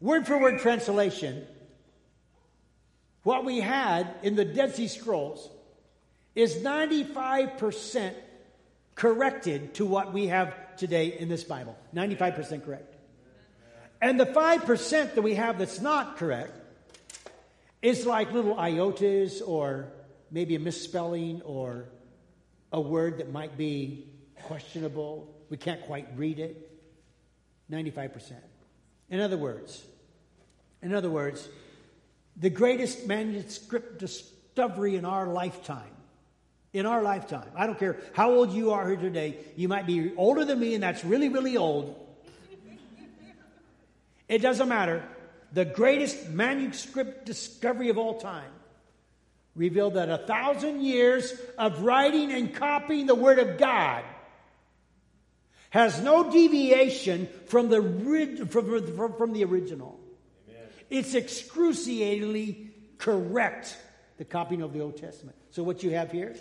word 0.00 0.26
for 0.26 0.38
word 0.38 0.60
translation, 0.60 1.46
what 3.22 3.44
we 3.44 3.60
had 3.60 4.14
in 4.22 4.36
the 4.36 4.44
Dead 4.44 4.74
Sea 4.74 4.88
Scrolls 4.88 5.50
is 6.34 6.56
95% 6.56 8.14
corrected 8.94 9.74
to 9.74 9.86
what 9.86 10.12
we 10.12 10.28
have 10.28 10.54
today 10.76 11.18
in 11.18 11.28
this 11.28 11.44
Bible. 11.44 11.76
95% 11.94 12.64
correct. 12.64 12.94
And 14.00 14.20
the 14.20 14.26
5% 14.26 15.14
that 15.14 15.22
we 15.22 15.34
have 15.34 15.58
that's 15.58 15.80
not 15.80 16.18
correct 16.18 16.52
is 17.82 18.06
like 18.06 18.32
little 18.32 18.56
iotas 18.56 19.40
or 19.46 19.88
maybe 20.30 20.54
a 20.54 20.58
misspelling 20.58 21.40
or 21.42 21.88
a 22.72 22.80
word 22.80 23.18
that 23.18 23.32
might 23.32 23.56
be 23.56 24.06
questionable. 24.42 25.34
We 25.50 25.56
can't 25.56 25.80
quite 25.82 26.08
read 26.16 26.38
it. 26.38 26.70
95%. 27.70 28.34
In 29.10 29.20
other 29.20 29.36
words, 29.36 29.84
in 30.82 30.94
other 30.94 31.10
words, 31.10 31.48
the 32.36 32.50
greatest 32.50 33.06
manuscript 33.06 33.98
discovery 33.98 34.96
in 34.96 35.04
our 35.04 35.26
lifetime. 35.26 35.90
In 36.72 36.84
our 36.84 37.02
lifetime. 37.02 37.48
I 37.56 37.66
don't 37.66 37.78
care 37.78 37.96
how 38.12 38.32
old 38.32 38.52
you 38.52 38.72
are 38.72 38.86
here 38.86 38.96
today. 38.96 39.38
You 39.56 39.68
might 39.68 39.86
be 39.86 40.12
older 40.16 40.44
than 40.44 40.60
me, 40.60 40.74
and 40.74 40.82
that's 40.82 41.04
really, 41.04 41.28
really 41.28 41.56
old. 41.56 42.02
It 44.28 44.42
doesn't 44.42 44.68
matter. 44.68 45.02
The 45.52 45.64
greatest 45.64 46.28
manuscript 46.28 47.24
discovery 47.24 47.88
of 47.88 47.96
all 47.96 48.20
time 48.20 48.50
revealed 49.54 49.94
that 49.94 50.10
a 50.10 50.18
thousand 50.18 50.82
years 50.82 51.32
of 51.56 51.82
writing 51.82 52.32
and 52.32 52.54
copying 52.54 53.06
the 53.06 53.14
Word 53.14 53.38
of 53.38 53.56
God 53.56 54.04
has 55.76 56.00
no 56.00 56.30
deviation 56.30 57.28
from 57.48 57.68
the, 57.68 57.82
from, 58.48 59.12
from, 59.12 59.32
the 59.34 59.44
original. 59.44 60.00
Amen. 60.48 60.62
It's 60.88 61.14
excruciatingly 61.14 62.70
correct, 62.96 63.76
the 64.16 64.24
copying 64.24 64.62
of 64.62 64.72
the 64.72 64.80
Old 64.80 64.96
Testament. 64.96 65.36
So, 65.50 65.62
what 65.62 65.82
you 65.82 65.90
have 65.90 66.10
here, 66.10 66.34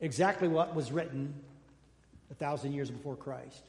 exactly 0.00 0.48
what 0.48 0.74
was 0.74 0.90
written 0.90 1.32
a 2.28 2.34
thousand 2.34 2.72
years 2.72 2.90
before 2.90 3.14
Christ. 3.14 3.62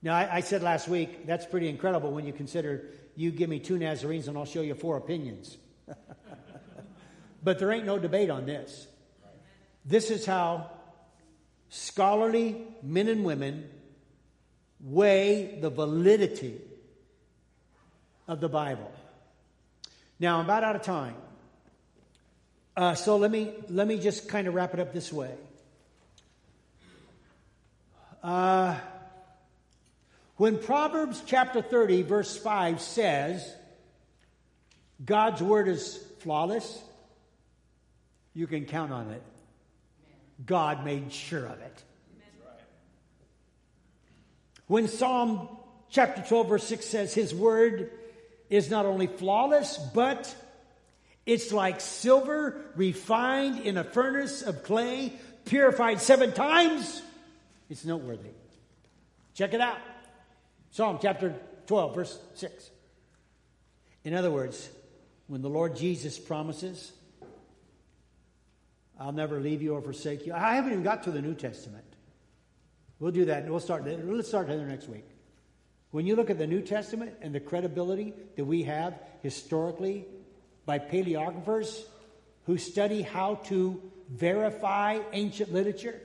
Now, 0.00 0.14
I, 0.14 0.36
I, 0.36 0.40
said 0.40 0.62
last 0.62 0.88
week, 0.88 1.26
that's 1.26 1.44
pretty 1.44 1.68
incredible 1.68 2.12
when 2.12 2.24
you 2.24 2.32
consider 2.32 2.86
you 3.14 3.30
give 3.30 3.50
me 3.50 3.58
two 3.58 3.76
Nazarenes 3.76 4.26
and 4.26 4.38
I'll 4.38 4.46
show 4.46 4.62
you 4.62 4.74
four 4.74 4.96
opinions. 4.96 5.58
but 7.42 7.58
there 7.58 7.70
ain't 7.72 7.84
no 7.84 7.98
debate 7.98 8.30
on 8.30 8.46
this. 8.46 8.86
This 9.84 10.10
is 10.10 10.24
how 10.24 10.70
scholarly 11.70 12.66
men 12.82 13.08
and 13.08 13.24
women 13.24 13.68
weigh 14.80 15.58
the 15.60 15.70
validity 15.70 16.60
of 18.26 18.40
the 18.40 18.48
Bible. 18.48 18.92
Now, 20.20 20.38
I'm 20.38 20.44
about 20.44 20.64
out 20.64 20.76
of 20.76 20.82
time. 20.82 21.14
Uh, 22.76 22.94
so 22.94 23.16
let 23.16 23.30
me, 23.30 23.52
let 23.68 23.86
me 23.86 23.98
just 23.98 24.28
kind 24.28 24.46
of 24.46 24.54
wrap 24.54 24.74
it 24.74 24.80
up 24.80 24.92
this 24.92 25.12
way. 25.12 25.34
Uh, 28.22 28.76
When 30.38 30.56
Proverbs 30.56 31.20
chapter 31.26 31.60
30, 31.60 32.02
verse 32.02 32.36
5 32.36 32.80
says, 32.80 33.44
God's 35.04 35.42
word 35.42 35.66
is 35.66 35.98
flawless, 36.20 36.80
you 38.34 38.46
can 38.46 38.64
count 38.64 38.92
on 38.92 39.10
it. 39.10 39.22
God 40.44 40.84
made 40.84 41.12
sure 41.12 41.46
of 41.46 41.60
it. 41.60 41.82
When 44.66 44.86
Psalm 44.86 45.48
chapter 45.90 46.22
12, 46.22 46.48
verse 46.48 46.64
6 46.64 46.84
says, 46.84 47.14
His 47.14 47.34
word 47.34 47.90
is 48.50 48.70
not 48.70 48.86
only 48.86 49.06
flawless, 49.06 49.78
but 49.94 50.34
it's 51.26 51.52
like 51.52 51.80
silver 51.80 52.60
refined 52.76 53.60
in 53.60 53.76
a 53.76 53.84
furnace 53.84 54.42
of 54.42 54.62
clay, 54.62 55.12
purified 55.44 56.00
seven 56.00 56.32
times. 56.32 57.02
It's 57.70 57.84
noteworthy. 57.84 58.30
Check 59.34 59.54
it 59.54 59.60
out. 59.60 59.78
Psalm 60.70 60.98
chapter 61.00 61.34
12, 61.66 61.94
verse 61.94 62.18
6. 62.34 62.70
In 64.04 64.14
other 64.14 64.30
words, 64.30 64.68
when 65.26 65.42
the 65.42 65.50
Lord 65.50 65.76
Jesus 65.76 66.18
promises, 66.18 66.92
I'll 68.98 69.12
never 69.12 69.40
leave 69.40 69.62
you 69.62 69.74
or 69.74 69.80
forsake 69.80 70.26
you. 70.26 70.32
I 70.32 70.54
haven't 70.54 70.72
even 70.72 70.84
got 70.84 71.04
to 71.04 71.10
the 71.10 71.22
New 71.22 71.34
Testament. 71.34 71.84
We'll 72.98 73.12
do 73.12 73.26
that. 73.26 73.48
We'll 73.48 73.60
start. 73.60 73.86
Let's 73.86 74.28
start 74.28 74.48
there 74.48 74.58
next 74.58 74.88
week. 74.88 75.04
When 75.90 76.06
you 76.06 76.16
look 76.16 76.30
at 76.30 76.38
the 76.38 76.46
New 76.46 76.60
Testament 76.60 77.14
and 77.22 77.34
the 77.34 77.40
credibility 77.40 78.12
that 78.36 78.44
we 78.44 78.64
have 78.64 78.98
historically 79.22 80.04
by 80.66 80.78
paleographers 80.78 81.84
who 82.44 82.58
study 82.58 83.02
how 83.02 83.36
to 83.46 83.80
verify 84.10 84.98
ancient 85.12 85.52
literature, 85.52 86.00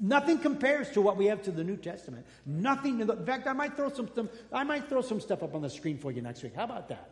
nothing 0.00 0.38
compares 0.38 0.90
to 0.90 1.00
what 1.00 1.16
we 1.16 1.26
have 1.26 1.42
to 1.42 1.50
the 1.50 1.64
New 1.64 1.76
Testament. 1.76 2.24
Nothing. 2.46 3.00
In 3.00 3.26
fact, 3.26 3.46
I 3.46 3.52
might 3.52 3.76
throw 3.76 3.90
some, 3.90 4.08
some 4.14 4.30
I 4.52 4.62
might 4.64 4.88
throw 4.88 5.02
some 5.02 5.20
stuff 5.20 5.42
up 5.42 5.54
on 5.54 5.62
the 5.62 5.70
screen 5.70 5.98
for 5.98 6.12
you 6.12 6.22
next 6.22 6.42
week. 6.42 6.54
How 6.54 6.64
about 6.64 6.88
that? 6.88 7.10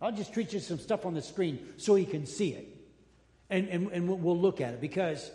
I'll 0.00 0.12
just 0.12 0.34
treat 0.34 0.52
you 0.52 0.60
some 0.60 0.78
stuff 0.78 1.06
on 1.06 1.14
the 1.14 1.22
screen 1.22 1.74
so 1.76 1.94
you 1.94 2.06
can 2.06 2.26
see 2.26 2.50
it, 2.50 2.68
and 3.52 3.68
and, 3.68 3.92
and 3.92 4.08
we'll 4.08 4.38
look 4.38 4.60
at 4.60 4.74
it 4.74 4.80
because 4.80 5.30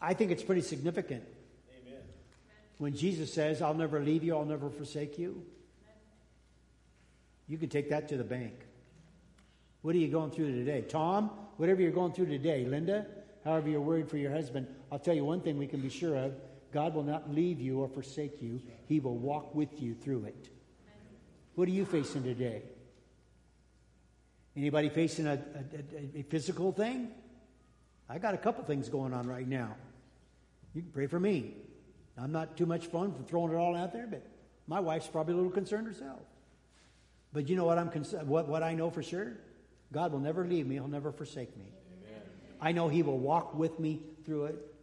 I 0.00 0.14
think 0.14 0.30
it's 0.30 0.42
pretty 0.42 0.62
significant 0.62 1.24
Amen. 1.82 2.00
when 2.78 2.96
Jesus 2.96 3.32
says, 3.32 3.60
I'll 3.60 3.74
never 3.74 4.00
leave 4.00 4.24
you, 4.24 4.34
I'll 4.34 4.44
never 4.44 4.70
forsake 4.70 5.18
you, 5.18 5.44
you 7.48 7.58
can 7.58 7.68
take 7.68 7.90
that 7.90 8.08
to 8.08 8.16
the 8.16 8.24
bank. 8.24 8.54
What 9.82 9.94
are 9.94 9.98
you 9.98 10.08
going 10.08 10.30
through 10.30 10.52
today? 10.52 10.82
Tom, 10.82 11.30
whatever 11.56 11.82
you're 11.82 11.90
going 11.90 12.12
through 12.12 12.26
today, 12.26 12.64
Linda, 12.64 13.06
however 13.44 13.68
you're 13.68 13.80
worried 13.80 14.08
for 14.08 14.18
your 14.18 14.30
husband, 14.30 14.66
I'll 14.92 14.98
tell 14.98 15.14
you 15.14 15.24
one 15.24 15.40
thing 15.40 15.58
we 15.58 15.66
can 15.66 15.80
be 15.80 15.88
sure 15.88 16.16
of 16.16 16.34
God 16.72 16.94
will 16.94 17.02
not 17.02 17.34
leave 17.34 17.60
you 17.60 17.80
or 17.80 17.88
forsake 17.88 18.40
you, 18.40 18.60
He 18.86 19.00
will 19.00 19.16
walk 19.16 19.54
with 19.54 19.82
you 19.82 19.94
through 19.94 20.26
it. 20.26 20.48
What 21.56 21.66
are 21.68 21.72
you 21.72 21.84
facing 21.84 22.22
today? 22.22 22.62
Anybody 24.56 24.88
facing 24.88 25.26
a, 25.26 25.38
a, 26.14 26.18
a 26.18 26.22
physical 26.22 26.72
thing? 26.72 27.10
I 28.08 28.18
got 28.18 28.34
a 28.34 28.38
couple 28.38 28.64
things 28.64 28.88
going 28.88 29.14
on 29.14 29.28
right 29.28 29.46
now. 29.46 29.76
You 30.74 30.82
can 30.82 30.90
pray 30.90 31.06
for 31.06 31.20
me. 31.20 31.54
I'm 32.18 32.32
not 32.32 32.56
too 32.56 32.66
much 32.66 32.86
fun 32.86 33.12
for 33.14 33.22
throwing 33.22 33.52
it 33.52 33.56
all 33.56 33.76
out 33.76 33.92
there, 33.92 34.06
but 34.06 34.26
my 34.66 34.80
wife's 34.80 35.06
probably 35.06 35.34
a 35.34 35.36
little 35.36 35.52
concerned 35.52 35.86
herself. 35.86 36.20
But 37.32 37.48
you 37.48 37.56
know 37.56 37.64
what 37.64 37.78
I'm 37.78 37.90
cons- 37.90 38.14
what, 38.24 38.48
what 38.48 38.62
I 38.62 38.74
know 38.74 38.90
for 38.90 39.02
sure? 39.02 39.36
God 39.92 40.12
will 40.12 40.20
never 40.20 40.44
leave 40.44 40.66
me, 40.66 40.74
He'll 40.74 40.88
never 40.88 41.12
forsake 41.12 41.56
me. 41.56 41.72
Amen. 42.08 42.22
I 42.60 42.72
know 42.72 42.88
He 42.88 43.02
will 43.02 43.18
walk 43.18 43.54
with 43.54 43.78
me 43.78 44.00
through 44.24 44.46
it. 44.46 44.74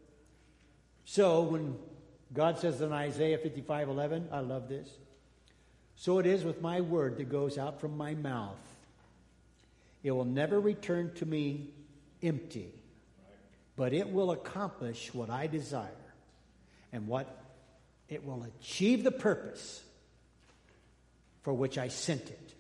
So 1.04 1.42
when 1.42 1.78
God 2.34 2.60
says 2.60 2.82
in 2.82 2.92
Isaiah 2.92 3.38
55 3.38 3.90
11, 3.90 4.30
I 4.32 4.40
love 4.40 4.68
this. 4.68 4.90
So 5.96 6.20
it 6.20 6.26
is 6.26 6.44
with 6.44 6.62
my 6.62 6.82
word 6.82 7.18
that 7.18 7.30
goes 7.30 7.58
out 7.58 7.82
from 7.82 7.98
my 7.98 8.14
mouth. 8.14 8.60
It 10.04 10.12
will 10.12 10.26
never 10.26 10.60
return 10.60 11.14
to 11.16 11.26
me 11.26 11.70
empty, 12.22 12.74
but 13.76 13.94
it 13.94 14.12
will 14.12 14.32
accomplish 14.32 15.14
what 15.14 15.30
I 15.30 15.48
desire 15.48 15.90
and 16.92 17.08
what 17.08 17.44
it 18.10 18.26
will 18.26 18.44
achieve 18.44 19.04
the 19.04 19.12
purpose 19.12 19.84
for 21.44 21.54
which 21.54 21.78
I 21.78 21.88
sent 21.88 22.30
it. 22.30 22.54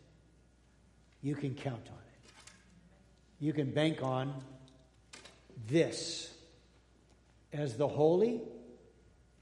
You 1.21 1.35
can 1.35 1.55
count 1.55 1.87
on 1.87 1.93
it. 1.93 2.31
You 3.39 3.53
can 3.53 3.71
bank 3.71 4.01
on 4.01 4.33
this 5.67 6.33
as 7.53 7.75
the 7.75 7.87
holy, 7.87 8.41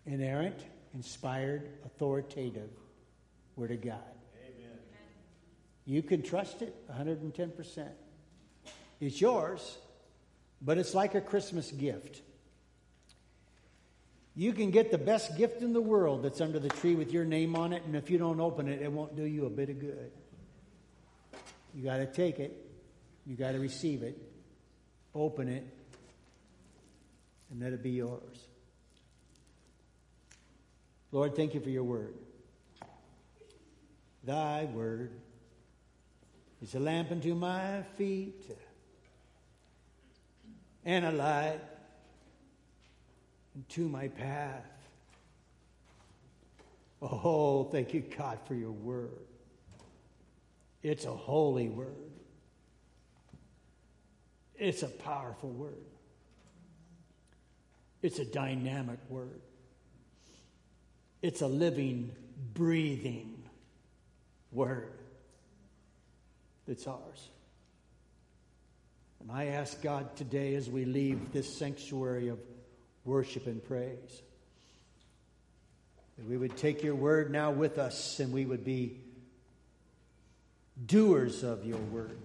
inerrant, 0.05 0.59
inspired, 0.93 1.69
authoritative 1.85 2.69
Word 3.55 3.71
of 3.71 3.81
God. 3.81 4.14
You 5.85 6.01
can 6.01 6.23
trust 6.23 6.61
it 6.61 6.75
110%. 6.91 7.87
It's 8.99 9.21
yours, 9.21 9.77
but 10.61 10.77
it's 10.77 10.93
like 10.93 11.15
a 11.15 11.21
Christmas 11.21 11.71
gift. 11.71 12.21
You 14.35 14.51
can 14.51 14.71
get 14.71 14.91
the 14.91 14.97
best 14.97 15.37
gift 15.37 15.61
in 15.61 15.73
the 15.73 15.81
world 15.81 16.23
that's 16.23 16.41
under 16.41 16.59
the 16.59 16.69
tree 16.69 16.95
with 16.95 17.11
your 17.11 17.23
name 17.23 17.55
on 17.55 17.71
it, 17.71 17.83
and 17.85 17.95
if 17.95 18.09
you 18.09 18.17
don't 18.17 18.39
open 18.41 18.67
it, 18.67 18.81
it 18.81 18.91
won't 18.91 19.15
do 19.15 19.23
you 19.23 19.45
a 19.45 19.49
bit 19.49 19.69
of 19.69 19.79
good. 19.79 20.11
You 21.73 21.83
got 21.83 21.97
to 21.97 22.05
take 22.05 22.39
it, 22.39 22.53
you 23.25 23.35
got 23.35 23.51
to 23.51 23.59
receive 23.59 24.01
it, 24.03 24.17
open 25.13 25.47
it, 25.47 25.63
and 27.51 27.61
let 27.61 27.73
it 27.73 27.83
be 27.83 27.91
yours. 27.91 28.47
Lord, 31.11 31.35
thank 31.35 31.53
you 31.53 31.61
for 31.61 31.69
your 31.69 31.83
word. 31.83 32.13
Thy 34.23 34.65
word 34.65 35.11
is 36.61 36.75
a 36.75 36.79
lamp 36.79 37.11
unto 37.11 37.35
my 37.35 37.83
feet 37.97 38.49
and 40.83 41.05
a 41.05 41.11
light 41.11 41.59
unto 43.55 43.87
my 43.87 44.07
path. 44.07 44.63
Oh, 47.01 47.65
thank 47.65 47.93
you, 47.93 48.01
God, 48.17 48.39
for 48.47 48.55
your 48.55 48.71
word. 48.71 49.11
It's 50.81 51.05
a 51.05 51.11
holy 51.11 51.67
word, 51.67 52.11
it's 54.55 54.83
a 54.83 54.87
powerful 54.87 55.49
word, 55.49 55.73
it's 58.03 58.19
a 58.19 58.25
dynamic 58.25 58.99
word, 59.09 59.41
it's 61.23 61.41
a 61.41 61.47
living, 61.47 62.11
breathing 62.53 63.43
word 64.51 65.04
that's 66.67 66.87
ours. 66.87 67.29
And 69.21 69.31
I 69.31 69.45
ask 69.47 69.81
God 69.81 70.15
today 70.15 70.55
as 70.55 70.69
we 70.69 70.85
leave 70.85 71.31
this 71.31 71.57
sanctuary 71.57 72.27
of 72.27 72.39
worship 73.05 73.47
and 73.47 73.63
praise. 73.63 74.21
That 76.17 76.27
we 76.27 76.37
would 76.37 76.55
take 76.57 76.83
your 76.83 76.95
word 76.95 77.31
now 77.31 77.51
with 77.51 77.77
us 77.77 78.19
and 78.19 78.31
we 78.31 78.45
would 78.45 78.63
be 78.63 78.99
doers 80.85 81.43
of 81.43 81.65
your 81.65 81.77
word 81.77 82.17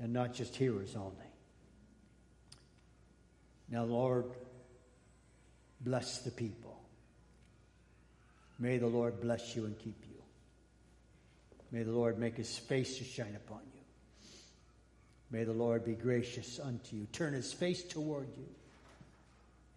and 0.00 0.12
not 0.12 0.34
just 0.34 0.56
hearers 0.56 0.96
only. 0.96 1.14
Now, 3.68 3.84
Lord, 3.84 4.24
bless 5.80 6.18
the 6.18 6.30
people. 6.30 6.80
May 8.58 8.78
the 8.78 8.88
Lord 8.88 9.20
bless 9.20 9.54
you 9.54 9.64
and 9.64 9.78
keep 9.78 9.96
you. 10.02 10.09
May 11.72 11.82
the 11.82 11.92
Lord 11.92 12.18
make 12.18 12.36
his 12.36 12.58
face 12.58 12.98
to 12.98 13.04
shine 13.04 13.36
upon 13.36 13.60
you. 13.74 13.80
May 15.30 15.44
the 15.44 15.52
Lord 15.52 15.84
be 15.84 15.92
gracious 15.92 16.58
unto 16.58 16.96
you, 16.96 17.06
turn 17.12 17.32
his 17.32 17.52
face 17.52 17.82
toward 17.82 18.26
you 18.36 18.46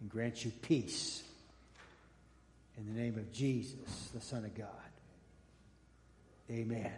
and 0.00 0.10
grant 0.10 0.44
you 0.44 0.50
peace. 0.62 1.22
In 2.76 2.92
the 2.92 3.00
name 3.00 3.16
of 3.16 3.32
Jesus, 3.32 4.10
the 4.12 4.20
Son 4.20 4.44
of 4.44 4.54
God. 4.56 4.68
Amen. 6.50 6.78
Amen. 6.78 6.92